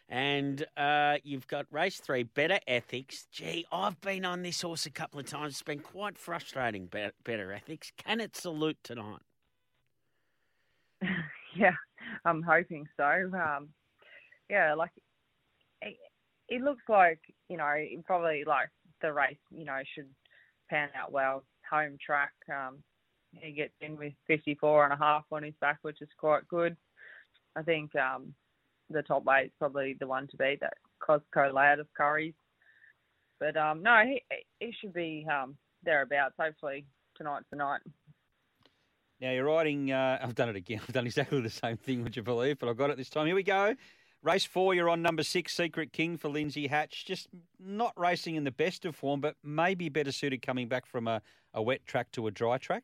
And 0.08 0.64
uh, 0.76 1.16
you've 1.24 1.48
got 1.48 1.66
race 1.72 1.98
three, 1.98 2.22
Better 2.22 2.60
Ethics. 2.68 3.26
Gee, 3.32 3.66
I've 3.72 4.00
been 4.00 4.24
on 4.24 4.42
this 4.42 4.62
horse 4.62 4.86
a 4.86 4.90
couple 4.90 5.18
of 5.18 5.26
times. 5.26 5.54
It's 5.54 5.62
been 5.62 5.80
quite 5.80 6.16
frustrating, 6.16 6.86
Better, 6.86 7.52
Ethics. 7.52 7.90
Can 7.96 8.20
it 8.20 8.36
salute 8.36 8.78
tonight? 8.84 9.22
yeah, 11.56 11.74
I'm 12.24 12.42
hoping 12.42 12.86
so. 12.96 13.04
Um, 13.04 13.70
yeah, 14.48 14.74
like 14.74 14.92
it, 15.82 15.96
it 16.48 16.62
looks 16.62 16.84
like 16.88 17.18
you 17.48 17.56
know 17.56 17.74
probably 18.04 18.44
like 18.46 18.68
the 19.02 19.12
race 19.12 19.36
you 19.50 19.64
know 19.64 19.80
should 19.94 20.08
pan 20.70 20.88
out 20.96 21.12
well. 21.12 21.42
Home 21.70 21.98
track, 22.04 22.32
um, 22.48 22.78
he 23.40 23.52
gets 23.52 23.74
in 23.80 23.96
with 23.96 24.12
54 24.26 24.84
and 24.84 24.92
a 24.92 24.96
half 24.96 25.24
on 25.32 25.42
his 25.42 25.54
back, 25.60 25.78
which 25.82 26.00
is 26.00 26.08
quite 26.18 26.46
good. 26.48 26.76
I 27.54 27.62
think 27.62 27.94
um, 27.96 28.34
the 28.90 29.02
top 29.02 29.24
weight 29.24 29.46
is 29.46 29.52
probably 29.58 29.96
the 29.98 30.06
one 30.06 30.28
to 30.28 30.36
beat. 30.36 30.60
That 30.60 30.74
Cosco 31.00 31.52
Lad 31.52 31.78
of 31.78 31.86
Curry's, 31.96 32.34
but 33.40 33.56
um, 33.56 33.82
no, 33.82 34.02
he 34.04 34.22
he 34.60 34.74
should 34.80 34.92
be 34.92 35.26
um, 35.30 35.56
thereabouts. 35.82 36.34
Hopefully 36.38 36.86
tonight's 37.16 37.46
the 37.50 37.56
night. 37.56 37.80
Now 39.20 39.32
you're 39.32 39.44
riding. 39.44 39.92
Uh, 39.92 40.18
I've 40.22 40.34
done 40.34 40.50
it 40.50 40.56
again. 40.56 40.80
I've 40.88 40.94
done 40.94 41.06
exactly 41.06 41.40
the 41.40 41.50
same 41.50 41.76
thing, 41.76 42.02
would 42.02 42.16
you 42.16 42.22
believe? 42.22 42.58
But 42.58 42.68
I've 42.68 42.76
got 42.76 42.90
it 42.90 42.96
this 42.96 43.10
time. 43.10 43.26
Here 43.26 43.34
we 43.34 43.42
go. 43.42 43.74
Race 44.22 44.44
four, 44.44 44.74
you're 44.74 44.88
on 44.88 45.02
number 45.02 45.22
six, 45.22 45.54
Secret 45.54 45.92
King 45.92 46.16
for 46.16 46.28
Lindsay 46.28 46.66
Hatch. 46.66 47.04
Just 47.06 47.28
not 47.60 47.92
racing 47.96 48.34
in 48.34 48.44
the 48.44 48.50
best 48.50 48.84
of 48.84 48.96
form, 48.96 49.20
but 49.20 49.36
maybe 49.44 49.88
better 49.88 50.10
suited 50.10 50.42
coming 50.42 50.68
back 50.68 50.84
from 50.84 51.06
a, 51.06 51.22
a 51.54 51.62
wet 51.62 51.86
track 51.86 52.10
to 52.12 52.26
a 52.26 52.30
dry 52.30 52.58
track. 52.58 52.82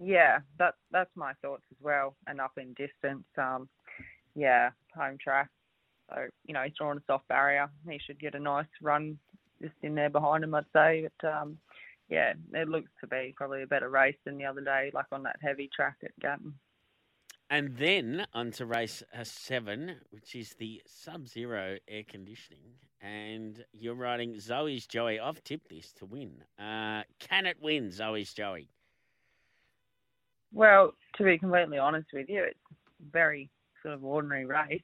Yeah, 0.00 0.38
that 0.58 0.74
that's 0.92 1.10
my 1.16 1.32
thoughts 1.42 1.64
as 1.72 1.78
well. 1.80 2.14
And 2.26 2.40
up 2.40 2.52
in 2.56 2.74
distance, 2.74 3.24
um, 3.36 3.68
yeah, 4.34 4.70
home 4.94 5.18
track. 5.22 5.50
So 6.10 6.26
you 6.46 6.54
know, 6.54 6.62
he's 6.62 6.74
drawn 6.78 6.98
a 6.98 7.02
soft 7.06 7.26
barrier. 7.28 7.68
He 7.88 7.98
should 7.98 8.20
get 8.20 8.34
a 8.34 8.40
nice 8.40 8.66
run 8.80 9.18
just 9.60 9.74
in 9.82 9.94
there 9.94 10.10
behind 10.10 10.44
him, 10.44 10.54
I'd 10.54 10.64
say. 10.72 11.08
But 11.20 11.28
um, 11.28 11.58
yeah, 12.08 12.32
it 12.54 12.68
looks 12.68 12.90
to 13.00 13.06
be 13.06 13.34
probably 13.36 13.62
a 13.62 13.66
better 13.66 13.88
race 13.90 14.16
than 14.24 14.38
the 14.38 14.44
other 14.46 14.60
day, 14.62 14.90
like 14.94 15.06
on 15.12 15.24
that 15.24 15.36
heavy 15.42 15.68
track 15.74 15.96
at 16.04 16.18
Gatton. 16.20 16.54
and 17.50 17.76
then 17.76 18.26
on 18.34 18.50
to 18.52 18.66
race 18.66 19.02
uh, 19.18 19.24
seven, 19.24 19.96
which 20.10 20.34
is 20.34 20.54
the 20.58 20.82
Sub-Zero 20.86 21.78
air 21.88 22.02
conditioning. 22.06 22.74
And 23.00 23.64
you're 23.72 23.94
riding 23.94 24.38
Zoe's 24.38 24.86
Joey. 24.86 25.18
I've 25.20 25.42
tipped 25.44 25.70
this 25.70 25.92
to 25.94 26.06
win. 26.06 26.42
Uh, 26.58 27.02
can 27.18 27.46
it 27.46 27.56
win, 27.60 27.90
Zoe's 27.90 28.34
Joey? 28.34 28.68
Well, 30.52 30.92
to 31.16 31.24
be 31.24 31.38
completely 31.38 31.78
honest 31.78 32.08
with 32.12 32.28
you, 32.28 32.44
it's 32.44 32.58
a 33.00 33.10
very 33.12 33.50
sort 33.82 33.94
of 33.94 34.04
ordinary 34.04 34.46
race. 34.46 34.82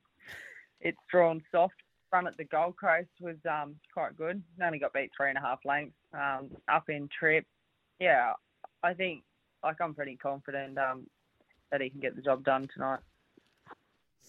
It's 0.81 0.99
drawn 1.11 1.43
soft. 1.51 1.75
Run 2.13 2.27
at 2.27 2.37
the 2.37 2.45
Gold 2.45 2.75
Coast 2.81 3.09
was 3.21 3.37
um, 3.51 3.75
quite 3.93 4.17
good. 4.17 4.41
Only 4.63 4.79
got 4.79 4.93
beat 4.93 5.11
three 5.17 5.31
and 5.31 5.39
a 5.39 5.41
half 5.41 5.59
lengths. 5.65 5.97
Um, 6.13 6.51
up 6.69 6.89
in 6.89 7.09
trip, 7.09 7.45
yeah, 7.99 8.35
I 8.85 8.95
think 8.95 9.25
like 9.65 9.81
I'm 9.81 9.95
pretty 9.95 10.17
confident 10.17 10.79
um, 10.79 11.07
that 11.73 11.81
he 11.81 11.91
can 11.91 11.99
get 12.01 12.15
the 12.15 12.23
job 12.23 12.45
done 12.45 12.69
tonight. 12.73 13.01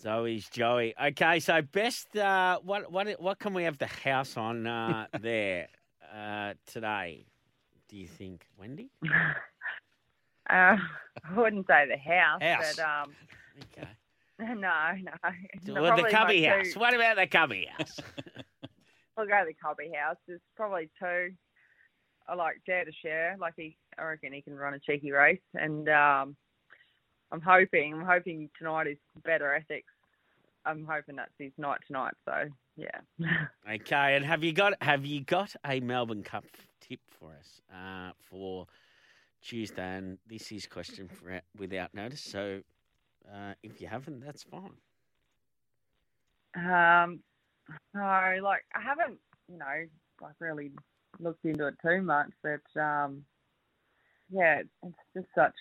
Zoe's 0.02 0.50
Joey. 0.50 0.95
Okay, 1.02 1.39
so 1.39 1.62
best. 1.62 2.15
Uh, 2.15 2.60
what 2.63 2.91
what 2.91 3.08
what 3.21 3.39
can 3.39 3.54
we 3.54 3.63
have 3.63 3.78
the 3.78 3.88
house 3.88 4.36
on 4.36 4.65
uh, 4.65 5.08
there 5.21 5.67
uh, 6.13 6.54
today? 6.65 7.26
Do 7.88 7.98
you 7.98 8.08
think, 8.08 8.48
Wendy? 8.58 8.89
Uh, 10.50 10.78
I 11.24 11.34
wouldn't 11.36 11.68
say 11.68 11.88
the 11.90 11.98
house, 11.98 12.42
House. 12.42 12.76
but 12.76 12.84
um, 12.84 13.14
Okay. 13.78 13.88
no, 14.40 14.54
no. 14.56 15.82
Well, 15.82 15.96
the 15.96 16.10
cubby 16.10 16.44
house. 16.44 16.74
two- 16.74 16.80
What 16.80 16.94
about 16.94 17.16
the 17.16 17.28
cubby 17.28 17.68
house? 17.78 18.00
I'll 19.18 19.26
go 19.26 19.40
to 19.40 19.46
the 19.48 19.54
cubby 19.54 19.92
house. 19.98 20.18
There's 20.28 20.42
probably 20.58 20.90
two. 21.00 21.32
I 22.28 22.36
like 22.36 22.56
Dare 22.66 22.84
to 22.84 22.92
Share. 22.92 23.38
Like 23.40 23.54
he, 23.56 23.78
I 23.98 24.04
reckon 24.04 24.34
he 24.34 24.42
can 24.42 24.56
run 24.56 24.74
a 24.74 24.80
cheeky 24.80 25.12
race, 25.12 25.40
and 25.54 25.88
um, 25.88 26.36
I'm 27.32 27.40
hoping, 27.40 27.94
I'm 27.94 28.06
hoping 28.06 28.50
tonight 28.58 28.88
is 28.88 28.98
better 29.24 29.54
ethics. 29.54 29.88
I'm 30.66 30.86
hoping 30.90 31.16
that's 31.16 31.32
his 31.40 31.52
night 31.58 31.80
tonight. 31.88 32.16
So 32.26 32.50
yeah. 32.76 33.00
Okay, 33.72 34.16
and 34.18 34.26
have 34.26 34.44
you 34.44 34.52
got 34.52 34.74
have 34.82 35.06
you 35.06 35.22
got 35.22 35.56
a 35.66 35.80
Melbourne 35.80 36.24
Cup 36.24 36.44
tip 36.82 37.00
for 37.20 37.30
us 37.40 37.62
uh, 37.74 38.12
for 38.30 38.68
Tuesday? 39.46 39.98
And 39.98 40.18
this 40.28 40.52
is 40.52 40.66
question 40.66 41.08
for 41.08 41.42
without 41.58 41.94
notice. 41.94 42.22
So 42.22 42.62
uh, 43.34 43.54
if 43.64 43.82
you 43.82 43.88
haven't, 43.88 44.24
that's 44.26 44.44
fine. 44.44 44.72
Um, 46.56 47.20
no, 47.94 48.38
like 48.42 48.66
I 48.74 48.82
haven't, 48.82 49.20
you 49.50 49.58
know, 49.58 49.86
like 50.22 50.34
really 50.40 50.72
looked 51.20 51.46
into 51.46 51.68
it 51.68 51.76
too 51.86 52.02
much, 52.02 52.30
but 52.42 52.80
um, 52.80 53.24
yeah, 54.32 54.62
it's 54.84 54.96
just 55.16 55.28
such 55.36 55.54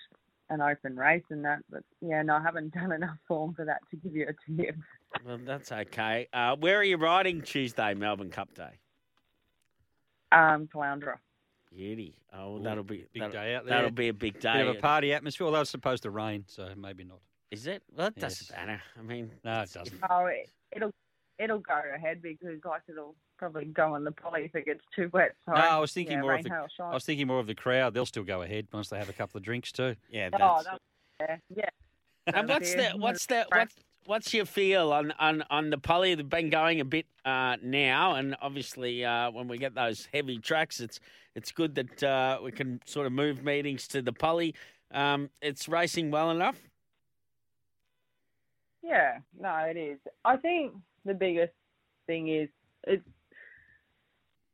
an 0.50 0.60
open 0.60 0.96
race 0.96 1.24
and 1.30 1.44
that. 1.44 1.60
But 1.70 1.82
yeah, 2.00 2.22
no, 2.22 2.36
I 2.36 2.42
haven't 2.42 2.74
done 2.74 2.92
enough 2.92 3.18
form 3.26 3.54
for 3.54 3.64
that 3.64 3.80
to 3.90 3.96
give 3.96 4.14
you 4.14 4.28
a 4.28 4.62
tip. 4.62 4.76
Well, 5.24 5.38
that's 5.44 5.72
okay. 5.72 6.28
Uh, 6.32 6.56
where 6.56 6.78
are 6.78 6.84
you 6.84 6.96
riding 6.96 7.42
Tuesday, 7.42 7.94
Melbourne 7.94 8.30
Cup 8.30 8.54
Day? 8.54 8.78
Um, 10.32 10.68
Caloundra. 10.72 11.18
Beauty. 11.74 12.16
Oh, 12.32 12.52
well, 12.52 12.60
Ooh, 12.60 12.62
that'll 12.62 12.84
be 12.84 13.02
a 13.02 13.06
big 13.12 13.22
that'll, 13.22 13.32
day 13.32 13.54
out 13.54 13.66
there. 13.66 13.74
That'll 13.74 13.90
be 13.90 14.08
a 14.08 14.14
big 14.14 14.40
day. 14.40 14.52
Bit 14.54 14.66
of 14.68 14.76
a 14.76 14.80
party 14.80 15.12
atmosphere. 15.12 15.46
Although 15.46 15.62
it's 15.62 15.70
supposed 15.70 16.02
to 16.04 16.10
rain, 16.10 16.44
so 16.46 16.68
maybe 16.76 17.04
not. 17.04 17.18
Is 17.50 17.66
it? 17.66 17.82
Well, 17.96 18.08
it 18.08 18.14
Yes. 18.16 18.38
doesn't 18.38 18.56
matter. 18.56 18.82
I 18.98 19.02
mean, 19.02 19.30
No, 19.44 19.62
it 19.62 19.72
doesn't. 19.72 20.00
Oh, 20.08 20.26
it, 20.26 20.50
it'll 20.72 20.92
it'll 21.38 21.58
go 21.58 21.80
ahead 21.94 22.22
because 22.22 22.60
like 22.64 22.82
it'll 22.88 23.14
probably 23.38 23.64
go 23.66 23.94
on 23.94 24.04
the 24.04 24.12
poly 24.12 24.44
if 24.44 24.54
it 24.54 24.66
gets 24.66 24.84
too 24.94 25.10
wet. 25.12 25.34
So 25.46 25.52
No, 25.52 25.60
I 25.60 25.78
was 25.78 25.92
thinking 25.92 26.16
yeah, 26.16 26.22
more 26.22 26.30
rain, 26.32 26.46
of 26.50 26.68
the. 26.78 26.84
I 26.84 26.94
was 26.94 27.04
thinking 27.04 27.26
more 27.26 27.40
of 27.40 27.46
the 27.46 27.54
crowd. 27.54 27.94
They'll 27.94 28.06
still 28.06 28.24
go 28.24 28.42
ahead 28.42 28.68
once 28.72 28.88
they 28.88 28.98
have 28.98 29.08
a 29.08 29.12
couple 29.12 29.38
of 29.38 29.44
drinks 29.44 29.72
too. 29.72 29.96
Yeah, 30.10 30.30
oh, 30.34 30.62
that's. 30.64 30.78
yeah, 31.20 31.36
yeah. 31.54 31.68
and 32.34 32.48
what's 32.48 32.74
that? 32.74 32.98
what's 32.98 33.26
that? 33.26 33.48
what's 33.50 33.74
what's 34.06 34.34
your 34.34 34.44
feel 34.44 34.92
on 34.92 35.12
on 35.18 35.44
on 35.50 35.70
the 35.70 35.78
poly? 35.78 36.14
They've 36.14 36.28
been 36.28 36.50
going 36.50 36.80
a 36.80 36.84
bit 36.84 37.06
uh, 37.24 37.56
now, 37.62 38.14
and 38.14 38.36
obviously 38.40 39.04
uh, 39.04 39.30
when 39.30 39.48
we 39.48 39.58
get 39.58 39.74
those 39.74 40.08
heavy 40.12 40.38
tracks, 40.38 40.80
it's 40.80 41.00
it's 41.34 41.52
good 41.52 41.74
that 41.74 42.02
uh, 42.02 42.38
we 42.42 42.52
can 42.52 42.80
sort 42.84 43.06
of 43.06 43.12
move 43.12 43.42
meetings 43.42 43.88
to 43.88 44.02
the 44.02 44.12
poly. 44.12 44.54
Um, 44.92 45.30
it's 45.42 45.68
racing 45.68 46.10
well 46.10 46.30
enough. 46.30 46.60
Yeah, 48.82 49.18
no, 49.38 49.54
it 49.68 49.76
is. 49.76 49.98
I 50.24 50.36
think 50.36 50.74
the 51.04 51.14
biggest 51.14 51.52
thing 52.06 52.28
is 52.28 52.48
it's 52.86 53.02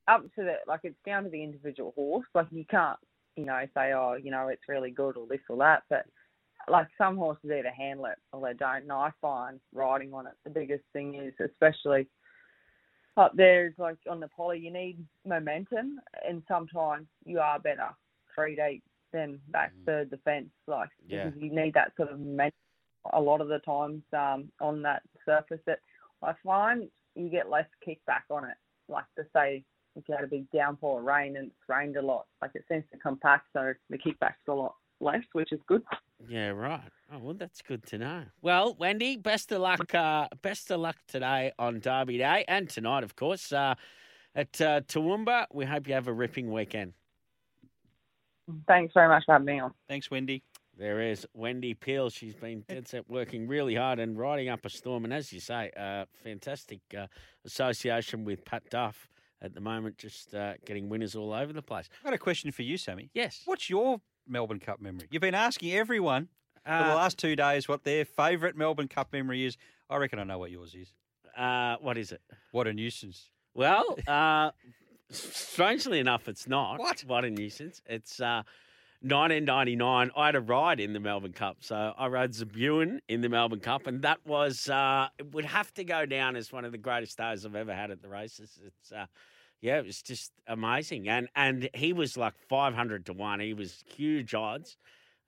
up 0.08 0.22
to 0.22 0.42
the 0.42 0.54
like 0.66 0.80
it's 0.84 0.96
down 1.04 1.24
to 1.24 1.30
the 1.30 1.42
individual 1.42 1.92
horse. 1.96 2.26
Like 2.34 2.46
you 2.50 2.64
can't, 2.64 2.98
you 3.36 3.44
know, 3.44 3.60
say 3.74 3.92
oh, 3.92 4.16
you 4.22 4.30
know, 4.30 4.48
it's 4.48 4.68
really 4.68 4.90
good 4.90 5.16
or 5.16 5.26
this 5.26 5.40
or 5.48 5.58
that. 5.58 5.82
But 5.90 6.06
like 6.68 6.88
some 6.98 7.16
horses 7.16 7.50
either 7.50 7.70
handle 7.70 8.06
it 8.06 8.18
or 8.32 8.40
they 8.40 8.54
don't. 8.54 8.82
And 8.82 8.92
I 8.92 9.10
find 9.20 9.60
riding 9.74 10.12
on 10.14 10.26
it 10.26 10.34
the 10.44 10.50
biggest 10.50 10.84
thing 10.92 11.14
is 11.14 11.34
especially 11.44 12.06
up 13.16 13.32
there 13.34 13.66
is 13.66 13.74
like 13.78 13.96
on 14.08 14.20
the 14.20 14.28
poly 14.28 14.58
you 14.58 14.72
need 14.72 14.98
momentum 15.26 16.00
and 16.26 16.42
sometimes 16.48 17.06
you 17.24 17.40
are 17.40 17.58
better 17.58 17.88
three 18.34 18.56
deep 18.56 18.82
than 19.12 19.40
back 19.48 19.72
third 19.86 20.10
defence. 20.10 20.50
Like 20.66 20.90
Yeah. 21.06 21.26
because 21.26 21.40
you 21.40 21.50
need 21.54 21.74
that 21.74 21.92
sort 21.96 22.10
of 22.10 22.20
momentum 22.20 22.52
a 23.12 23.20
lot 23.20 23.40
of 23.40 23.48
the 23.48 23.58
times 23.60 24.02
um, 24.12 24.50
on 24.60 24.82
that 24.82 25.02
surface 25.24 25.60
that 25.66 25.80
I 26.22 26.34
find 26.44 26.88
you 27.14 27.28
get 27.28 27.50
less 27.50 27.66
kickback 27.86 28.22
on 28.30 28.44
it. 28.44 28.56
Like 28.88 29.04
to 29.16 29.24
say 29.32 29.64
if 29.96 30.08
you 30.08 30.14
had 30.14 30.24
a 30.24 30.28
big 30.28 30.50
downpour 30.50 31.00
of 31.00 31.04
rain 31.04 31.36
and 31.36 31.46
it's 31.48 31.68
rained 31.68 31.96
a 31.96 32.02
lot, 32.02 32.26
like 32.40 32.52
it 32.54 32.64
seems 32.68 32.84
to 32.92 32.98
compact, 32.98 33.46
so 33.52 33.72
the 33.88 33.98
kickback's 33.98 34.46
a 34.48 34.52
lot 34.52 34.74
less, 35.00 35.22
which 35.32 35.52
is 35.52 35.60
good. 35.66 35.82
Yeah, 36.28 36.48
right. 36.50 36.80
Oh 37.12 37.18
well, 37.18 37.34
that's 37.34 37.62
good 37.62 37.84
to 37.86 37.98
know. 37.98 38.24
Well, 38.42 38.76
Wendy, 38.78 39.16
best 39.16 39.50
of 39.52 39.60
luck. 39.60 39.94
Uh, 39.94 40.28
best 40.42 40.70
of 40.70 40.80
luck 40.80 40.96
today 41.08 41.52
on 41.58 41.80
Derby 41.80 42.18
Day 42.18 42.44
and 42.46 42.68
tonight, 42.68 43.02
of 43.02 43.16
course, 43.16 43.52
uh, 43.52 43.74
at 44.34 44.60
uh, 44.60 44.82
Toowoomba. 44.82 45.46
We 45.52 45.64
hope 45.64 45.88
you 45.88 45.94
have 45.94 46.08
a 46.08 46.12
ripping 46.12 46.52
weekend. 46.52 46.92
Thanks 48.66 48.92
very 48.94 49.08
much 49.08 49.24
for 49.26 49.32
having 49.32 49.46
me 49.46 49.60
on. 49.60 49.72
Thanks, 49.88 50.10
Wendy. 50.10 50.42
There 50.76 51.00
is 51.00 51.26
Wendy 51.34 51.74
Peel. 51.74 52.10
She's 52.10 52.34
been 52.34 52.64
dead 52.68 52.88
set 52.88 53.08
working 53.08 53.46
really 53.46 53.74
hard 53.74 53.98
and 53.98 54.18
riding 54.18 54.48
up 54.48 54.64
a 54.64 54.70
storm. 54.70 55.04
And 55.04 55.12
as 55.12 55.32
you 55.32 55.40
say, 55.40 55.70
uh, 55.76 56.06
fantastic 56.24 56.80
uh, 56.96 57.06
association 57.44 58.24
with 58.24 58.44
Pat 58.44 58.62
Duff 58.70 59.08
at 59.42 59.54
the 59.54 59.60
moment, 59.60 59.98
just 59.98 60.34
uh, 60.34 60.54
getting 60.64 60.88
winners 60.88 61.14
all 61.14 61.32
over 61.32 61.52
the 61.52 61.62
place. 61.62 61.88
I've 61.98 62.04
got 62.04 62.14
a 62.14 62.18
question 62.18 62.50
for 62.50 62.62
you, 62.62 62.76
Sammy. 62.76 63.10
Yes. 63.14 63.42
What's 63.44 63.68
your 63.68 64.00
Melbourne 64.30 64.60
Cup 64.60 64.80
memory? 64.80 65.06
You've 65.10 65.20
been 65.22 65.34
asking 65.34 65.72
everyone 65.72 66.28
for 66.64 66.70
the 66.72 66.92
Uh, 66.92 66.94
last 66.94 67.18
two 67.18 67.34
days 67.36 67.68
what 67.68 67.84
their 67.84 68.04
favourite 68.04 68.56
Melbourne 68.56 68.88
Cup 68.88 69.12
memory 69.12 69.44
is. 69.44 69.56
I 69.88 69.96
reckon 69.96 70.18
I 70.18 70.24
know 70.24 70.38
what 70.38 70.50
yours 70.50 70.74
is. 70.74 70.92
uh, 71.36 71.76
what 71.80 71.96
is 71.98 72.12
it? 72.12 72.20
What 72.52 72.66
a 72.66 72.72
nuisance. 72.72 73.30
Well, 73.54 73.96
uh, 74.06 74.50
strangely 75.10 75.98
enough, 75.98 76.28
it's 76.28 76.46
not. 76.46 76.78
What? 76.78 77.00
What 77.06 77.24
a 77.24 77.30
nuisance. 77.30 77.80
It's 77.86 78.20
uh, 78.20 78.42
1999. 79.02 80.10
I 80.16 80.26
had 80.26 80.34
a 80.36 80.40
ride 80.40 80.78
in 80.80 80.92
the 80.92 81.00
Melbourne 81.00 81.32
Cup. 81.32 81.58
So 81.60 81.94
I 81.96 82.06
rode 82.08 82.32
Zabuan 82.32 83.00
in 83.08 83.20
the 83.22 83.28
Melbourne 83.28 83.60
Cup, 83.60 83.86
and 83.86 84.02
that 84.02 84.18
was, 84.26 84.68
uh, 84.68 85.08
it 85.18 85.32
would 85.32 85.44
have 85.46 85.72
to 85.74 85.84
go 85.84 86.04
down 86.06 86.36
as 86.36 86.52
one 86.52 86.64
of 86.64 86.72
the 86.72 86.78
greatest 86.78 87.16
days 87.18 87.44
I've 87.46 87.54
ever 87.56 87.74
had 87.74 87.90
at 87.90 88.02
the 88.02 88.08
races. 88.08 88.58
It's, 88.64 88.92
uh, 88.92 89.06
yeah, 89.60 89.78
it 89.78 89.86
was 89.86 90.02
just 90.02 90.32
amazing. 90.46 91.08
And 91.08 91.28
and 91.34 91.68
he 91.74 91.92
was 91.92 92.16
like 92.16 92.34
500 92.48 93.06
to 93.06 93.12
1. 93.12 93.40
He 93.40 93.54
was 93.54 93.84
huge 93.96 94.34
odds. 94.34 94.76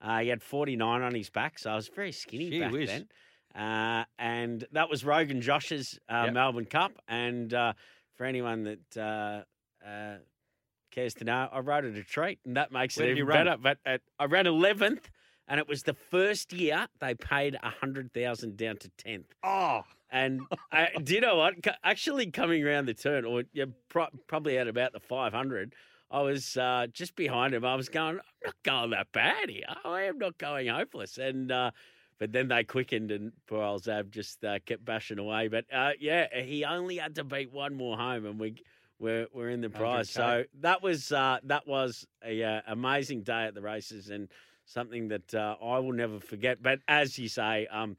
Uh, 0.01 0.19
he 0.19 0.27
had 0.27 0.41
49 0.41 1.01
on 1.01 1.15
his 1.15 1.29
back, 1.29 1.57
so 1.59 1.71
I 1.71 1.75
was 1.75 1.87
very 1.87 2.11
skinny 2.11 2.49
Gee 2.49 2.59
back 2.59 2.71
whiz. 2.73 2.89
then. 2.89 3.07
Uh, 3.55 4.03
and 4.19 4.65
that 4.71 4.89
was 4.89 5.05
Rogan 5.05 5.41
Josh's 5.41 5.99
uh, 6.09 6.23
Yep. 6.25 6.33
Melbourne 6.33 6.65
Cup. 6.65 6.91
And 7.07 7.53
uh, 7.53 7.73
for 8.15 8.25
anyone 8.25 8.63
that 8.63 8.97
uh, 8.97 9.87
uh, 9.87 10.17
cares 10.91 11.13
to 11.15 11.23
know, 11.23 11.47
I 11.51 11.59
rode 11.59 11.85
at 11.85 11.95
a 11.95 12.03
treat, 12.03 12.39
and 12.45 12.57
that 12.57 12.71
makes 12.71 12.97
Where 12.97 13.07
it 13.07 13.11
even 13.17 13.27
better. 13.27 13.55
But 13.61 13.77
at, 13.85 14.01
I 14.19 14.25
ran 14.25 14.45
11th, 14.45 15.03
and 15.47 15.59
it 15.59 15.67
was 15.69 15.83
the 15.83 15.93
first 15.93 16.51
year 16.51 16.87
they 16.99 17.13
paid 17.13 17.55
100000 17.61 18.57
down 18.57 18.77
to 18.77 18.89
10th. 18.89 19.25
Oh, 19.43 19.83
And 20.13 20.41
uh, 20.71 20.85
do 21.03 21.15
you 21.15 21.21
know 21.21 21.37
what? 21.37 21.55
Actually, 21.83 22.29
coming 22.29 22.63
around 22.63 22.85
the 22.85 22.93
turn, 22.93 23.25
or 23.25 23.43
you 23.51 23.73
pro- 23.89 24.07
probably 24.27 24.59
at 24.59 24.67
about 24.67 24.93
the 24.93 24.99
500, 24.99 25.73
I 26.11 26.21
was 26.21 26.55
uh, 26.55 26.85
just 26.93 27.15
behind 27.15 27.55
him. 27.55 27.65
I 27.65 27.73
was 27.73 27.89
going, 27.89 28.17
I'm 28.17 28.21
not 28.45 28.55
going 28.63 28.89
that 28.91 29.11
bad 29.11 29.49
here. 29.49 29.65
I 29.83 30.03
am 30.03 30.19
not 30.19 30.37
going 30.37 30.67
hopeless. 30.67 31.17
And 31.17 31.51
uh, 31.51 31.71
but 32.19 32.31
then 32.31 32.47
they 32.47 32.63
quickened, 32.63 33.09
and 33.09 33.31
poor 33.47 33.63
old 33.63 33.83
Zab 33.83 34.11
just 34.11 34.45
uh, 34.45 34.59
kept 34.65 34.85
bashing 34.85 35.17
away. 35.17 35.47
But 35.47 35.65
uh, 35.73 35.91
yeah, 35.99 36.27
he 36.41 36.63
only 36.63 36.97
had 36.97 37.15
to 37.15 37.23
beat 37.23 37.51
one 37.51 37.73
more 37.73 37.97
home, 37.97 38.27
and 38.27 38.39
we 38.39 38.55
we're 38.99 39.25
we're 39.33 39.49
in 39.49 39.61
the 39.61 39.69
prize. 39.69 40.11
So 40.11 40.43
that 40.61 40.83
was 40.83 41.11
uh, 41.11 41.39
that 41.45 41.67
was 41.67 42.05
a 42.23 42.43
uh, 42.43 42.61
amazing 42.67 43.23
day 43.23 43.45
at 43.45 43.55
the 43.55 43.61
races, 43.61 44.09
and 44.11 44.29
something 44.65 45.07
that 45.07 45.33
uh, 45.33 45.55
I 45.59 45.79
will 45.79 45.91
never 45.91 46.19
forget. 46.19 46.61
But 46.61 46.79
as 46.87 47.17
you 47.17 47.27
say, 47.27 47.65
um, 47.67 47.97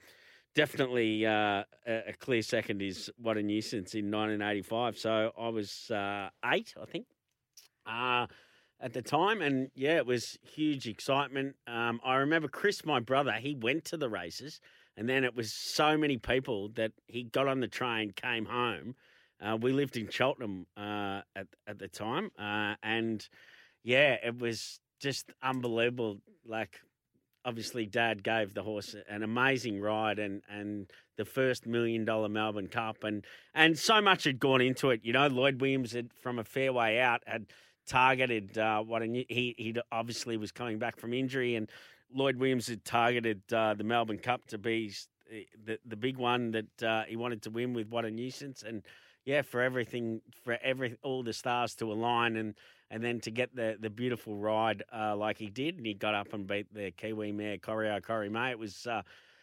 definitely 0.55 1.27
uh, 1.27 1.65
a, 1.87 2.13
clear 2.19 2.43
second 2.43 2.83
is 2.83 3.11
what 3.17 3.37
a 3.37 3.43
nuisance 3.43 3.95
in 3.95 4.11
1985. 4.11 4.99
So 4.99 5.33
I 5.39 5.49
was 5.49 5.91
uh, 5.91 6.29
eight, 6.45 6.75
I 6.81 6.85
think, 6.87 7.07
uh, 7.87 8.27
at 8.81 8.93
the 8.93 9.03
time, 9.03 9.41
and 9.41 9.71
yeah, 9.75 9.97
it 9.97 10.07
was 10.07 10.39
huge 10.43 10.87
excitement. 10.87 11.57
Um, 11.67 12.01
I 12.05 12.17
remember 12.17 12.49
Chris, 12.49 12.85
my 12.85 13.01
brother, 13.01 13.33
he 13.33 13.55
went 13.55 13.85
to 13.87 13.97
the 13.97 14.09
races. 14.09 14.61
and 14.97 15.09
then 15.09 15.25
it 15.25 15.35
was 15.35 15.53
so 15.53 15.97
many 15.97 16.19
people 16.19 16.69
that 16.75 16.93
he 17.07 17.25
got 17.25 17.49
on 17.49 17.61
the 17.61 17.69
train, 17.69 18.13
came 18.13 18.45
home. 18.47 18.95
Uh, 19.41 19.57
we 19.61 19.73
lived 19.73 19.97
in 19.97 20.09
Cheltenham 20.09 20.67
uh, 20.77 21.21
at 21.35 21.49
at 21.67 21.79
the 21.79 21.89
time, 21.89 22.31
uh, 22.39 22.75
and 22.83 23.29
yeah, 23.83 24.17
it 24.25 24.39
was 24.39 24.81
just 25.01 25.33
unbelievable. 25.43 26.21
Like, 26.47 26.81
obviously, 27.45 27.87
Dad 27.87 28.23
gave 28.23 28.55
the 28.55 28.63
horse 28.63 28.95
an 29.09 29.23
amazing 29.23 29.81
ride, 29.81 30.19
and 30.19 30.43
and 30.49 30.91
the 31.17 31.25
first 31.25 31.67
million 31.67 32.05
dollar 32.05 32.29
Melbourne 32.29 32.69
Cup, 32.69 33.05
and 33.05 33.25
and 33.55 33.79
so 33.79 34.01
much 34.01 34.25
had 34.25 34.39
gone 34.39 34.61
into 34.61 34.91
it. 34.91 35.01
You 35.05 35.13
know, 35.13 35.27
Lloyd 35.29 35.61
Williams 35.61 35.93
had 35.93 36.13
from 36.13 36.39
a 36.39 36.45
fair 36.45 36.73
way 36.73 37.01
out 37.01 37.23
had 37.27 37.47
targeted 37.87 38.57
uh, 38.59 38.83
what 38.83 39.03
he 39.03 39.27
he 39.29 39.75
obviously 39.93 40.37
was 40.37 40.53
coming 40.53 40.79
back 40.79 40.99
from 40.99 41.13
injury, 41.13 41.55
and 41.55 41.71
Lloyd 42.13 42.37
Williams 42.37 42.69
had 42.69 42.85
targeted 42.85 43.43
uh, 43.53 43.75
the 43.75 43.85
Melbourne 43.85 44.19
Cup 44.19 44.47
to 44.49 44.59
be 44.59 44.93
the 45.65 45.79
the 45.85 45.97
big 45.97 46.17
one 46.17 46.53
that 46.53 46.83
uh, 46.83 47.05
he 47.05 47.17
wanted 47.17 47.43
to 47.43 47.51
win 47.51 47.75
with 47.75 47.89
what 47.89 48.05
a 48.05 48.11
nuisance, 48.11 48.63
and 48.63 48.83
yeah, 49.25 49.43
for 49.43 49.61
everything 49.63 50.21
for 50.45 50.59
every 50.63 50.97
all 51.03 51.23
the 51.23 51.33
stars 51.33 51.75
to 51.77 51.93
align 51.93 52.37
and. 52.37 52.55
And 52.91 53.03
then 53.03 53.21
to 53.21 53.31
get 53.31 53.55
the, 53.57 53.77
the 53.81 53.91
beautiful 53.91 54.37
ride 54.37 54.85
uh, 54.95 55.17
like 55.17 55.39
he 55.39 55.49
did, 55.51 55.77
and 55.77 55.87
he 55.87 55.95
got 55.95 56.15
up 56.15 56.33
and 56.33 56.47
beat 56.47 56.73
the 56.73 56.93
Kiwi 56.93 57.33
mare 57.33 57.59
Koiro 57.59 58.01
Corrie 58.03 58.29
May. 58.29 58.51
It 58.51 58.59
was, 58.59 58.87
uh, 58.87 59.03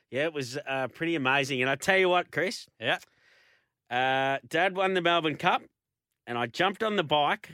yeah, 0.09 0.23
it 0.23 0.33
was 0.33 0.57
uh, 0.67 0.87
pretty 0.89 1.15
amazing. 1.15 1.61
And 1.61 1.69
I 1.69 1.75
tell 1.75 1.97
you 1.97 2.07
what, 2.09 2.31
Chris, 2.31 2.67
Yeah. 2.79 2.99
uh, 3.89 4.37
Dad 4.47 4.75
won 4.75 4.93
the 4.93 5.01
Melbourne 5.01 5.35
Cup, 5.37 5.63
and 6.27 6.37
I 6.37 6.45
jumped 6.45 6.83
on 6.83 6.95
the 6.95 7.03
bike 7.03 7.49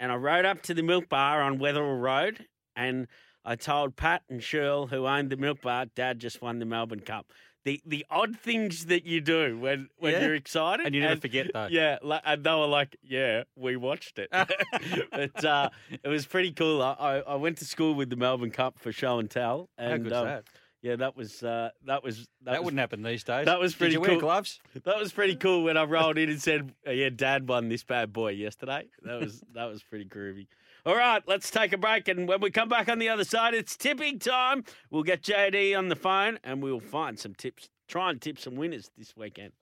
and 0.00 0.12
I 0.12 0.16
rode 0.16 0.44
up 0.44 0.62
to 0.62 0.74
the 0.74 0.82
milk 0.82 1.08
bar 1.08 1.42
on 1.42 1.58
Wetherill 1.58 2.00
Road, 2.00 2.46
and 2.76 3.08
I 3.44 3.56
told 3.56 3.96
Pat 3.96 4.22
and 4.28 4.42
Shirl, 4.42 4.86
who 4.88 5.06
owned 5.06 5.30
the 5.30 5.36
milk 5.36 5.62
bar, 5.62 5.86
Dad 5.86 6.20
just 6.20 6.40
won 6.40 6.58
the 6.58 6.64
Melbourne 6.66 7.00
Cup. 7.00 7.32
The 7.64 7.80
the 7.84 8.06
odd 8.10 8.38
things 8.38 8.86
that 8.86 9.04
you 9.04 9.20
do 9.20 9.58
when, 9.58 9.88
when 9.98 10.12
Yeah. 10.12 10.24
you're 10.26 10.34
excited, 10.34 10.86
And 10.86 10.94
you 10.94 11.00
never 11.02 11.20
forget, 11.20 11.48
though. 11.52 11.66
Yeah, 11.70 11.98
like, 12.02 12.22
and 12.24 12.42
they 12.44 12.50
were 12.50 12.66
like, 12.66 12.96
"Yeah, 13.02 13.42
we 13.56 13.76
watched 13.76 14.18
it." 14.18 14.28
but 15.10 15.44
uh, 15.44 15.70
it 16.02 16.08
was 16.08 16.24
pretty 16.24 16.52
cool. 16.52 16.80
I, 16.82 16.92
I 16.98 17.18
I 17.20 17.34
went 17.34 17.58
to 17.58 17.64
school 17.64 17.94
with 17.94 18.10
the 18.10 18.16
Melbourne 18.16 18.50
Cup 18.52 18.78
for 18.78 18.92
show 18.92 19.18
and 19.18 19.28
tell, 19.30 19.68
and 19.76 19.90
How 19.90 19.96
good's 19.98 20.12
um, 20.14 20.24
that? 20.26 20.44
yeah, 20.82 20.96
that 20.96 21.16
was 21.16 21.42
uh, 21.42 21.70
that 21.84 22.02
was 22.04 22.18
that, 22.18 22.52
That, 22.52 22.52
was 22.60 22.64
wouldn't 22.66 22.78
happen 22.80 23.02
these 23.02 23.24
days. 23.24 23.46
that 23.46 23.58
was 23.58 23.72
Did 23.72 23.78
pretty 23.78 23.92
you 23.94 24.00
wear 24.00 24.10
cool. 24.10 24.20
gloves? 24.20 24.60
that 24.84 24.96
was 24.98 25.12
pretty 25.12 25.34
cool 25.36 25.64
when 25.64 25.76
I 25.76 25.82
rolled 25.84 26.16
in 26.16 26.30
and 26.30 26.40
said, 26.40 26.72
"Oh, 26.86 26.90
"Yeah, 26.92 27.08
Dad 27.10 27.48
won 27.48 27.68
this 27.68 27.82
bad 27.82 28.12
boy 28.12 28.30
yesterday." 28.32 28.86
That 29.02 29.20
was 29.20 29.42
that 29.54 29.64
was 29.66 29.82
pretty 29.82 30.04
groovy. 30.04 30.46
All 30.86 30.96
right, 30.96 31.22
let's 31.26 31.50
take 31.50 31.72
a 31.72 31.76
break, 31.78 32.08
and 32.08 32.28
when 32.28 32.40
we 32.40 32.50
come 32.50 32.68
back 32.68 32.88
on 32.88 32.98
the 32.98 33.08
other 33.08 33.24
side, 33.24 33.52
it's 33.52 33.76
tipping 33.76 34.18
time. 34.18 34.64
We'll 34.90 35.02
get 35.02 35.22
JD 35.22 35.76
on 35.76 35.88
the 35.88 35.96
phone, 35.96 36.38
and 36.44 36.62
we'll 36.62 36.80
find 36.80 37.18
some 37.18 37.34
tips. 37.34 37.68
Try 37.88 38.10
and 38.10 38.20
tip 38.20 38.38
some 38.38 38.54
winners 38.54 38.90
this 38.96 39.16
weekend. 39.16 39.52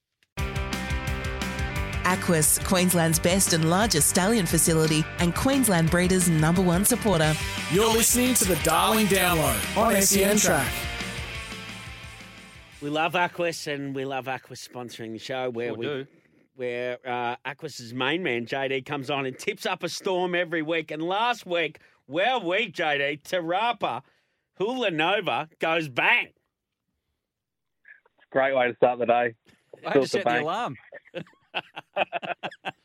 Aquis, 2.05 2.61
Queensland's 2.65 3.19
best 3.19 3.53
and 3.53 3.69
largest 3.69 4.09
stallion 4.09 4.47
facility, 4.47 5.05
and 5.19 5.35
Queensland 5.35 5.91
breeders' 5.91 6.29
number 6.29 6.63
one 6.63 6.85
supporter. 6.85 7.35
You're 7.73 7.93
listening 7.93 8.35
to 8.35 8.45
the 8.45 8.57
Darling 8.57 9.07
Down 9.07 9.39
Low 9.39 9.57
on 9.77 10.01
SEN 10.01 10.37
Track. 10.37 10.73
We 12.81 12.91
love 12.91 13.15
Aquis, 13.15 13.67
and 13.67 13.95
we 13.95 14.05
love 14.05 14.29
Aquis 14.29 14.69
sponsoring 14.69 15.13
the 15.13 15.19
show. 15.19 15.51
Where 15.51 15.71
Sure 15.71 15.77
we 15.77 15.87
do. 15.87 16.07
Where 16.57 16.99
uh, 17.07 17.37
Aquis's 17.45 17.95
main 17.95 18.23
man 18.23 18.47
JD 18.47 18.85
comes 18.87 19.11
on 19.11 19.27
and 19.27 19.39
tips 19.39 19.67
up 19.67 19.83
a 19.83 19.89
storm 19.89 20.35
every 20.35 20.63
week. 20.63 20.91
And 20.91 21.03
last 21.03 21.47
week, 21.47 21.79
well, 22.07 22.43
week 22.43 22.75
JD 22.75 23.23
Tarapa 23.23 24.03
Hula 24.59 24.91
Nova 24.91 25.49
goes 25.61 25.89
bang. 25.89 26.29
Great 28.31 28.57
way 28.57 28.69
to 28.69 28.77
start 28.77 28.99
the 28.99 29.07
day. 29.07 29.35
I 29.85 29.89
had 29.89 29.93
Built 29.93 30.05
to 30.05 30.09
set 30.09 30.25
the 30.25 30.31
the 30.31 30.43
alarm. 30.43 30.77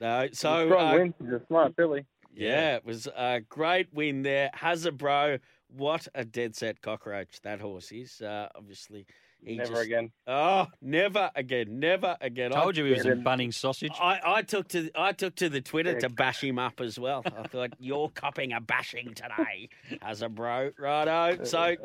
No, 0.00 0.28
so 0.32 0.66
Strong 0.66 0.94
uh, 0.94 0.94
win 0.98 1.14
for 1.18 1.42
smart 1.48 1.74
filly. 1.76 2.06
yeah, 2.32 2.76
it 2.76 2.84
was 2.84 3.08
a 3.08 3.40
great 3.48 3.92
win 3.92 4.22
there. 4.22 4.50
Hazabro, 4.56 5.40
what 5.68 6.06
a 6.14 6.24
dead 6.24 6.54
set 6.54 6.80
cockroach 6.80 7.40
that 7.42 7.60
horse 7.60 7.90
is. 7.90 8.20
Uh, 8.20 8.48
obviously, 8.54 9.06
he 9.44 9.56
Never 9.56 9.70
just- 9.70 9.84
again. 9.86 10.10
Oh, 10.26 10.66
never 10.82 11.30
again, 11.34 11.78
never 11.78 12.16
again. 12.20 12.52
I- 12.52 12.60
Told 12.62 12.76
you 12.76 12.84
he 12.84 12.92
was 12.92 13.06
a 13.06 13.14
bunning 13.14 13.52
sausage. 13.52 13.92
I, 14.00 14.20
I 14.24 14.42
took 14.42 14.68
to 14.68 14.90
I 14.94 15.12
took 15.12 15.34
to 15.36 15.48
the 15.48 15.60
Twitter 15.60 15.98
to 16.00 16.08
bash 16.08 16.42
him 16.42 16.58
up 16.58 16.80
as 16.80 16.98
well. 16.98 17.22
I 17.24 17.46
thought 17.48 17.70
you're 17.78 18.08
copping 18.10 18.52
a 18.52 18.60
bashing 18.60 19.14
today 19.14 19.68
as 20.02 20.22
a 20.22 20.28
bro, 20.28 20.70
righto. 20.78 21.44
So 21.44 21.76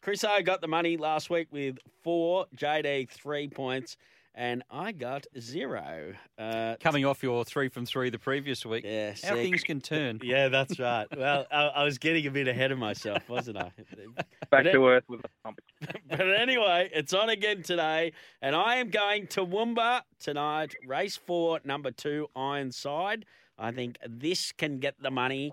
Chris 0.00 0.24
O 0.24 0.42
got 0.42 0.60
the 0.60 0.68
money 0.68 0.96
last 0.96 1.30
week 1.30 1.48
with 1.50 1.78
four, 2.02 2.46
JD 2.56 3.08
three 3.10 3.48
points, 3.48 3.96
and 4.34 4.62
I 4.70 4.92
got 4.92 5.26
zero. 5.38 6.14
Uh, 6.38 6.76
Coming 6.80 7.04
off 7.04 7.22
your 7.22 7.44
three 7.44 7.68
from 7.68 7.84
three 7.86 8.10
the 8.10 8.18
previous 8.18 8.64
week. 8.64 8.84
yeah, 8.84 9.10
How 9.10 9.14
sick. 9.14 9.34
things 9.34 9.62
can 9.62 9.80
turn. 9.80 10.20
Yeah, 10.24 10.48
that's 10.48 10.78
right. 10.78 11.06
Well, 11.16 11.46
I, 11.50 11.62
I 11.66 11.84
was 11.84 11.98
getting 11.98 12.26
a 12.26 12.30
bit 12.30 12.48
ahead 12.48 12.72
of 12.72 12.78
myself, 12.78 13.28
wasn't 13.28 13.58
I? 13.58 13.70
Back 14.16 14.26
But 14.50 14.62
to 14.62 14.86
earth 14.86 15.04
with 15.08 15.20
a 15.24 15.28
pump. 15.44 15.58
but 16.08 16.20
anyway, 16.20 16.90
it's 16.92 17.12
on 17.12 17.28
again 17.28 17.62
today, 17.62 18.12
and 18.40 18.56
I 18.56 18.76
am 18.76 18.90
going 18.90 19.26
to 19.28 19.44
Woomba 19.44 20.02
tonight. 20.18 20.74
Race 20.86 21.16
four, 21.16 21.60
number 21.64 21.90
two, 21.90 22.28
Ironside. 22.36 23.24
I 23.58 23.70
think 23.72 23.98
this 24.08 24.52
can 24.52 24.78
get 24.78 24.94
the 25.00 25.10
money 25.10 25.52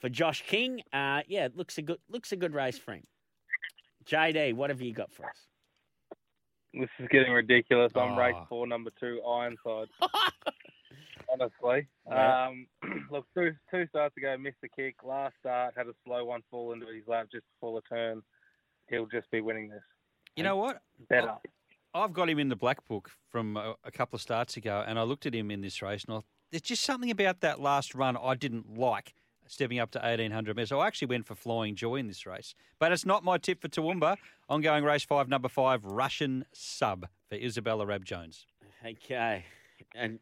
for 0.00 0.08
Josh 0.08 0.42
King. 0.46 0.80
Uh, 0.92 1.22
yeah, 1.28 1.44
it 1.46 1.56
looks 1.56 1.78
a 1.78 1.82
good 1.82 1.98
looks 2.10 2.32
a 2.32 2.36
good 2.36 2.54
race 2.54 2.76
for 2.78 2.92
him. 2.92 3.04
JD, 4.04 4.54
what 4.54 4.70
have 4.70 4.80
you 4.80 4.92
got 4.92 5.12
for 5.12 5.24
us? 5.26 5.36
This 6.74 6.88
is 6.98 7.08
getting 7.10 7.32
ridiculous. 7.32 7.92
I'm 7.94 8.12
Oh. 8.12 8.16
race 8.18 8.34
four, 8.48 8.66
number 8.66 8.90
two, 9.00 9.20
Ironside. 9.22 9.88
Honestly. 11.32 11.86
Yeah. 12.08 12.46
Um, 12.48 12.66
look, 13.10 13.26
two, 13.34 13.52
two 13.70 13.86
starts 13.88 14.16
ago, 14.16 14.36
missed 14.38 14.58
the 14.62 14.68
kick. 14.68 14.96
Last 15.02 15.34
start, 15.40 15.74
had 15.76 15.86
a 15.88 15.94
slow 16.04 16.24
one 16.24 16.42
fall 16.50 16.72
into 16.72 16.86
his 16.86 17.06
lap 17.06 17.28
just 17.32 17.44
before 17.54 17.80
the 17.80 17.94
turn. 17.96 18.22
He'll 18.88 19.06
just 19.06 19.30
be 19.30 19.40
winning 19.40 19.68
this. 19.68 19.82
You 20.36 20.44
know 20.44 20.56
what? 20.56 20.82
Better. 21.08 21.34
I've 21.94 22.12
got 22.12 22.28
him 22.28 22.38
in 22.38 22.48
the 22.48 22.56
black 22.56 22.86
book 22.86 23.10
from 23.30 23.56
a, 23.56 23.74
a 23.82 23.90
couple 23.90 24.16
of 24.16 24.20
starts 24.22 24.56
ago, 24.56 24.84
and 24.86 24.98
I 24.98 25.02
looked 25.02 25.26
at 25.26 25.34
him 25.34 25.50
in 25.50 25.62
this 25.62 25.80
race, 25.82 26.04
and 26.04 26.18
I, 26.18 26.20
there's 26.52 26.62
just 26.62 26.84
something 26.84 27.10
about 27.10 27.40
that 27.40 27.60
last 27.60 27.94
run 27.94 28.16
I 28.16 28.34
didn't 28.34 28.76
like. 28.78 29.14
Stepping 29.48 29.78
up 29.78 29.92
to 29.92 29.98
1800 30.00 30.56
metres. 30.56 30.72
I 30.72 30.84
actually 30.86 31.06
went 31.06 31.24
for 31.24 31.36
Flying 31.36 31.76
Joy 31.76 31.96
in 31.96 32.08
this 32.08 32.26
race. 32.26 32.54
But 32.80 32.90
it's 32.90 33.06
not 33.06 33.22
my 33.22 33.38
tip 33.38 33.62
for 33.62 33.68
Toowoomba. 33.68 34.16
I'm 34.48 34.84
race 34.84 35.04
five, 35.04 35.28
number 35.28 35.48
five, 35.48 35.84
Russian 35.84 36.44
Sub 36.52 37.08
for 37.28 37.34
Isabella 37.34 37.86
Rab 37.86 38.04
Jones. 38.04 38.46
Okay, 38.86 39.44
and 39.94 40.20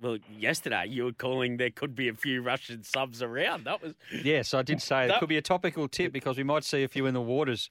well, 0.00 0.18
yesterday 0.38 0.86
you 0.88 1.04
were 1.04 1.12
calling 1.12 1.56
there 1.56 1.70
could 1.70 1.94
be 1.94 2.08
a 2.08 2.14
few 2.14 2.42
Russian 2.42 2.84
subs 2.84 3.22
around. 3.22 3.64
That 3.64 3.82
was 3.82 3.94
Yes, 4.22 4.54
I 4.54 4.62
did 4.62 4.80
say 4.80 5.08
it 5.08 5.18
could 5.18 5.28
be 5.28 5.36
a 5.36 5.42
topical 5.42 5.88
tip 5.88 6.12
because 6.12 6.36
we 6.36 6.44
might 6.44 6.64
see 6.64 6.84
a 6.84 6.88
few 6.88 7.06
in 7.06 7.14
the 7.14 7.20
waters 7.20 7.70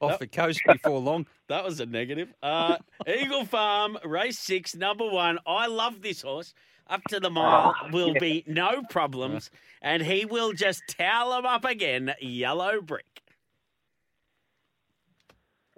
off 0.00 0.18
the 0.18 0.26
coast 0.26 0.60
before 0.66 0.98
long. 1.00 1.26
That 1.48 1.64
was 1.64 1.80
a 1.80 1.86
negative. 1.86 2.32
Uh, 2.40 2.76
Eagle 3.08 3.44
Farm, 3.44 3.98
race 4.04 4.38
six, 4.38 4.76
number 4.76 5.08
one. 5.08 5.40
I 5.44 5.66
love 5.66 6.00
this 6.00 6.22
horse. 6.22 6.54
Up 6.88 7.02
to 7.08 7.18
the 7.18 7.30
mile 7.30 7.74
will 7.92 8.14
be 8.14 8.44
no 8.46 8.82
problems, 8.88 9.50
and 9.82 10.00
he 10.02 10.24
will 10.24 10.52
just 10.52 10.82
towel 10.88 11.36
him 11.36 11.44
up 11.46 11.64
again. 11.64 12.14
Yellow 12.20 12.80
brick. 12.80 13.19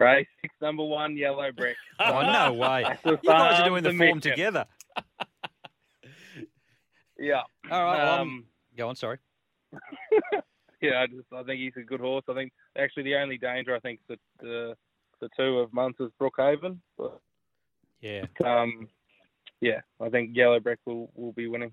Race 0.03 0.27
six, 0.41 0.55
number 0.61 0.85
one, 0.85 1.17
Yellow 1.17 1.51
Brick. 1.53 1.77
Oh, 2.01 2.21
no 2.23 2.53
way. 2.55 2.85
You 3.05 3.19
guys 3.25 3.61
are 3.61 3.69
doing 3.69 3.83
the 3.83 3.93
mission. 3.93 4.09
form 4.13 4.21
together. 4.21 4.67
Yeah. 7.19 7.43
All 7.71 7.85
right, 7.85 8.19
Um, 8.19 8.47
Go 8.77 8.89
on, 8.89 8.97
sorry. 8.97 9.19
yeah, 10.81 11.03
I 11.03 11.07
just 11.07 11.27
I 11.33 11.43
think 11.45 11.61
he's 11.61 11.73
a 11.77 11.85
good 11.85 12.01
horse. 12.01 12.25
I 12.29 12.35
think 12.35 12.53
actually 12.77 13.05
the 13.05 13.15
only 13.17 13.39
danger 13.39 13.77
I 13.77 13.81
think 13.81 14.01
is 14.01 14.07
that 14.09 14.45
the 14.45 14.75
the 15.21 15.29
two 15.39 15.59
of 15.61 15.73
months 15.73 16.01
is 16.01 16.11
Brookhaven. 16.21 16.79
But 16.99 17.21
Yeah. 18.01 18.25
um, 18.45 18.89
yeah, 19.61 19.83
I 20.01 20.09
think 20.09 20.37
Yellow 20.37 20.59
Brick 20.59 20.81
will, 20.85 21.11
will 21.15 21.33
be 21.33 21.47
winning. 21.47 21.73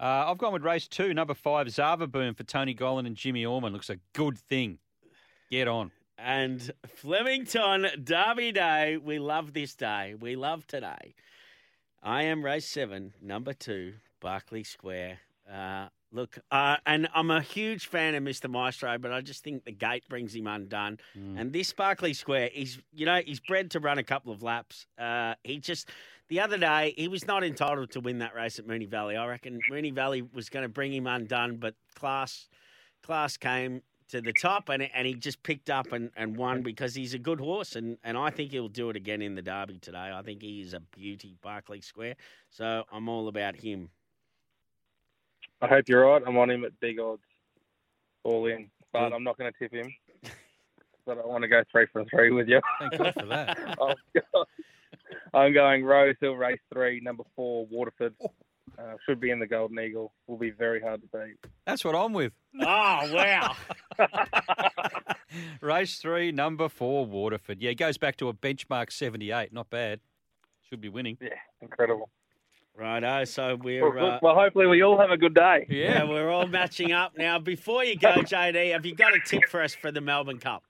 Uh, 0.00 0.24
I've 0.26 0.38
gone 0.38 0.52
with 0.52 0.62
race 0.64 0.88
two, 0.88 1.14
number 1.14 1.34
five, 1.34 1.70
Zava 1.70 2.06
Boom 2.08 2.34
for 2.34 2.42
Tony 2.44 2.74
Gollan 2.74 3.06
and 3.06 3.14
Jimmy 3.14 3.44
Orman. 3.46 3.72
Looks 3.72 3.90
a 3.90 3.98
good 4.14 4.36
thing. 4.38 4.78
Get 5.50 5.68
on. 5.68 5.92
And 6.18 6.72
Flemington 6.96 7.86
Derby 8.02 8.50
Day. 8.50 8.96
We 8.96 9.20
love 9.20 9.52
this 9.52 9.76
day. 9.76 10.14
We 10.18 10.34
love 10.34 10.66
today. 10.66 11.14
I 12.02 12.24
am 12.24 12.44
race 12.44 12.66
seven, 12.66 13.12
number 13.22 13.52
two, 13.52 13.94
Barclay 14.20 14.64
Square. 14.64 15.20
Uh, 15.50 15.88
look, 16.12 16.38
uh, 16.50 16.76
and 16.86 17.08
I'm 17.14 17.30
a 17.30 17.40
huge 17.40 17.86
fan 17.86 18.14
of 18.16 18.22
Mr. 18.22 18.50
Maestro, 18.50 18.98
but 18.98 19.12
I 19.12 19.20
just 19.20 19.44
think 19.44 19.64
the 19.64 19.72
gate 19.72 20.04
brings 20.08 20.34
him 20.34 20.46
undone. 20.46 20.98
And 21.38 21.52
this 21.52 21.72
Barclay 21.72 22.12
Square, 22.12 22.50
he's 22.52 22.78
you 22.92 23.06
know 23.06 23.20
he's 23.24 23.40
bred 23.40 23.70
to 23.72 23.80
run 23.80 23.98
a 23.98 24.04
couple 24.04 24.32
of 24.32 24.42
laps. 24.42 24.86
Uh, 24.98 25.34
he 25.44 25.58
just 25.58 25.88
the 26.28 26.40
other 26.40 26.58
day 26.58 26.94
he 26.96 27.06
was 27.08 27.26
not 27.26 27.44
entitled 27.44 27.92
to 27.92 28.00
win 28.00 28.18
that 28.18 28.34
race 28.34 28.58
at 28.58 28.66
Moonee 28.66 28.88
Valley. 28.88 29.16
I 29.16 29.26
reckon 29.26 29.60
Moonee 29.70 29.94
Valley 29.94 30.22
was 30.22 30.48
going 30.48 30.64
to 30.64 30.68
bring 30.68 30.92
him 30.92 31.06
undone, 31.06 31.56
but 31.56 31.74
class 31.94 32.48
class 33.02 33.36
came 33.36 33.82
to 34.08 34.20
the 34.20 34.32
top, 34.32 34.68
and 34.68 34.82
and 34.94 35.06
he 35.06 35.14
just 35.14 35.42
picked 35.42 35.70
up 35.70 35.92
and, 35.92 36.10
and 36.16 36.36
won 36.36 36.62
because 36.62 36.94
he's 36.94 37.14
a 37.14 37.18
good 37.18 37.40
horse, 37.40 37.76
and, 37.76 37.98
and 38.04 38.16
I 38.16 38.30
think 38.30 38.52
he'll 38.52 38.68
do 38.68 38.90
it 38.90 38.96
again 38.96 39.22
in 39.22 39.34
the 39.34 39.42
Derby 39.42 39.78
today. 39.78 40.12
I 40.14 40.22
think 40.22 40.42
he 40.42 40.60
is 40.60 40.74
a 40.74 40.80
beauty, 40.80 41.36
Barclay 41.42 41.80
Square. 41.80 42.16
So 42.50 42.84
I'm 42.92 43.08
all 43.08 43.28
about 43.28 43.56
him. 43.56 43.90
I 45.60 45.66
hope 45.66 45.88
you're 45.88 46.06
right. 46.06 46.22
I'm 46.26 46.36
on 46.38 46.50
him 46.50 46.64
at 46.64 46.78
big 46.80 47.00
odds, 47.00 47.22
all 48.24 48.46
in, 48.46 48.70
but 48.92 49.12
I'm 49.12 49.24
not 49.24 49.36
going 49.38 49.52
to 49.52 49.58
tip 49.58 49.72
him. 49.72 49.92
But 51.04 51.18
I 51.18 51.26
want 51.26 51.42
to 51.42 51.48
go 51.48 51.62
three 51.72 51.86
for 51.92 52.04
three 52.04 52.30
with 52.30 52.48
you. 52.48 52.60
Thank 52.78 52.98
God 52.98 53.14
for 53.18 53.26
that. 53.26 53.58
I'm 55.34 55.52
going 55.52 55.84
Rose 55.84 56.16
Hill 56.20 56.34
Race 56.34 56.60
Three, 56.72 57.00
number 57.00 57.24
four, 57.34 57.66
Waterford. 57.70 58.14
Oh. 58.22 58.32
Uh, 58.78 58.94
should 59.04 59.18
be 59.18 59.30
in 59.30 59.40
the 59.40 59.46
Golden 59.46 59.78
Eagle. 59.80 60.12
Will 60.28 60.36
be 60.38 60.50
very 60.50 60.80
hard 60.80 61.00
to 61.02 61.08
beat. 61.08 61.36
That's 61.66 61.84
what 61.84 61.96
I'm 61.96 62.12
with. 62.12 62.32
Oh 62.60 62.64
wow! 63.12 63.56
Race 65.60 65.98
three, 65.98 66.30
number 66.30 66.68
four, 66.68 67.04
Waterford. 67.04 67.60
Yeah, 67.60 67.70
it 67.70 67.74
goes 67.74 67.98
back 67.98 68.16
to 68.18 68.28
a 68.28 68.32
benchmark 68.34 68.92
78. 68.92 69.52
Not 69.52 69.68
bad. 69.70 70.00
Should 70.68 70.80
be 70.80 70.88
winning. 70.88 71.18
Yeah, 71.20 71.30
incredible. 71.60 72.08
Righto, 72.76 73.24
so 73.24 73.56
we're 73.60 73.92
Well, 73.92 74.06
uh, 74.12 74.18
well, 74.22 74.34
hopefully 74.36 74.66
we 74.68 74.82
all 74.82 74.96
have 74.98 75.10
a 75.10 75.16
good 75.16 75.34
day. 75.34 75.66
yeah, 75.68 76.04
we're 76.04 76.30
all 76.30 76.46
matching 76.46 76.92
up 76.92 77.18
now. 77.18 77.40
Before 77.40 77.82
you 77.84 77.96
go, 77.98 78.12
JD, 78.12 78.72
have 78.72 78.86
you 78.86 78.94
got 78.94 79.12
a 79.14 79.18
tip 79.18 79.46
for 79.48 79.60
us 79.62 79.74
for 79.74 79.90
the 79.90 80.00
Melbourne 80.00 80.38
Cup? 80.38 80.62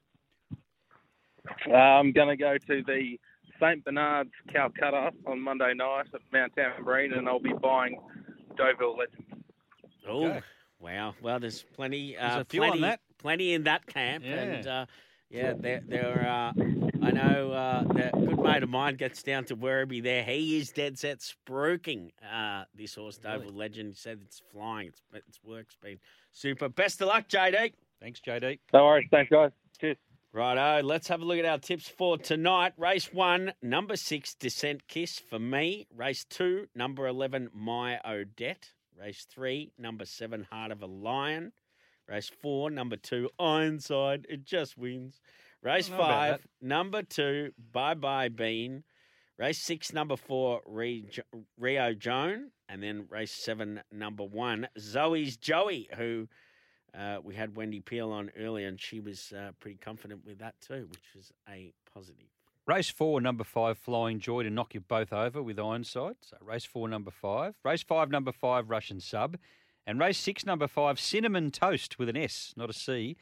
Uh, 1.68 1.72
I'm 1.74 2.12
going 2.12 2.28
to 2.28 2.36
go 2.36 2.56
to 2.56 2.82
the 2.86 3.18
St 3.60 3.84
Bernard's 3.84 4.30
Calcutta 4.52 5.10
on 5.26 5.40
Monday 5.40 5.74
night 5.74 6.06
at 6.14 6.20
Mount 6.32 6.54
Tamborine, 6.56 7.16
and 7.16 7.28
I'll 7.28 7.40
be 7.40 7.52
buying 7.62 8.00
Deauville 8.56 8.96
Legends. 8.96 9.44
Oh, 10.08 10.26
Okay. 10.26 10.40
wow. 10.80 11.14
Well, 11.20 11.38
there's 11.40 11.62
plenty, 11.74 12.16
uh, 12.16 12.28
There's 12.28 12.42
a 12.42 12.44
few 12.46 12.62
on 12.62 12.68
plenty, 12.68 12.82
that. 12.82 13.00
plenty 13.18 13.52
in 13.54 13.64
that 13.64 13.86
camp, 13.86 14.24
Yeah. 14.24 14.34
and 14.42 14.66
uh, 14.66 14.86
yeah, 15.30 15.52
there, 15.58 15.82
there. 15.86 16.26
Uh, 16.28 16.52
I 17.02 17.10
know 17.10 17.52
uh, 17.52 17.82
that 17.94 18.12
good 18.12 18.38
mate 18.40 18.62
of 18.62 18.70
mine 18.70 18.96
gets 18.96 19.22
down 19.22 19.44
to 19.46 19.56
Werribee. 19.56 20.02
There, 20.02 20.22
he 20.24 20.56
is 20.58 20.70
dead 20.70 20.98
set 20.98 21.18
spruiking 21.20 22.10
uh, 22.32 22.64
this 22.74 22.94
horse, 22.94 23.18
Deauville 23.18 23.52
Legend. 23.52 23.90
He 23.90 23.94
said 23.94 24.20
it's 24.22 24.40
flying. 24.52 24.88
It's 24.88 25.02
its 25.28 25.40
work's 25.44 25.76
been 25.76 25.98
super. 26.32 26.68
Best 26.68 27.00
of 27.02 27.08
luck, 27.08 27.28
JD. 27.28 27.72
Thanks, 28.00 28.20
JD. 28.26 28.58
No 28.72 28.84
worries. 28.86 29.08
Thanks, 29.10 29.30
guys. 29.30 29.50
Cheers. 29.80 29.96
Righto, 30.30 30.86
let's 30.86 31.08
have 31.08 31.22
a 31.22 31.24
look 31.24 31.38
at 31.38 31.46
our 31.46 31.58
tips 31.58 31.88
for 31.88 32.18
tonight. 32.18 32.74
Race 32.76 33.10
one, 33.14 33.54
number 33.62 33.96
six, 33.96 34.34
Descent 34.34 34.86
Kiss 34.86 35.18
for 35.18 35.38
me. 35.38 35.86
Race 35.94 36.26
two, 36.28 36.66
number 36.74 37.06
11, 37.06 37.48
My 37.54 37.98
Odette. 38.06 38.72
Race 38.94 39.26
three, 39.30 39.72
number 39.78 40.04
seven, 40.04 40.46
Heart 40.50 40.72
of 40.72 40.82
a 40.82 40.86
Lion. 40.86 41.52
Race 42.06 42.30
four, 42.42 42.68
number 42.70 42.96
two, 42.96 43.30
Ironside. 43.40 44.26
It 44.28 44.44
just 44.44 44.76
wins. 44.76 45.22
Race 45.62 45.88
I 45.88 45.96
don't 45.96 45.98
know 45.98 46.04
about 46.04 46.30
five, 46.30 46.46
number 46.60 47.02
two, 47.02 47.52
Bye 47.72 47.94
Bye 47.94 48.28
Bean. 48.28 48.84
Race 49.38 49.58
six, 49.62 49.94
number 49.94 50.16
four, 50.16 50.60
Rio 50.66 51.94
Joan. 51.94 52.50
And 52.68 52.82
then 52.82 53.06
race 53.08 53.32
seven, 53.32 53.80
number 53.90 54.24
one, 54.24 54.68
Zoe's 54.78 55.38
Joey, 55.38 55.88
who 55.96 56.28
uh, 56.96 57.18
we 57.22 57.34
had 57.34 57.56
Wendy 57.56 57.80
Peel 57.80 58.10
on 58.10 58.30
earlier, 58.38 58.68
and 58.68 58.80
she 58.80 59.00
was 59.00 59.32
uh, 59.32 59.52
pretty 59.60 59.78
confident 59.78 60.24
with 60.24 60.38
that 60.38 60.54
too, 60.60 60.86
which 60.90 61.14
was 61.14 61.32
a 61.48 61.72
positive. 61.92 62.26
Race 62.66 62.90
four, 62.90 63.20
number 63.20 63.44
five, 63.44 63.78
Flying 63.78 64.20
Joy 64.20 64.42
to 64.42 64.50
knock 64.50 64.74
you 64.74 64.80
both 64.80 65.12
over 65.12 65.42
with 65.42 65.58
Ironside. 65.58 66.16
So 66.20 66.36
race 66.42 66.64
four, 66.66 66.86
number 66.88 67.10
five. 67.10 67.54
Race 67.64 67.82
five, 67.82 68.10
number 68.10 68.32
five, 68.32 68.68
Russian 68.68 69.00
Sub. 69.00 69.36
And 69.86 69.98
race 69.98 70.18
six, 70.18 70.44
number 70.44 70.68
five, 70.68 71.00
Sinnamon 71.00 71.50
Toast 71.50 71.98
with 71.98 72.10
an 72.10 72.16
S, 72.16 72.52
not 72.56 72.68
a 72.68 72.74
C. 72.74 73.16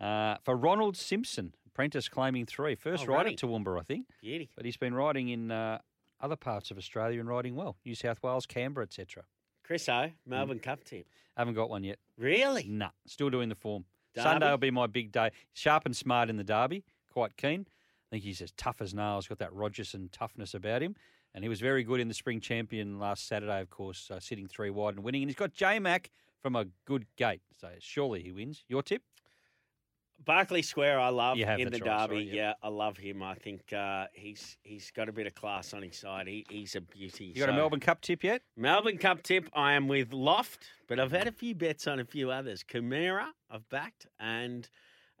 Uh, 0.00 0.36
for 0.42 0.56
Ronald 0.56 0.96
Simpson, 0.96 1.52
apprentice 1.66 2.08
claiming 2.08 2.46
three. 2.46 2.74
First 2.74 3.04
Oh, 3.06 3.12
running. 3.12 3.34
at 3.34 3.38
Toowoomba, 3.38 3.78
I 3.78 3.82
think. 3.82 4.06
Beauty. 4.22 4.48
But 4.56 4.64
he's 4.64 4.78
been 4.78 4.94
riding 4.94 5.28
in 5.28 5.50
uh, 5.50 5.78
other 6.18 6.36
parts 6.36 6.70
of 6.70 6.78
Australia 6.78 7.20
and 7.20 7.28
riding 7.28 7.54
well. 7.56 7.76
New 7.84 7.94
South 7.94 8.22
Wales, 8.22 8.46
Canberra, 8.46 8.84
etc. 8.86 9.24
Chris 9.70 9.88
O, 9.88 10.10
Melbourne 10.26 10.58
Cup 10.58 10.82
tip. 10.82 11.06
Haven't 11.36 11.54
got 11.54 11.70
one 11.70 11.84
yet. 11.84 12.00
Really? 12.18 12.66
Nah, 12.68 12.88
still 13.06 13.30
doing 13.30 13.48
the 13.48 13.54
form. 13.54 13.84
Derby? 14.16 14.24
Sunday 14.24 14.50
will 14.50 14.58
be 14.58 14.72
my 14.72 14.88
big 14.88 15.12
day. 15.12 15.30
Sharp 15.52 15.86
and 15.86 15.94
smart 15.94 16.28
in 16.28 16.36
the 16.36 16.42
derby. 16.42 16.82
Quite 17.12 17.36
keen. 17.36 17.66
I 17.68 18.06
think 18.10 18.24
he's 18.24 18.40
as 18.40 18.50
tough 18.56 18.80
as 18.80 18.94
nails. 18.94 19.28
Got 19.28 19.38
that 19.38 19.52
Rogerson 19.52 20.08
toughness 20.10 20.54
about 20.54 20.82
him. 20.82 20.96
And 21.36 21.44
he 21.44 21.48
was 21.48 21.60
very 21.60 21.84
good 21.84 22.00
in 22.00 22.08
the 22.08 22.14
spring 22.14 22.40
champion 22.40 22.98
last 22.98 23.28
Saturday, 23.28 23.60
of 23.60 23.70
course, 23.70 24.10
uh, 24.10 24.18
sitting 24.18 24.48
three 24.48 24.70
wide 24.70 24.96
and 24.96 25.04
winning. 25.04 25.22
And 25.22 25.30
he's 25.30 25.36
got 25.36 25.54
J 25.54 25.78
Mac 25.78 26.10
from 26.42 26.56
a 26.56 26.64
good 26.84 27.06
gate. 27.14 27.42
So 27.60 27.68
surely 27.78 28.24
he 28.24 28.32
wins. 28.32 28.64
Your 28.66 28.82
tip? 28.82 29.04
Barclay 30.24 30.62
Square, 30.62 31.00
I 31.00 31.08
love 31.08 31.38
in 31.38 31.46
the 31.46 31.54
right, 31.64 31.70
derby. 31.72 31.80
sorry, 31.80 32.22
yeah. 32.24 32.34
yeah. 32.34 32.52
I 32.62 32.68
love 32.68 32.96
him. 32.96 33.22
I 33.22 33.34
think 33.34 33.72
uh, 33.72 34.06
he's 34.12 34.58
he's 34.62 34.90
got 34.90 35.08
a 35.08 35.12
bit 35.12 35.26
of 35.26 35.34
class 35.34 35.72
on 35.72 35.82
his 35.82 35.96
side. 35.96 36.26
He, 36.26 36.44
he's 36.50 36.76
a 36.76 36.80
beauty. 36.80 37.26
You 37.26 37.40
got 37.40 37.48
a 37.48 37.52
Melbourne 37.54 37.80
Cup 37.80 38.00
tip 38.02 38.22
yet? 38.22 38.42
Melbourne 38.56 38.98
Cup 38.98 39.22
tip. 39.22 39.48
I 39.54 39.72
am 39.72 39.88
with 39.88 40.12
Loft, 40.12 40.64
but 40.88 41.00
I've 41.00 41.12
had 41.12 41.26
a 41.26 41.32
few 41.32 41.54
bets 41.54 41.86
on 41.86 42.00
a 42.00 42.04
few 42.04 42.30
others. 42.30 42.64
Chimera, 42.70 43.28
I've 43.50 43.68
backed, 43.70 44.06
and 44.18 44.68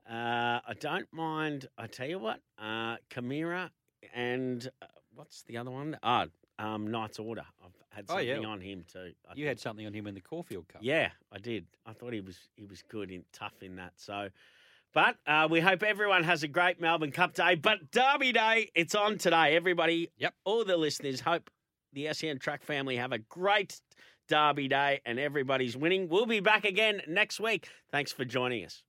uh, 0.08 0.60
I 0.66 0.74
don't 0.78 1.10
mind. 1.12 1.66
I 1.78 1.86
tell 1.86 2.08
you 2.08 2.18
what, 2.18 2.40
uh, 2.58 2.96
Chimera, 3.12 3.70
and 4.14 4.68
uh, 4.82 4.86
what's 5.14 5.42
the 5.44 5.56
other 5.56 5.70
one? 5.70 5.96
Ah, 6.02 6.26
um, 6.58 6.90
Knight's 6.90 7.18
Order. 7.18 7.44
I've 7.64 7.72
had 7.88 8.04
Oh, 8.08 8.14
something 8.18 8.42
yeah. 8.42 8.48
on 8.48 8.60
him 8.60 8.84
too. 8.92 9.12
I 9.26 9.30
You 9.30 9.36
think. 9.36 9.46
had 9.48 9.60
something 9.60 9.86
on 9.86 9.94
him 9.94 10.06
in 10.06 10.14
the 10.14 10.20
Caulfield 10.20 10.68
Cup. 10.68 10.82
Yeah, 10.84 11.08
I 11.32 11.38
did. 11.38 11.66
I 11.86 11.92
thought 11.94 12.12
he 12.12 12.20
was 12.20 12.36
he 12.56 12.66
was 12.66 12.82
good 12.82 13.10
and 13.10 13.24
tough 13.32 13.62
in 13.62 13.76
that. 13.76 13.92
So, 13.96 14.28
but 14.92 15.16
uh, 15.26 15.48
we 15.50 15.60
hope 15.60 15.82
everyone 15.82 16.24
has 16.24 16.42
a 16.42 16.48
great 16.48 16.80
Melbourne 16.80 17.12
Cup 17.12 17.34
day. 17.34 17.54
But 17.54 17.90
Derby 17.90 18.32
Day, 18.32 18.70
it's 18.74 18.94
on 18.94 19.18
today. 19.18 19.54
Everybody, 19.56 20.10
Yep. 20.18 20.34
all 20.44 20.64
the 20.64 20.76
listeners, 20.76 21.20
hope 21.20 21.50
the 21.92 22.12
SEN 22.12 22.38
Track 22.38 22.62
family 22.64 22.96
have 22.96 23.12
a 23.12 23.18
great 23.18 23.80
Derby 24.28 24.68
Day 24.68 25.00
and 25.04 25.18
everybody's 25.18 25.76
winning. 25.76 26.08
We'll 26.08 26.26
be 26.26 26.40
back 26.40 26.64
again 26.64 27.02
next 27.08 27.40
week. 27.40 27.68
Thanks 27.90 28.12
for 28.12 28.24
joining 28.24 28.64
us. 28.64 28.82